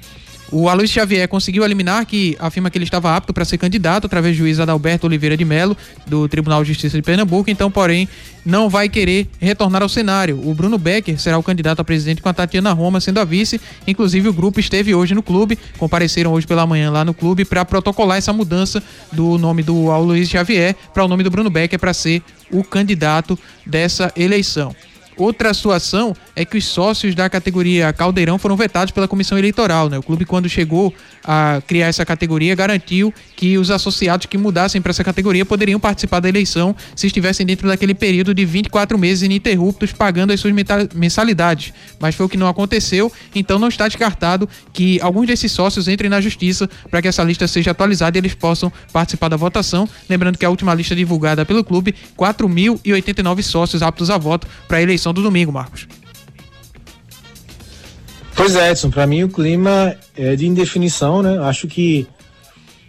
O 0.52 0.68
Aloysio 0.68 0.94
Xavier 0.94 1.28
conseguiu 1.28 1.64
eliminar 1.64 2.04
que 2.04 2.36
afirma 2.40 2.70
que 2.70 2.76
ele 2.76 2.84
estava 2.84 3.16
apto 3.16 3.32
para 3.32 3.44
ser 3.44 3.56
candidato 3.56 4.06
através 4.06 4.34
do 4.34 4.38
juiz 4.38 4.58
Adalberto 4.58 5.06
Oliveira 5.06 5.36
de 5.36 5.44
Melo, 5.44 5.76
do 6.08 6.26
Tribunal 6.28 6.64
de 6.64 6.72
Justiça 6.72 6.96
de 6.96 7.02
Pernambuco, 7.02 7.48
então, 7.48 7.70
porém, 7.70 8.08
não 8.44 8.68
vai 8.68 8.88
querer 8.88 9.28
retornar 9.38 9.80
ao 9.80 9.88
cenário. 9.88 10.40
O 10.44 10.52
Bruno 10.52 10.76
Becker 10.76 11.20
será 11.20 11.38
o 11.38 11.42
candidato 11.42 11.78
a 11.78 11.84
presidente 11.84 12.20
com 12.20 12.28
a 12.28 12.32
Tatiana 12.34 12.72
Roma 12.72 13.00
sendo 13.00 13.20
a 13.20 13.24
vice. 13.24 13.60
Inclusive, 13.86 14.28
o 14.28 14.32
grupo 14.32 14.58
esteve 14.58 14.92
hoje 14.92 15.14
no 15.14 15.22
clube, 15.22 15.56
compareceram 15.78 16.32
hoje 16.32 16.48
pela 16.48 16.66
manhã 16.66 16.90
lá 16.90 17.04
no 17.04 17.14
clube 17.14 17.44
para 17.44 17.64
protocolar 17.64 18.18
essa 18.18 18.32
mudança 18.32 18.82
do 19.12 19.38
nome 19.38 19.62
do 19.62 19.90
Aloysio 19.90 20.32
Xavier 20.32 20.74
para 20.92 21.04
o 21.04 21.08
nome 21.08 21.22
do 21.22 21.30
Bruno 21.30 21.48
Becker 21.48 21.78
para 21.78 21.94
ser 21.94 22.22
o 22.50 22.64
candidato 22.64 23.38
dessa 23.64 24.12
eleição. 24.16 24.74
Outra 25.16 25.52
situação 25.52 26.14
é 26.34 26.44
que 26.44 26.56
os 26.56 26.64
sócios 26.64 27.14
da 27.14 27.28
categoria 27.28 27.92
Caldeirão 27.92 28.38
foram 28.38 28.56
vetados 28.56 28.92
pela 28.92 29.06
comissão 29.06 29.36
eleitoral. 29.36 29.88
Né? 29.88 29.98
O 29.98 30.02
clube, 30.02 30.24
quando 30.24 30.48
chegou 30.48 30.94
a 31.24 31.60
criar 31.66 31.88
essa 31.88 32.04
categoria, 32.06 32.54
garantiu 32.54 33.12
que 33.36 33.58
os 33.58 33.70
associados 33.70 34.26
que 34.26 34.38
mudassem 34.38 34.80
para 34.80 34.90
essa 34.90 35.04
categoria 35.04 35.44
poderiam 35.44 35.78
participar 35.78 36.20
da 36.20 36.28
eleição 36.28 36.74
se 36.96 37.06
estivessem 37.06 37.44
dentro 37.44 37.68
daquele 37.68 37.94
período 37.94 38.34
de 38.34 38.44
24 38.44 38.98
meses 38.98 39.22
ininterruptos 39.22 39.92
pagando 39.92 40.32
as 40.32 40.40
suas 40.40 40.54
mensalidades. 40.94 41.72
Mas 41.98 42.14
foi 42.14 42.26
o 42.26 42.28
que 42.28 42.36
não 42.36 42.48
aconteceu, 42.48 43.12
então 43.34 43.58
não 43.58 43.68
está 43.68 43.86
descartado 43.86 44.48
que 44.72 45.00
alguns 45.00 45.26
desses 45.26 45.52
sócios 45.52 45.88
entrem 45.88 46.08
na 46.08 46.20
justiça 46.20 46.68
para 46.90 47.02
que 47.02 47.08
essa 47.08 47.22
lista 47.22 47.46
seja 47.46 47.72
atualizada 47.72 48.16
e 48.16 48.20
eles 48.20 48.34
possam 48.34 48.72
participar 48.92 49.28
da 49.28 49.36
votação. 49.36 49.88
Lembrando 50.08 50.38
que 50.38 50.44
a 50.44 50.50
última 50.50 50.74
lista 50.74 50.96
divulgada 50.96 51.44
pelo 51.44 51.62
clube, 51.62 51.94
4.089 52.18 53.42
sócios 53.42 53.82
aptos 53.82 54.10
a 54.10 54.18
voto 54.18 54.46
para 54.66 54.78
a 54.78 54.82
eleição 54.82 55.09
do 55.12 55.22
domingo, 55.22 55.52
Marcos. 55.52 55.86
Pois 58.34 58.56
é, 58.56 58.70
Edson, 58.70 58.90
para 58.90 59.06
mim 59.06 59.22
o 59.22 59.28
clima 59.28 59.94
é 60.16 60.34
de 60.34 60.46
indefinição, 60.46 61.22
né? 61.22 61.38
Acho 61.40 61.68
que 61.68 62.06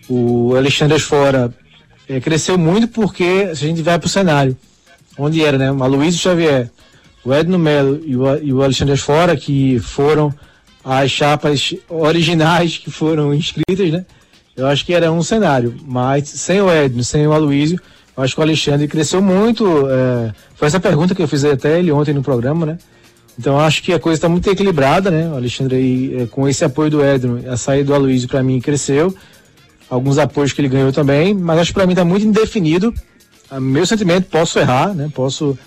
o 0.07 0.55
Alexandre 0.55 0.99
Fora 0.99 1.53
é, 2.07 2.19
cresceu 2.19 2.57
muito 2.57 2.87
porque 2.87 3.53
se 3.55 3.65
a 3.65 3.67
gente 3.67 3.81
vai 3.81 3.99
para 3.99 4.07
o 4.07 4.09
cenário, 4.09 4.57
onde 5.17 5.43
era, 5.43 5.57
né? 5.57 5.71
O 5.71 5.83
Aloysio 5.83 6.19
Xavier, 6.19 6.69
o 7.23 7.33
Edno 7.33 7.59
Melo 7.59 8.01
e 8.05 8.15
o, 8.15 8.37
e 8.37 8.53
o 8.53 8.63
Alexandre 8.63 8.97
Fora, 8.97 9.35
que 9.35 9.79
foram 9.79 10.33
as 10.83 11.11
chapas 11.11 11.75
originais 11.89 12.77
que 12.77 12.89
foram 12.89 13.33
inscritas, 13.33 13.91
né? 13.91 14.05
Eu 14.55 14.67
acho 14.67 14.85
que 14.85 14.93
era 14.93 15.11
um 15.11 15.23
cenário, 15.23 15.75
mas 15.85 16.27
sem 16.29 16.61
o 16.61 16.71
Edno, 16.71 17.03
sem 17.03 17.25
o 17.27 17.33
Aloysio, 17.33 17.79
acho 18.21 18.33
que 18.35 18.39
o 18.39 18.43
Alexandre 18.43 18.87
cresceu 18.87 19.21
muito. 19.21 19.65
É, 19.89 20.33
foi 20.55 20.67
essa 20.67 20.79
pergunta 20.79 21.13
que 21.13 21.21
eu 21.21 21.27
fiz 21.27 21.43
até 21.45 21.79
ele 21.79 21.91
ontem 21.91 22.13
no 22.13 22.21
programa, 22.21 22.65
né? 22.65 22.77
Então 23.37 23.59
acho 23.59 23.81
que 23.81 23.93
a 23.93 23.99
coisa 23.99 24.17
está 24.17 24.29
muito 24.29 24.49
equilibrada, 24.49 25.09
né? 25.09 25.29
O 25.29 25.35
Alexandre 25.35 25.75
aí, 25.75 26.21
é, 26.21 26.25
com 26.25 26.47
esse 26.47 26.63
apoio 26.63 26.89
do 26.89 27.03
Edno, 27.03 27.41
a 27.49 27.57
saída 27.57 27.85
do 27.85 27.93
Aloysio 27.93 28.27
para 28.27 28.43
mim 28.43 28.59
cresceu. 28.59 29.15
Alguns 29.89 30.17
apoios 30.17 30.53
que 30.53 30.61
ele 30.61 30.69
ganhou 30.69 30.91
também, 30.91 31.33
mas 31.33 31.59
acho 31.59 31.71
que 31.71 31.73
para 31.73 31.85
mim 31.85 31.93
está 31.93 32.05
muito 32.05 32.25
indefinido. 32.25 32.93
A 33.49 33.59
meu 33.59 33.85
sentimento, 33.85 34.27
posso 34.29 34.59
errar, 34.59 34.93
né? 34.93 35.09
Posso 35.13 35.57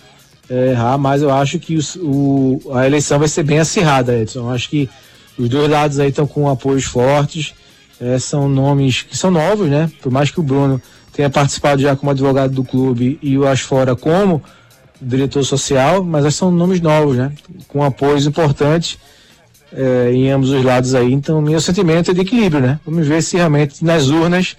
é, 0.49 0.71
errar, 0.71 0.97
mas 0.99 1.23
eu 1.23 1.31
acho 1.31 1.59
que 1.59 1.77
os, 1.77 1.97
o, 1.97 2.61
a 2.75 2.87
eleição 2.87 3.19
vai 3.19 3.29
ser 3.29 3.43
bem 3.43 3.59
acirrada, 3.59 4.17
Edson. 4.17 4.41
Eu 4.41 4.51
acho 4.51 4.69
que 4.69 4.89
os 5.39 5.49
dois 5.49 5.69
lados 5.71 5.99
aí 5.99 6.09
estão 6.09 6.27
com 6.27 6.49
apoios 6.49 6.85
fortes. 6.85 7.55
É, 8.01 8.19
são 8.19 8.49
nomes 8.49 9.03
que 9.03 9.17
são 9.17 9.31
novos, 9.31 9.69
né? 9.69 9.91
Por 10.03 10.11
mais 10.11 10.31
que 10.31 10.41
o 10.41 10.43
Bruno 10.43 10.81
tenha 11.15 11.31
participado 11.31 11.81
já 11.81 11.95
como 11.97 12.11
advogado 12.11 12.53
do 12.53 12.65
clube 12.65 13.19
e 13.23 13.39
o 13.39 13.47
Asfora 13.47 13.95
como 13.95 14.43
diretor 15.01 15.45
social, 15.45 16.03
mas 16.03 16.35
são 16.35 16.51
nomes 16.51 16.81
novos, 16.81 17.17
né? 17.17 17.33
Com 17.69 17.83
apoios 17.83 18.27
importantes 18.27 18.99
é, 19.73 20.11
em 20.13 20.31
ambos 20.31 20.51
os 20.51 20.65
lados 20.65 20.95
aí. 20.95 21.13
Então, 21.13 21.41
meu 21.41 21.61
sentimento 21.61 22.11
é 22.11 22.15
de 22.15 22.21
equilíbrio, 22.21 22.61
né? 22.61 22.81
Vamos 22.85 23.07
ver 23.07 23.23
se 23.23 23.37
realmente 23.37 23.85
nas 23.85 24.09
urnas 24.09 24.57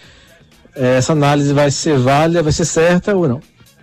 é, 0.76 0.98
essa 0.98 1.14
análise 1.14 1.54
vai 1.54 1.72
ser 1.72 1.98
válida, 1.98 2.44
vai 2.44 2.52
ser 2.52 2.66
certa 2.66 3.16
ou 3.16 3.28
não. 3.28 3.42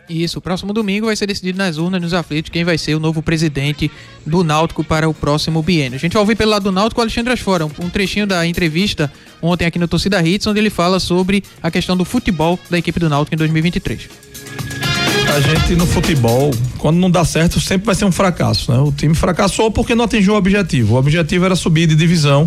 Isso, 0.08 0.38
o 0.38 0.42
próximo 0.42 0.72
domingo 0.72 1.06
vai 1.06 1.16
ser 1.16 1.26
decidido 1.26 1.56
nas 1.56 1.78
urnas, 1.78 2.02
nos 2.02 2.12
aflitos, 2.12 2.50
quem 2.50 2.64
vai 2.64 2.76
ser 2.76 2.94
o 2.94 3.00
novo 3.00 3.22
presidente 3.22 3.90
do 4.26 4.44
Náutico 4.44 4.84
para 4.84 5.08
o 5.08 5.14
próximo 5.14 5.62
biênio. 5.62 5.96
A 5.96 5.98
gente 5.98 6.12
vai 6.12 6.20
ouvir 6.20 6.36
pelo 6.36 6.50
lado 6.50 6.64
do 6.64 6.72
Náutico 6.72 7.00
o 7.00 7.02
Alexandre 7.02 7.32
Asfora, 7.32 7.66
um, 7.66 7.70
um 7.80 7.88
trechinho 7.88 8.26
da 8.26 8.46
entrevista 8.46 9.10
ontem 9.40 9.64
aqui 9.64 9.78
no 9.78 9.88
Torcida 9.88 10.20
Hits, 10.22 10.46
onde 10.46 10.58
ele 10.58 10.70
fala 10.70 11.00
sobre 11.00 11.42
a 11.62 11.70
questão 11.70 11.96
do 11.96 12.04
futebol 12.04 12.58
da 12.68 12.78
equipe 12.78 12.98
do 12.98 13.08
Náutico 13.08 13.34
em 13.34 13.38
2023 13.38 15.21
a 15.32 15.40
gente 15.40 15.74
no 15.76 15.86
futebol, 15.86 16.50
quando 16.76 16.98
não 16.98 17.10
dá 17.10 17.24
certo, 17.24 17.58
sempre 17.58 17.86
vai 17.86 17.94
ser 17.94 18.04
um 18.04 18.12
fracasso, 18.12 18.70
né? 18.70 18.78
O 18.78 18.92
time 18.92 19.14
fracassou 19.14 19.70
porque 19.70 19.94
não 19.94 20.04
atingiu 20.04 20.34
o 20.34 20.36
objetivo. 20.36 20.94
O 20.94 20.98
objetivo 20.98 21.46
era 21.46 21.56
subir 21.56 21.86
de 21.86 21.94
divisão 21.94 22.46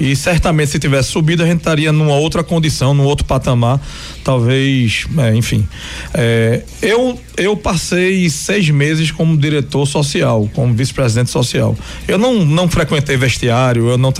e 0.00 0.16
certamente 0.16 0.72
se 0.72 0.78
tivesse 0.80 1.10
subido 1.10 1.44
a 1.44 1.46
gente 1.46 1.58
estaria 1.58 1.92
numa 1.92 2.14
outra 2.14 2.42
condição, 2.42 2.92
num 2.92 3.04
outro 3.04 3.24
patamar, 3.24 3.80
talvez, 4.24 5.06
é, 5.18 5.36
enfim. 5.36 5.68
É, 6.12 6.64
eu 6.82 7.16
eu 7.36 7.54
passei 7.54 8.28
seis 8.30 8.70
meses 8.70 9.10
como 9.10 9.36
diretor 9.36 9.86
social, 9.86 10.48
como 10.54 10.72
vice-presidente 10.74 11.30
social. 11.30 11.76
Eu 12.08 12.18
não 12.18 12.44
não 12.44 12.68
frequentei 12.68 13.16
vestiário, 13.16 13.88
eu 13.88 13.98
não 13.98 14.12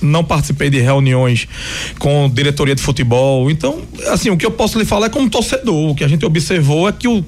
não 0.00 0.24
participei 0.24 0.70
de 0.70 0.80
reuniões 0.80 1.46
com 1.98 2.30
diretoria 2.32 2.74
de 2.74 2.82
futebol. 2.82 3.50
Então, 3.50 3.82
assim, 4.06 4.30
o 4.30 4.36
que 4.36 4.46
eu 4.46 4.50
posso 4.50 4.78
lhe 4.78 4.84
falar 4.84 5.06
é 5.06 5.10
como 5.10 5.28
torcedor. 5.28 5.90
O 5.90 5.94
que 5.94 6.04
a 6.04 6.08
gente 6.08 6.24
observou 6.24 6.88
é 6.88 6.92
que 6.92 7.08
o 7.08 7.24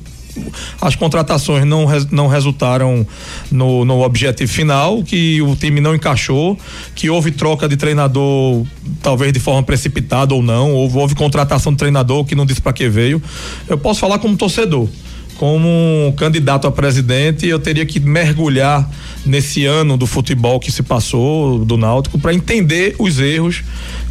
as 0.80 0.94
contratações 0.94 1.64
não, 1.64 1.86
não 2.10 2.26
resultaram 2.26 3.06
no, 3.50 3.84
no 3.84 4.02
objetivo 4.02 4.50
final, 4.50 5.02
que 5.02 5.40
o 5.42 5.54
time 5.56 5.80
não 5.80 5.94
encaixou, 5.94 6.58
que 6.94 7.10
houve 7.10 7.30
troca 7.30 7.68
de 7.68 7.76
treinador, 7.76 8.64
talvez 9.02 9.32
de 9.32 9.40
forma 9.40 9.62
precipitada 9.62 10.34
ou 10.34 10.42
não, 10.42 10.72
houve, 10.72 10.98
houve 10.98 11.14
contratação 11.14 11.72
de 11.72 11.78
treinador 11.78 12.24
que 12.24 12.34
não 12.34 12.46
disse 12.46 12.60
para 12.60 12.72
que 12.72 12.88
veio. 12.88 13.22
Eu 13.68 13.78
posso 13.78 14.00
falar 14.00 14.18
como 14.18 14.36
torcedor 14.36 14.88
como 15.36 16.14
candidato 16.16 16.66
a 16.66 16.72
presidente, 16.72 17.46
eu 17.46 17.58
teria 17.58 17.84
que 17.84 18.00
mergulhar 18.00 18.88
nesse 19.24 19.64
ano 19.64 19.96
do 19.96 20.06
futebol 20.06 20.58
que 20.58 20.72
se 20.72 20.82
passou, 20.82 21.64
do 21.64 21.76
Náutico, 21.76 22.18
para 22.18 22.32
entender 22.32 22.96
os 22.98 23.18
erros, 23.18 23.62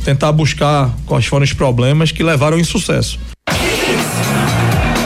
tentar 0.03 0.31
buscar 0.31 0.95
quais 1.05 1.25
foram 1.25 1.43
os 1.43 1.53
problemas 1.53 2.11
que 2.11 2.23
levaram 2.23 2.57
ao 2.57 2.61
insucesso. 2.61 3.19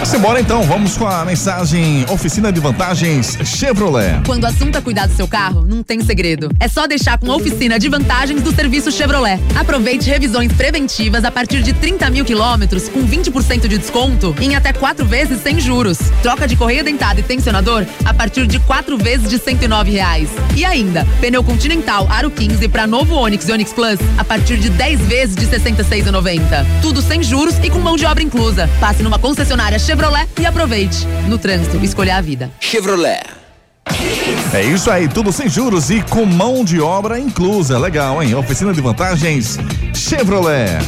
Simbora 0.10 0.41
então, 0.41 0.64
vamos 0.64 0.97
com 0.97 1.05
a 1.05 1.24
mensagem 1.24 2.03
Oficina 2.10 2.51
de 2.51 2.60
Vantagens 2.60 3.38
Chevrolet. 3.45 4.20
Quando 4.26 4.43
o 4.43 4.47
assunto 4.47 4.76
é 4.76 4.82
cuidar 4.82 5.05
do 5.05 5.14
seu 5.14 5.28
carro, 5.28 5.68
não 5.68 5.84
tem 5.84 6.01
segredo. 6.01 6.49
É 6.60 6.68
só 6.68 6.88
deixar 6.88 7.20
com 7.20 7.32
a 7.32 7.36
Oficina 7.36 7.78
de 7.78 7.88
Vantagens 7.88 8.41
do 8.41 8.51
serviço 8.51 8.91
Chevrolet. 8.91 9.39
Aproveite 9.55 10.10
revisões 10.10 10.51
preventivas 10.51 11.24
a 11.24 11.30
partir 11.30 11.62
de 11.62 11.74
30 11.74 12.10
mil 12.10 12.26
quilômetros 12.26 12.89
com 12.89 13.05
20% 13.05 13.68
de 13.68 13.78
desconto 13.78 14.36
em 14.41 14.55
até 14.55 14.74
quatro 14.74 15.05
vezes 15.05 15.43
sem 15.43 15.60
juros. 15.60 15.99
Troca 16.24 16.47
de 16.47 16.55
correia 16.55 16.84
dentada 16.84 17.20
e 17.20 17.24
tensionador 17.24 17.86
a 18.03 18.12
partir 18.12 18.47
de 18.47 18.57
quatro 18.62 18.97
vezes 18.97 19.30
de 19.30 19.38
109 19.38 19.91
reais. 19.91 20.30
E 20.55 20.66
ainda, 20.66 21.05
pneu 21.22 21.43
Continental 21.43 22.07
Aro 22.10 22.32
15 22.32 22.68
para 22.70 22.88
novo 22.88 23.14
Onix 23.14 23.47
e 23.47 23.51
Onix 23.51 23.72
Plus 23.72 23.99
a 24.18 24.24
partir 24.24 24.57
de 24.57 24.72
10 24.72 25.01
vezes 25.01 25.36
de 25.36 25.45
66,90. 25.45 26.66
Tudo 26.82 26.99
sem 26.99 27.22
juros 27.22 27.60
e 27.64 27.70
com 27.70 27.78
mão 27.78 27.95
de 27.95 28.07
obra 28.07 28.24
inclusa. 28.24 28.68
Passe 28.80 29.03
numa 29.03 29.20
concessionária 29.20 29.78
Chevrolet 29.78 29.99
Chevrolet 30.00 30.30
e 30.39 30.45
aproveite. 30.45 31.06
No 31.28 31.38
trânsito, 31.38 31.76
escolha 31.84 32.16
a 32.16 32.22
vida. 32.22 32.50
Chevrolet. 32.58 33.20
É 34.54 34.64
isso 34.64 34.89
aí, 34.89 35.10
tudo 35.10 35.30
sem 35.30 35.50
juros 35.50 35.89
e 35.89 36.02
com 36.02 36.26
mão 36.26 36.64
de 36.64 36.80
obra 36.80 37.20
inclusa. 37.20 37.78
Legal, 37.78 38.24
hein? 38.24 38.34
Oficina 38.34 38.72
de 38.72 38.80
vantagens 38.80 39.58
Chevrolet. 39.93 40.80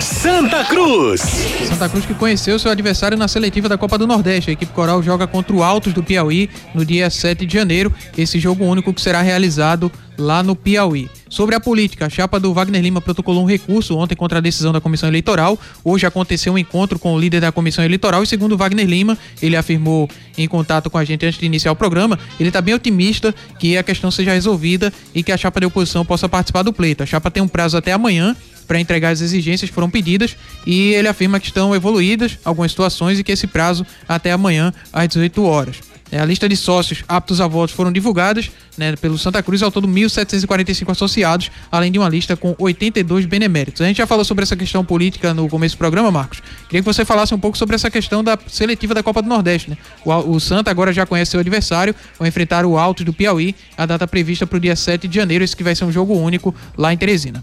Santa 0.00 0.64
Cruz. 0.64 1.20
Santa 1.68 1.88
Cruz 1.88 2.04
que 2.04 2.14
conheceu 2.14 2.58
seu 2.58 2.70
adversário 2.70 3.16
na 3.16 3.28
seletiva 3.28 3.68
da 3.68 3.78
Copa 3.78 3.98
do 3.98 4.06
Nordeste. 4.06 4.50
A 4.50 4.52
equipe 4.52 4.72
coral 4.72 5.02
joga 5.02 5.26
contra 5.26 5.54
o 5.54 5.62
Altos 5.62 5.92
do 5.92 6.02
Piauí 6.02 6.50
no 6.74 6.84
dia 6.84 7.08
7 7.08 7.46
de 7.46 7.54
janeiro. 7.54 7.92
Esse 8.16 8.38
jogo 8.38 8.64
único 8.64 8.92
que 8.92 9.00
será 9.00 9.22
realizado 9.22 9.90
lá 10.18 10.42
no 10.42 10.56
Piauí. 10.56 11.08
Sobre 11.28 11.54
a 11.54 11.60
política, 11.60 12.06
a 12.06 12.10
chapa 12.10 12.38
do 12.38 12.54
Wagner 12.54 12.80
Lima 12.80 13.00
protocolou 13.00 13.42
um 13.42 13.46
recurso 13.46 13.96
ontem 13.96 14.14
contra 14.14 14.38
a 14.38 14.40
decisão 14.40 14.72
da 14.72 14.80
comissão 14.80 15.08
eleitoral. 15.08 15.58
Hoje 15.84 16.06
aconteceu 16.06 16.52
um 16.52 16.58
encontro 16.58 16.98
com 16.98 17.14
o 17.14 17.18
líder 17.18 17.40
da 17.40 17.52
comissão 17.52 17.84
eleitoral 17.84 18.22
e, 18.22 18.26
segundo 18.26 18.56
Wagner 18.56 18.86
Lima, 18.86 19.18
ele 19.42 19.56
afirmou 19.56 20.08
em 20.38 20.46
contato 20.46 20.88
com 20.88 20.98
a 20.98 21.04
gente 21.04 21.26
antes 21.26 21.38
de 21.38 21.46
iniciar 21.46 21.72
o 21.72 21.76
programa, 21.76 22.18
ele 22.38 22.48
está 22.48 22.60
bem 22.60 22.74
otimista 22.74 23.34
que 23.58 23.76
a 23.76 23.82
questão 23.82 24.10
seja 24.10 24.32
resolvida 24.32 24.92
e 25.14 25.22
que 25.22 25.32
a 25.32 25.36
chapa 25.36 25.60
de 25.60 25.66
oposição 25.66 26.04
possa 26.04 26.28
participar 26.28 26.62
do 26.62 26.72
pleito. 26.72 27.02
A 27.02 27.06
chapa 27.06 27.30
tem 27.30 27.42
um 27.42 27.48
prazo 27.48 27.76
até 27.76 27.92
amanhã 27.92 28.36
para 28.66 28.80
entregar 28.80 29.10
as 29.10 29.20
exigências 29.20 29.70
foram 29.70 29.88
pedidas 29.88 30.36
e 30.66 30.92
ele 30.94 31.08
afirma 31.08 31.40
que 31.40 31.46
estão 31.46 31.74
evoluídas 31.74 32.38
algumas 32.44 32.70
situações 32.70 33.18
e 33.18 33.24
que 33.24 33.32
esse 33.32 33.46
prazo 33.46 33.86
até 34.08 34.32
amanhã 34.32 34.72
às 34.92 35.08
18 35.08 35.42
horas. 35.44 35.76
É, 36.10 36.20
a 36.20 36.24
lista 36.24 36.48
de 36.48 36.56
sócios 36.56 37.02
aptos 37.08 37.40
a 37.40 37.48
votos 37.48 37.74
foram 37.74 37.90
divulgadas 37.90 38.50
né, 38.78 38.94
pelo 38.96 39.18
Santa 39.18 39.42
Cruz, 39.42 39.62
ao 39.62 39.72
todo 39.72 39.88
1.745 39.88 40.90
associados, 40.90 41.50
além 41.70 41.90
de 41.90 41.98
uma 41.98 42.08
lista 42.08 42.36
com 42.36 42.54
82 42.58 43.26
beneméritos. 43.26 43.82
A 43.82 43.86
gente 43.86 43.96
já 43.96 44.06
falou 44.06 44.24
sobre 44.24 44.44
essa 44.44 44.54
questão 44.54 44.84
política 44.84 45.34
no 45.34 45.48
começo 45.48 45.74
do 45.74 45.78
programa, 45.78 46.10
Marcos. 46.10 46.40
Queria 46.68 46.80
que 46.80 46.86
você 46.86 47.04
falasse 47.04 47.34
um 47.34 47.38
pouco 47.38 47.58
sobre 47.58 47.74
essa 47.74 47.90
questão 47.90 48.22
da 48.22 48.38
seletiva 48.46 48.94
da 48.94 49.02
Copa 49.02 49.20
do 49.20 49.28
Nordeste. 49.28 49.70
Né? 49.70 49.76
O, 50.04 50.12
o 50.12 50.40
Santa 50.40 50.70
agora 50.70 50.92
já 50.92 51.04
conhece 51.04 51.32
seu 51.32 51.40
adversário, 51.40 51.94
vai 52.18 52.28
enfrentar 52.28 52.64
o 52.64 52.78
Alto 52.78 53.02
do 53.02 53.12
Piauí, 53.12 53.54
a 53.76 53.84
data 53.84 54.06
prevista 54.06 54.46
para 54.46 54.58
o 54.58 54.60
dia 54.60 54.76
7 54.76 55.08
de 55.08 55.14
janeiro, 55.14 55.42
esse 55.42 55.56
que 55.56 55.64
vai 55.64 55.74
ser 55.74 55.84
um 55.84 55.92
jogo 55.92 56.14
único 56.14 56.54
lá 56.76 56.92
em 56.92 56.96
Teresina. 56.96 57.42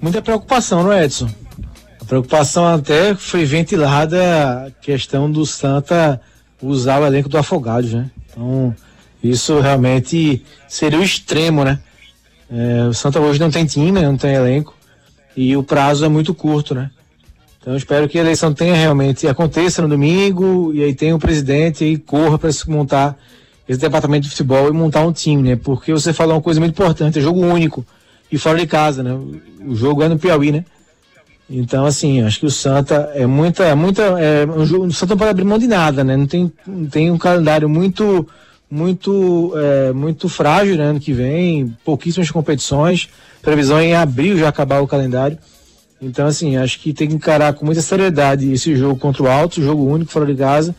Muita 0.00 0.22
preocupação, 0.22 0.82
não 0.82 0.92
é, 0.92 1.04
Edson? 1.04 1.28
A 2.00 2.04
preocupação 2.04 2.66
até 2.66 3.14
foi 3.14 3.44
ventilada 3.44 4.66
a 4.66 4.70
questão 4.82 5.30
do 5.30 5.44
Santa 5.44 6.20
usar 6.62 7.00
o 7.00 7.06
elenco 7.06 7.28
do 7.28 7.38
Afogados, 7.38 7.92
né? 7.92 8.10
Então, 8.30 8.74
isso 9.22 9.60
realmente 9.60 10.44
seria 10.66 10.98
o 10.98 11.02
extremo, 11.02 11.64
né? 11.64 11.78
É, 12.50 12.88
o 12.88 12.94
Santa 12.94 13.20
hoje 13.20 13.38
não 13.38 13.50
tem 13.50 13.66
time, 13.66 14.00
não 14.00 14.16
tem 14.16 14.34
elenco 14.34 14.74
e 15.36 15.56
o 15.56 15.62
prazo 15.62 16.04
é 16.04 16.08
muito 16.08 16.34
curto, 16.34 16.74
né? 16.74 16.90
Então 17.60 17.76
espero 17.76 18.08
que 18.08 18.18
a 18.18 18.22
eleição 18.22 18.54
tenha 18.54 18.74
realmente 18.74 19.26
aconteça 19.28 19.82
no 19.82 19.88
domingo 19.88 20.72
e 20.72 20.82
aí 20.82 20.94
tenha 20.94 21.14
o 21.14 21.18
presidente 21.18 21.84
e 21.84 21.98
corra 21.98 22.38
para 22.38 22.50
se 22.50 22.68
montar 22.70 23.16
esse 23.68 23.78
departamento 23.78 24.24
de 24.24 24.30
futebol 24.30 24.68
e 24.68 24.72
montar 24.72 25.06
um 25.06 25.12
time, 25.12 25.50
né? 25.50 25.56
Porque 25.56 25.92
você 25.92 26.12
falou 26.12 26.36
uma 26.36 26.40
coisa 26.42 26.58
muito 26.58 26.72
importante, 26.72 27.18
é 27.18 27.22
jogo 27.22 27.40
único 27.40 27.84
e 28.30 28.38
fora 28.38 28.58
de 28.58 28.66
casa, 28.66 29.02
né? 29.02 29.18
O 29.66 29.74
jogo 29.74 30.02
é 30.02 30.08
no 30.08 30.18
Piauí, 30.18 30.52
né? 30.52 30.64
Então, 31.50 31.86
assim, 31.86 32.20
acho 32.22 32.40
que 32.40 32.46
o 32.46 32.50
Santa 32.50 33.10
é 33.14 33.26
muita, 33.26 33.64
é 33.64 33.74
muita, 33.74 34.02
é, 34.20 34.46
um 34.46 34.66
jogo, 34.66 34.84
o 34.84 34.92
Santa 34.92 35.14
não 35.14 35.18
pode 35.18 35.30
abrir 35.30 35.44
mão 35.44 35.58
de 35.58 35.66
nada, 35.66 36.04
né? 36.04 36.14
Não 36.14 36.26
tem, 36.26 36.52
tem 36.90 37.10
um 37.10 37.16
calendário 37.16 37.68
muito, 37.68 38.28
muito, 38.70 39.54
é, 39.56 39.92
muito 39.92 40.28
frágil, 40.28 40.76
né? 40.76 40.84
Ano 40.84 41.00
que 41.00 41.12
vem, 41.12 41.74
pouquíssimas 41.84 42.30
competições, 42.30 43.08
previsão 43.40 43.78
é 43.78 43.86
em 43.86 43.94
abril 43.94 44.36
já 44.36 44.48
acabar 44.48 44.80
o 44.80 44.86
calendário. 44.86 45.38
Então, 46.00 46.26
assim, 46.26 46.56
acho 46.56 46.78
que 46.80 46.92
tem 46.92 47.08
que 47.08 47.14
encarar 47.14 47.54
com 47.54 47.64
muita 47.64 47.80
seriedade 47.80 48.52
esse 48.52 48.76
jogo 48.76 49.00
contra 49.00 49.22
o 49.22 49.28
Alto, 49.28 49.62
jogo 49.62 49.84
único 49.84 50.12
fora 50.12 50.26
de 50.26 50.34
casa. 50.34 50.76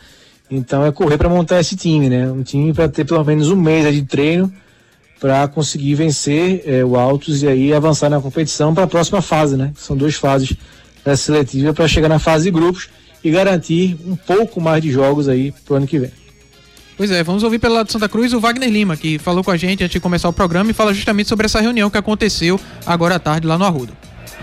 Então, 0.48 0.86
é 0.86 0.92
correr 0.92 1.18
para 1.18 1.28
montar 1.28 1.60
esse 1.60 1.76
time, 1.76 2.08
né? 2.08 2.30
Um 2.30 2.44
time 2.44 2.72
para 2.72 2.88
ter 2.88 3.04
pelo 3.04 3.24
menos 3.24 3.50
um 3.50 3.56
mês 3.56 3.92
de 3.92 4.02
treino 4.02 4.52
para 5.20 5.46
conseguir 5.46 5.94
vencer 5.94 6.62
é, 6.64 6.82
o 6.82 6.96
Altos 6.96 7.42
e 7.42 7.46
aí 7.46 7.74
avançar 7.74 8.08
na 8.08 8.20
competição 8.20 8.74
para 8.74 8.84
a 8.84 8.88
próxima 8.88 9.20
fase, 9.20 9.56
né? 9.56 9.70
São 9.76 9.94
duas 9.94 10.14
fases 10.14 10.56
da 11.04 11.14
seletiva 11.14 11.74
para 11.74 11.86
chegar 11.86 12.08
na 12.08 12.18
fase 12.18 12.44
de 12.44 12.50
grupos 12.50 12.88
e 13.22 13.30
garantir 13.30 13.98
um 14.06 14.16
pouco 14.16 14.60
mais 14.60 14.82
de 14.82 14.90
jogos 14.90 15.28
aí 15.28 15.52
pro 15.64 15.76
ano 15.76 15.86
que 15.86 15.98
vem. 15.98 16.10
Pois 16.96 17.10
é, 17.10 17.22
vamos 17.22 17.42
ouvir 17.42 17.58
pelo 17.58 17.74
lado 17.74 17.86
de 17.86 17.92
Santa 17.92 18.08
Cruz 18.08 18.32
o 18.32 18.40
Wagner 18.40 18.68
Lima, 18.68 18.96
que 18.96 19.18
falou 19.18 19.44
com 19.44 19.50
a 19.50 19.56
gente 19.56 19.84
antes 19.84 19.92
de 19.92 20.00
começar 20.00 20.28
o 20.28 20.32
programa 20.32 20.70
e 20.70 20.74
fala 20.74 20.92
justamente 20.92 21.28
sobre 21.28 21.46
essa 21.46 21.60
reunião 21.60 21.90
que 21.90 21.98
aconteceu 21.98 22.58
agora 22.86 23.16
à 23.16 23.18
tarde 23.18 23.46
lá 23.46 23.56
no 23.56 23.64
Arruda. 23.64 23.92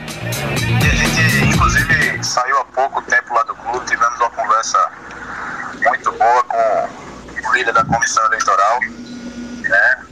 E 0.07 0.85
a 0.85 0.95
gente, 0.95 1.53
inclusive, 1.53 2.23
saiu 2.23 2.57
há 2.59 2.65
pouco 2.65 3.01
tempo 3.03 3.33
lá 3.33 3.43
do 3.43 3.53
clube, 3.55 3.85
tivemos 3.85 4.19
uma 4.19 4.29
conversa 4.29 4.77
muito 5.87 6.11
boa 6.13 6.43
com 6.43 7.49
o 7.49 7.55
líder 7.55 7.73
da 7.73 7.83
comissão 7.85 8.25
eleitoral, 8.25 8.79
né? 9.61 10.06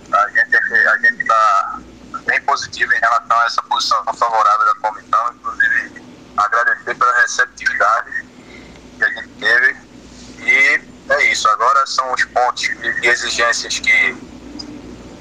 A 0.65 0.75
gente 0.75 0.87
a 0.87 0.97
gente 0.97 1.21
está 1.21 1.79
bem 2.25 2.41
positivo 2.41 2.91
em 2.93 2.99
relação 2.99 3.37
a 3.37 3.45
essa 3.45 3.61
posição 3.63 4.03
favorável 4.13 4.65
da 4.65 4.75
comissão, 4.75 5.33
inclusive 5.35 6.03
agradecer 6.37 6.95
pela 6.95 7.21
receptividade 7.21 8.25
que 8.97 9.03
a 9.03 9.09
gente 9.09 9.29
teve 9.39 9.77
e 10.39 10.81
é 11.09 11.31
isso. 11.31 11.47
Agora 11.49 11.85
são 11.85 12.11
os 12.13 12.23
pontos 12.25 12.63
de 12.63 13.07
exigências 13.07 13.79
que 13.79 14.17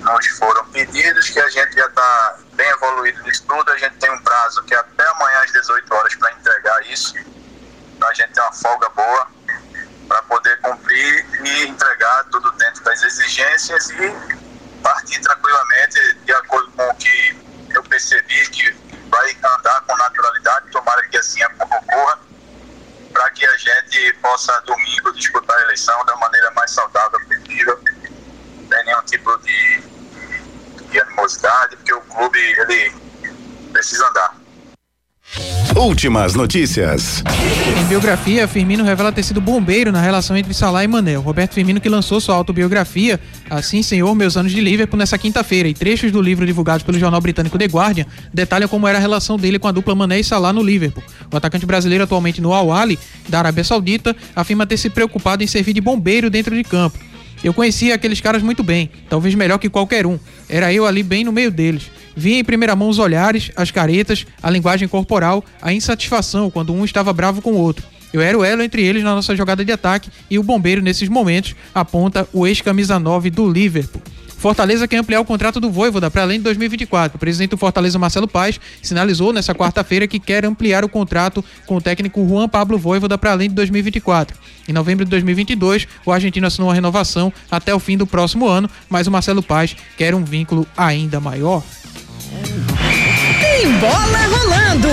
nos 0.01 0.27
foram 0.39 0.65
pedidos, 0.67 1.29
que 1.31 1.41
a 1.41 1.49
gente 1.49 1.75
já 1.75 1.87
está 1.87 2.39
bem 2.55 2.69
evoluído 2.69 3.23
nisso 3.23 3.45
tudo. 3.47 3.71
A 3.71 3.77
gente 3.79 3.97
tem 3.97 4.11
um 4.11 4.23
prazo 4.23 4.63
que 4.65 4.75
é 4.75 4.79
até 4.79 5.07
amanhã 5.09 5.41
às 5.41 5.53
18 5.53 5.95
horas 5.95 6.15
para 6.15 6.33
entregar 6.33 6.87
isso. 6.87 7.15
Então 7.97 8.09
a 8.09 8.15
gente 8.15 8.33
tem 8.33 8.43
uma 8.43 8.53
folga 8.53 8.89
boa 8.91 9.27
para 10.09 10.23
poder 10.23 10.59
cumprir 10.61 11.27
e 11.45 11.67
entregar 11.67 12.25
tudo 12.25 12.51
dentro 12.53 12.83
das 12.85 13.03
exigências 13.03 13.91
e 13.91 14.54
partir 14.85 15.19
tranquilamente 15.23 16.15
de 16.27 16.33
acordo 16.35 16.71
com 16.73 16.87
o 16.87 16.95
que 16.97 17.43
eu 17.71 17.83
percebi 17.85 18.47
que 18.51 18.71
vai 19.09 19.37
andar 19.57 19.81
com 19.87 19.97
naturalidade, 19.97 20.71
tomara 20.71 21.03
que 21.09 21.17
assim 21.17 21.41
ocorra, 21.45 22.21
para 23.11 23.31
que 23.31 23.47
a 23.47 23.57
gente 23.57 24.13
possa 24.21 24.61
domingo 24.61 25.13
disputar 25.15 25.59
a 25.59 25.63
eleição 25.63 26.05
da 26.05 26.15
maneira 26.17 26.51
mais 26.51 26.71
saudável 26.71 27.19
possível, 27.21 27.81
sem 27.83 28.85
nenhum 28.85 29.03
tipo 29.03 29.37
de, 29.39 29.81
de 30.91 31.01
animosidade, 31.01 31.77
porque 31.77 31.95
o 31.95 32.01
clube 32.03 32.39
ele 32.39 32.95
precisa 33.73 34.07
andar. 34.09 34.44
Últimas 35.77 36.35
notícias. 36.35 37.23
Em 37.81 37.85
biografia, 37.87 38.47
Firmino 38.47 38.85
revela 38.85 39.11
ter 39.11 39.25
sido 39.25 39.41
bombeiro 39.41 39.91
na 39.91 40.01
relação 40.01 40.37
entre 40.37 40.55
Salah 40.55 40.85
e 40.85 40.87
Manel. 40.87 41.21
Roberto 41.21 41.55
Firmino 41.55 41.81
que 41.81 41.89
lançou 41.89 42.21
sua 42.21 42.37
autobiografia, 42.37 43.19
Assim 43.51 43.83
Senhor, 43.83 44.15
Meus 44.15 44.37
Anos 44.37 44.53
de 44.53 44.61
Liverpool, 44.61 44.97
nessa 44.97 45.19
quinta-feira. 45.19 45.69
E 45.69 45.75
trechos 45.75 46.13
do 46.13 46.23
livro 46.23 46.47
divulgados 46.47 46.85
pelo 46.85 46.99
jornal 46.99 47.21
britânico 47.21 47.59
The 47.59 47.67
Guardian 47.67 48.07
detalham 48.33 48.69
como 48.69 48.87
era 48.87 48.99
a 48.99 49.01
relação 49.01 49.37
dele 49.37 49.59
com 49.59 49.67
a 49.67 49.73
dupla 49.73 49.95
Mané 49.95 50.21
e 50.21 50.25
Salah 50.25 50.53
no 50.53 50.63
Liverpool. 50.63 51.03
O 51.33 51.37
atacante 51.37 51.67
brasileiro 51.67 52.05
atualmente 52.05 52.41
no 52.41 52.53
Al-Ali, 52.53 52.99
da 53.29 53.41
Arábia 53.41 53.65
Saudita, 53.65 54.15
afirma 54.37 54.67
ter 54.67 54.77
se 54.77 54.89
preocupado 54.89 55.43
em 55.43 55.47
servir 55.47 55.73
de 55.73 55.81
bombeiro 55.81 56.31
dentro 56.31 56.55
de 56.55 56.63
campo. 56.63 56.99
Eu 57.43 57.53
conhecia 57.53 57.95
aqueles 57.95 58.21
caras 58.21 58.43
muito 58.43 58.63
bem, 58.63 58.89
talvez 59.09 59.35
melhor 59.35 59.59
que 59.59 59.69
qualquer 59.69 60.07
um. 60.07 60.19
Era 60.49 60.73
eu 60.73 60.87
ali 60.87 61.03
bem 61.03 61.25
no 61.25 61.33
meio 61.33 61.51
deles. 61.51 61.91
Via 62.17 62.39
em 62.39 62.45
primeira 62.45 62.77
mão 62.77 62.89
os 62.89 62.99
olhares, 62.99 63.51
as 63.57 63.71
caretas, 63.71 64.27
a 64.43 64.51
linguagem 64.51 64.89
corporal, 64.89 65.45
a 65.61 65.73
insatisfação 65.73 66.51
quando 66.51 66.73
um 66.73 66.85
estava 66.85 67.13
bravo 67.13 67.43
com 67.43 67.53
o 67.53 67.59
outro. 67.59 67.85
Eu 68.13 68.21
era 68.21 68.39
o 68.39 68.45
elo 68.45 68.63
entre 68.63 68.83
eles 68.83 69.03
na 69.03 69.15
nossa 69.15 69.35
jogada 69.35 69.65
de 69.65 69.73
ataque 69.73 70.09
e 70.31 70.39
o 70.39 70.43
bombeiro 70.43 70.81
nesses 70.81 71.09
momentos 71.09 71.57
aponta 71.75 72.29
o 72.33 72.47
ex-camisa 72.47 72.99
9 72.99 73.29
do 73.29 73.51
Liverpool. 73.51 74.01
Fortaleza 74.45 74.87
quer 74.87 74.99
ampliar 74.99 75.21
o 75.21 75.25
contrato 75.25 75.59
do 75.59 75.71
Voivoda 75.71 76.11
para 76.11 76.21
além 76.21 76.37
de 76.37 76.45
2024. 76.45 77.17
O 77.17 77.19
presidente 77.19 77.53
do 77.53 77.57
Fortaleza, 77.57 77.99
Marcelo 77.99 78.29
Paes, 78.29 78.61
sinalizou 78.83 79.33
nessa 79.33 79.55
quarta-feira 79.55 80.07
que 80.07 80.21
quer 80.21 80.45
ampliar 80.45 80.85
o 80.85 80.89
contrato 80.89 81.43
com 81.65 81.77
o 81.77 81.81
técnico 81.81 82.29
Juan 82.29 82.47
Pablo 82.47 82.77
Voivoda 82.77 83.17
para 83.17 83.33
além 83.33 83.49
de 83.49 83.55
2024. 83.55 84.37
Em 84.69 84.73
novembro 84.75 85.03
de 85.03 85.11
2022, 85.11 85.89
o 86.05 86.13
argentino 86.13 86.47
assinou 86.47 86.69
uma 86.69 86.75
renovação 86.75 87.33
até 87.51 87.75
o 87.75 87.79
fim 87.79 87.97
do 87.97 88.07
próximo 88.07 88.47
ano, 88.47 88.69
mas 88.87 89.07
o 89.07 89.11
Marcelo 89.11 89.43
Paes 89.43 89.75
quer 89.97 90.15
um 90.15 90.23
vínculo 90.23 90.67
ainda 90.77 91.19
maior. 91.19 91.63
Tem 93.41 93.71
bola 93.79 94.27
rolando! 94.27 94.89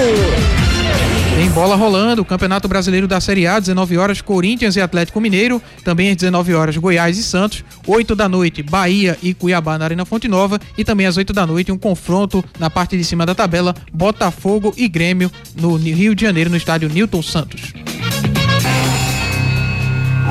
Tem 1.35 1.49
bola 1.49 1.75
rolando, 1.75 2.21
o 2.21 2.25
Campeonato 2.25 2.67
Brasileiro 2.67 3.07
da 3.07 3.19
Série 3.19 3.47
A, 3.47 3.57
19 3.57 3.97
horas, 3.97 4.21
Corinthians 4.21 4.75
e 4.75 4.81
Atlético 4.81 5.19
Mineiro. 5.19 5.61
Também 5.83 6.11
às 6.11 6.17
19 6.17 6.53
horas, 6.53 6.77
Goiás 6.77 7.17
e 7.17 7.23
Santos. 7.23 7.63
8 7.87 8.15
da 8.15 8.29
noite, 8.29 8.61
Bahia 8.61 9.17
e 9.23 9.33
Cuiabá 9.33 9.77
na 9.77 9.85
Arena 9.85 10.05
Fonte 10.05 10.27
Nova. 10.27 10.59
E 10.77 10.83
também 10.83 11.07
às 11.07 11.17
8 11.17 11.33
da 11.33 11.47
noite, 11.47 11.71
um 11.71 11.77
confronto 11.77 12.43
na 12.59 12.69
parte 12.69 12.97
de 12.97 13.03
cima 13.03 13.25
da 13.25 13.33
tabela, 13.33 13.73
Botafogo 13.91 14.73
e 14.77 14.87
Grêmio 14.87 15.31
no 15.55 15.77
Rio 15.77 16.13
de 16.13 16.23
Janeiro, 16.23 16.49
no 16.49 16.57
estádio 16.57 16.89
Newton 16.89 17.23
Santos. 17.23 17.73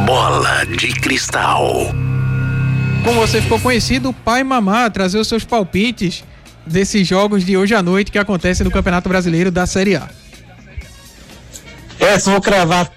Bola 0.07 0.65
de 0.65 0.89
cristal. 0.89 1.93
Como 3.03 3.21
você 3.21 3.41
ficou 3.41 3.59
conhecido, 3.59 4.13
Pai 4.13 4.45
Mamá 4.45 4.89
trazer 4.91 5.19
os 5.19 5.27
seus 5.27 5.45
palpites 5.45 6.23
desses 6.71 7.07
jogos 7.07 7.45
de 7.45 7.57
hoje 7.57 7.75
à 7.75 7.83
noite 7.83 8.11
que 8.11 8.19
acontecem 8.19 8.65
no 8.65 8.71
Campeonato 8.71 9.09
Brasileiro 9.09 9.51
da 9.51 9.67
Série 9.67 9.97
A. 9.97 10.09
Essa 11.99 12.31
vou 12.31 12.41
cravar 12.41 12.91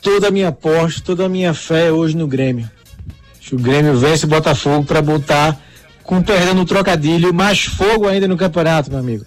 toda 0.00 0.28
a 0.28 0.30
minha 0.30 0.48
aposta, 0.48 1.02
toda 1.04 1.26
a 1.26 1.28
minha 1.28 1.52
fé 1.52 1.92
hoje 1.92 2.16
no 2.16 2.26
Grêmio. 2.26 2.70
Que 3.40 3.54
o 3.54 3.58
Grêmio 3.58 3.96
vence 3.96 4.24
o 4.24 4.28
Botafogo 4.28 4.84
para 4.84 5.02
botar, 5.02 5.58
com 6.02 6.22
perdão 6.22 6.54
no 6.54 6.64
trocadilho, 6.64 7.34
mais 7.34 7.64
fogo 7.64 8.06
ainda 8.06 8.28
no 8.28 8.36
campeonato, 8.36 8.90
meu 8.90 9.00
amigo. 9.00 9.26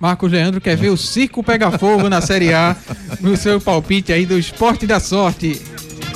Marcos 0.00 0.30
Leandro 0.30 0.60
quer 0.60 0.76
ver 0.76 0.90
o 0.90 0.96
circo 0.96 1.42
pegar 1.42 1.78
fogo 1.78 2.08
na 2.08 2.20
Série 2.20 2.52
A, 2.52 2.76
no 3.20 3.36
seu 3.36 3.60
palpite 3.60 4.12
aí 4.12 4.24
do 4.24 4.38
Esporte 4.38 4.86
da 4.86 5.00
Sorte. 5.00 5.60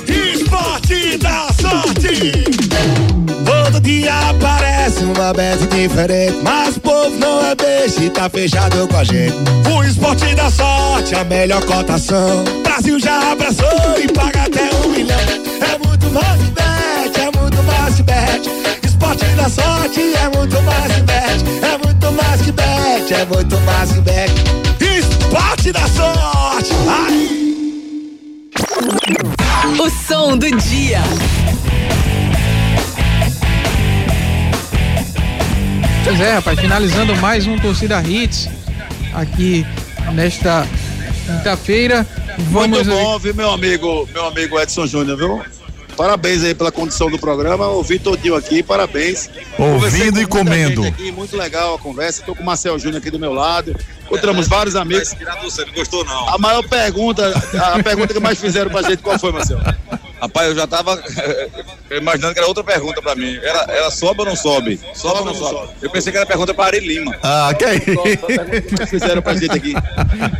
Esporte 0.07 1.17
da 1.17 1.47
sorte! 1.53 2.43
Todo 3.45 3.81
dia 3.81 4.33
aparece 4.93 5.03
uma 5.03 5.33
bet 5.33 5.65
diferente, 5.67 6.37
mas 6.43 6.77
o 6.77 6.79
povo 6.79 7.17
não 7.17 7.43
é 7.45 7.55
beijo 7.55 8.03
e 8.03 8.09
tá 8.09 8.29
fechado 8.29 8.87
com 8.87 8.97
a 8.97 9.03
gente. 9.03 9.35
O 9.73 9.83
esporte 9.83 10.35
da 10.35 10.49
sorte, 10.51 11.15
a 11.15 11.23
melhor 11.23 11.63
cotação. 11.65 12.43
Brasil 12.63 12.99
já 12.99 13.31
abraçou 13.31 13.67
e 14.01 14.07
paga 14.11 14.43
até 14.43 14.69
um 14.75 14.89
milhão. 14.89 15.17
É 15.19 15.87
muito 15.87 16.09
mais 16.11 16.41
bet, 16.41 17.19
é 17.19 17.31
muito 17.39 17.63
mais 17.63 17.99
bet. 18.01 18.49
Esporte 18.83 19.25
da 19.25 19.49
sorte 19.49 20.01
é 20.01 20.37
muito 20.37 20.61
mais 20.61 20.93
bet, 21.01 21.43
é 21.63 21.77
muito 21.85 22.11
mais 22.11 22.41
que 22.41 22.51
bet, 22.51 23.13
é 23.13 23.25
muito 23.25 23.59
mais 23.61 23.91
que 23.91 24.01
bet. 24.01 24.31
Esporte 24.79 25.71
da 25.71 25.87
sorte! 25.87 26.73
Ai! 26.87 27.29
O 29.79 29.89
som 30.07 30.37
do 30.37 30.51
dia. 30.57 31.01
Pois 36.03 36.19
é, 36.19 36.33
rapaz, 36.33 36.59
finalizando 36.59 37.15
mais 37.15 37.47
um 37.47 37.57
Torcida 37.57 38.01
Hits 38.01 38.49
aqui 39.13 39.65
nesta 40.13 40.67
quinta-feira. 41.25 42.05
Vamos 42.49 42.85
Muito 42.85 42.89
bom, 42.89 43.19
viu, 43.19 43.33
meu 43.33 43.51
amigo, 43.51 44.07
meu 44.11 44.25
amigo 44.25 44.59
Edson 44.59 44.85
Júnior, 44.85 45.17
viu? 45.17 45.41
Parabéns 45.95 46.43
aí 46.43 46.53
pela 46.53 46.71
condição 46.71 47.09
do 47.09 47.17
programa. 47.17 47.67
Ouvi 47.67 47.99
todinho 47.99 48.35
aqui, 48.35 48.61
parabéns. 48.61 49.29
Ouvindo 49.57 50.19
e 50.19 50.25
comendo. 50.25 50.83
Aqui, 50.85 51.11
muito 51.11 51.37
legal 51.37 51.75
a 51.75 51.79
conversa. 51.79 52.19
Estou 52.19 52.35
com 52.35 52.43
o 52.43 52.45
Marcel 52.45 52.77
Júnior 52.77 52.99
aqui 52.99 53.09
do 53.09 53.19
meu 53.19 53.31
lado. 53.31 53.75
Encontramos 54.05 54.47
vários 54.47 54.75
amigos. 54.75 55.15
Você 55.43 55.63
não 55.65 55.73
gostou, 55.73 56.03
não? 56.03 56.29
A 56.29 56.37
maior 56.37 56.67
pergunta, 56.67 57.31
a 57.57 57.81
pergunta 57.81 58.13
que 58.13 58.19
mais 58.19 58.39
fizeram 58.39 58.69
pra 58.69 58.81
gente, 58.81 58.97
qual 58.97 59.17
foi, 59.17 59.31
Marcel? 59.31 59.59
Rapaz, 60.23 60.47
eu 60.47 60.55
já 60.55 60.65
tava 60.65 61.03
imaginando 61.91 62.33
que 62.33 62.39
era 62.39 62.47
outra 62.47 62.63
pergunta 62.63 63.01
pra 63.01 63.13
mim. 63.13 63.35
Era, 63.43 63.65
era 63.69 63.91
sobe 63.91 64.21
ou 64.21 64.25
não 64.25 64.37
sobe? 64.37 64.79
Sobe 64.93 65.19
ou 65.19 65.25
não 65.25 65.35
sobe? 65.35 65.73
Eu 65.81 65.89
pensei 65.89 66.13
que 66.13 66.17
era 66.17 66.25
pergunta 66.25 66.53
pra 66.53 66.65
Ari 66.67 66.79
Lima. 66.79 67.13
Ah, 67.21 67.53
que 67.57 67.65
aí? 67.65 67.79
que 67.81 68.85
fizeram 68.85 69.21
pra 69.21 69.33
gente 69.33 69.51
aqui 69.51 69.73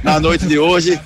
na 0.01 0.21
noite 0.21 0.45
de 0.47 0.57
hoje. 0.57 0.97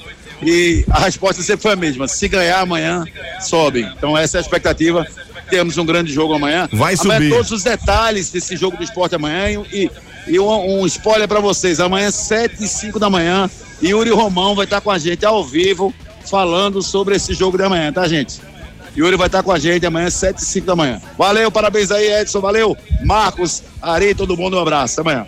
E 0.44 0.86
a 0.92 1.00
resposta 1.00 1.42
sempre 1.42 1.64
foi 1.64 1.72
a 1.74 1.76
mesma. 1.76 2.08
Se 2.08 2.28
ganhar 2.28 2.60
amanhã, 2.60 3.04
sobe. 3.42 3.82
Então 3.98 4.16
essa 4.16 4.38
é 4.38 4.40
a 4.40 4.42
expectativa. 4.42 5.08
Temos 5.50 5.76
um 5.80 5.86
grande 5.86 6.14
jogo 6.14 6.36
amanhã. 6.36 6.70
Vai 6.72 6.94
Amanhã 7.00 7.20
subir. 7.20 7.30
todos 7.32 7.52
os 7.52 7.64
detalhes 7.64 8.30
desse 8.30 8.56
jogo 8.56 8.78
do 8.78 8.84
esporte 8.84 9.16
amanhã. 9.16 9.64
E, 9.74 9.90
e 10.28 10.40
um, 10.40 10.82
um 10.82 10.86
spoiler 10.86 11.28
pra 11.28 11.40
vocês. 11.40 11.80
Amanhã, 11.80 12.12
7 12.12 12.64
e 12.64 12.68
5 12.68 13.00
da 13.00 13.10
manhã, 13.10 13.50
Yuri 13.82 14.12
Romão 14.12 14.54
vai 14.54 14.66
estar 14.66 14.82
com 14.82 14.92
a 14.92 15.00
gente 15.00 15.26
ao 15.26 15.44
vivo, 15.44 15.92
falando 16.30 16.84
sobre 16.84 17.16
esse 17.16 17.34
jogo 17.34 17.58
de 17.58 17.64
amanhã, 17.64 17.92
tá, 17.92 18.08
gente? 18.08 18.40
Yuri 18.98 19.16
vai 19.16 19.28
estar 19.28 19.44
com 19.44 19.52
a 19.52 19.60
gente 19.60 19.86
amanhã, 19.86 20.10
7 20.10 20.40
e 20.40 20.46
5 20.46 20.66
da 20.66 20.76
manhã. 20.76 21.00
Valeu, 21.18 21.52
parabéns 21.52 21.92
aí, 21.92 22.12
Edson. 22.22 22.42
Valeu, 22.42 22.76
Marcos, 23.06 23.62
Ari, 23.82 24.16
todo 24.16 24.36
mundo, 24.36 24.58
um 24.58 24.62
abraço. 24.62 25.00
Até 25.00 25.10
amanhã. 25.10 25.28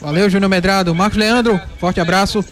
Valeu, 0.00 0.30
Júnior 0.30 0.48
Medrado. 0.48 0.94
Marcos 0.94 1.18
Leandro, 1.18 1.60
forte 1.78 2.00
abraço. 2.00 2.42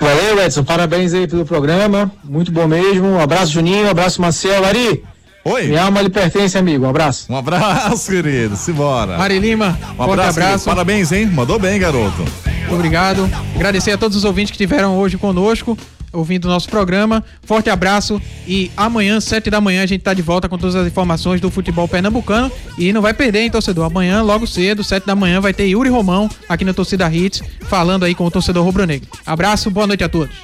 Valeu, 0.00 0.42
Edson. 0.42 0.64
Parabéns 0.64 1.12
aí 1.12 1.26
pelo 1.26 1.44
programa. 1.44 2.10
Muito 2.24 2.50
bom 2.50 2.66
mesmo. 2.66 3.06
Um 3.06 3.20
abraço, 3.20 3.52
Juninho. 3.52 3.86
Um 3.86 3.90
abraço, 3.90 4.20
Marcel. 4.20 4.64
Ari. 4.64 5.02
Oi. 5.44 5.66
Minha 5.68 5.84
alma 5.84 6.00
lhe 6.02 6.08
pertence, 6.10 6.56
amigo. 6.56 6.84
Um 6.86 6.90
abraço. 6.90 7.30
Um 7.32 7.36
abraço, 7.36 8.10
querido. 8.10 8.56
Simbora. 8.56 9.16
Mari 9.18 9.38
Lima, 9.38 9.78
Um 9.92 9.96
forte 9.96 10.10
abraço. 10.12 10.38
abraço. 10.40 10.64
Parabéns, 10.66 11.12
hein? 11.12 11.26
Mandou 11.26 11.58
bem, 11.58 11.78
garoto. 11.78 12.24
Obrigado. 12.70 13.28
Agradecer 13.54 13.92
a 13.92 13.98
todos 13.98 14.16
os 14.16 14.24
ouvintes 14.24 14.50
que 14.50 14.62
estiveram 14.62 14.96
hoje 14.98 15.16
conosco, 15.18 15.76
ouvindo 16.12 16.46
o 16.46 16.48
nosso 16.48 16.68
programa. 16.68 17.24
Forte 17.42 17.70
abraço 17.70 18.20
e 18.46 18.70
amanhã, 18.76 19.20
sete 19.20 19.50
da 19.50 19.60
manhã, 19.60 19.82
a 19.82 19.86
gente 19.86 20.02
tá 20.02 20.14
de 20.14 20.22
volta 20.22 20.48
com 20.48 20.58
todas 20.58 20.74
as 20.74 20.86
informações 20.86 21.40
do 21.40 21.50
futebol 21.50 21.86
pernambucano. 21.88 22.50
E 22.78 22.92
não 22.92 23.02
vai 23.02 23.14
perder, 23.14 23.40
hein, 23.40 23.50
torcedor? 23.50 23.84
Amanhã, 23.84 24.22
logo 24.22 24.46
cedo, 24.46 24.82
sete 24.84 25.06
da 25.06 25.14
manhã, 25.14 25.40
vai 25.40 25.52
ter 25.52 25.66
Yuri 25.66 25.88
Romão 25.88 26.28
aqui 26.48 26.64
no 26.64 26.74
Torcida 26.74 27.12
Hits, 27.12 27.42
falando 27.62 28.04
aí 28.04 28.14
com 28.14 28.24
o 28.24 28.30
torcedor 28.30 28.64
rubro-negro. 28.64 29.08
Abraço, 29.24 29.70
boa 29.70 29.86
noite 29.86 30.04
a 30.04 30.08
todos. 30.08 30.34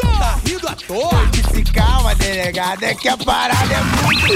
Tá 0.00 0.38
rindo 0.46 0.68
à 0.68 0.74
toa? 0.74 1.30
Calma, 1.72 2.14
delegado, 2.14 2.82
é 2.82 2.94
que 2.94 3.08
a 3.08 3.16
parada 3.16 3.74
é 3.74 3.82
muito. 4.04 4.26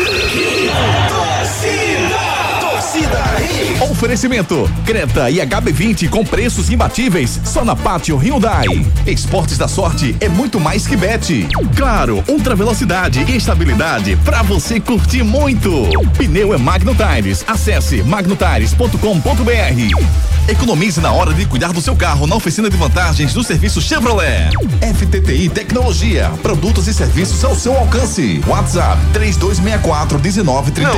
Torcida! 1.08 2.53
Torcida 2.94 3.84
Oferecimento: 3.90 4.70
Creta 4.86 5.28
e 5.28 5.38
HB20 5.38 6.08
com 6.08 6.24
preços 6.24 6.70
imbatíveis 6.70 7.40
só 7.44 7.64
na 7.64 7.74
Pátio 7.74 8.16
Hyundai. 8.16 8.66
Esportes 9.04 9.58
da 9.58 9.66
sorte 9.66 10.14
é 10.20 10.28
muito 10.28 10.60
mais 10.60 10.86
que 10.86 10.96
bet. 10.96 11.48
Claro, 11.76 12.22
ultra 12.28 12.54
velocidade 12.54 13.24
e 13.28 13.36
estabilidade 13.36 14.16
pra 14.24 14.42
você 14.42 14.78
curtir 14.78 15.24
muito. 15.24 15.88
Pneu 16.16 16.54
é 16.54 16.56
Magno 16.56 16.94
Tires. 16.94 17.44
Acesse 17.48 18.00
magnotires.com.br. 18.04 20.24
Economize 20.46 21.00
na 21.00 21.10
hora 21.10 21.32
de 21.32 21.46
cuidar 21.46 21.72
do 21.72 21.80
seu 21.80 21.96
carro 21.96 22.26
na 22.26 22.36
oficina 22.36 22.70
de 22.70 22.76
vantagens 22.76 23.32
do 23.32 23.42
serviço 23.42 23.80
Chevrolet. 23.80 24.50
FTTI 24.94 25.48
Tecnologia, 25.48 26.30
produtos 26.42 26.86
e 26.86 26.94
serviços 26.94 27.44
ao 27.44 27.56
seu 27.56 27.76
alcance. 27.76 28.40
WhatsApp 28.46 29.00
3264 29.12 30.20
1930. 30.20 30.94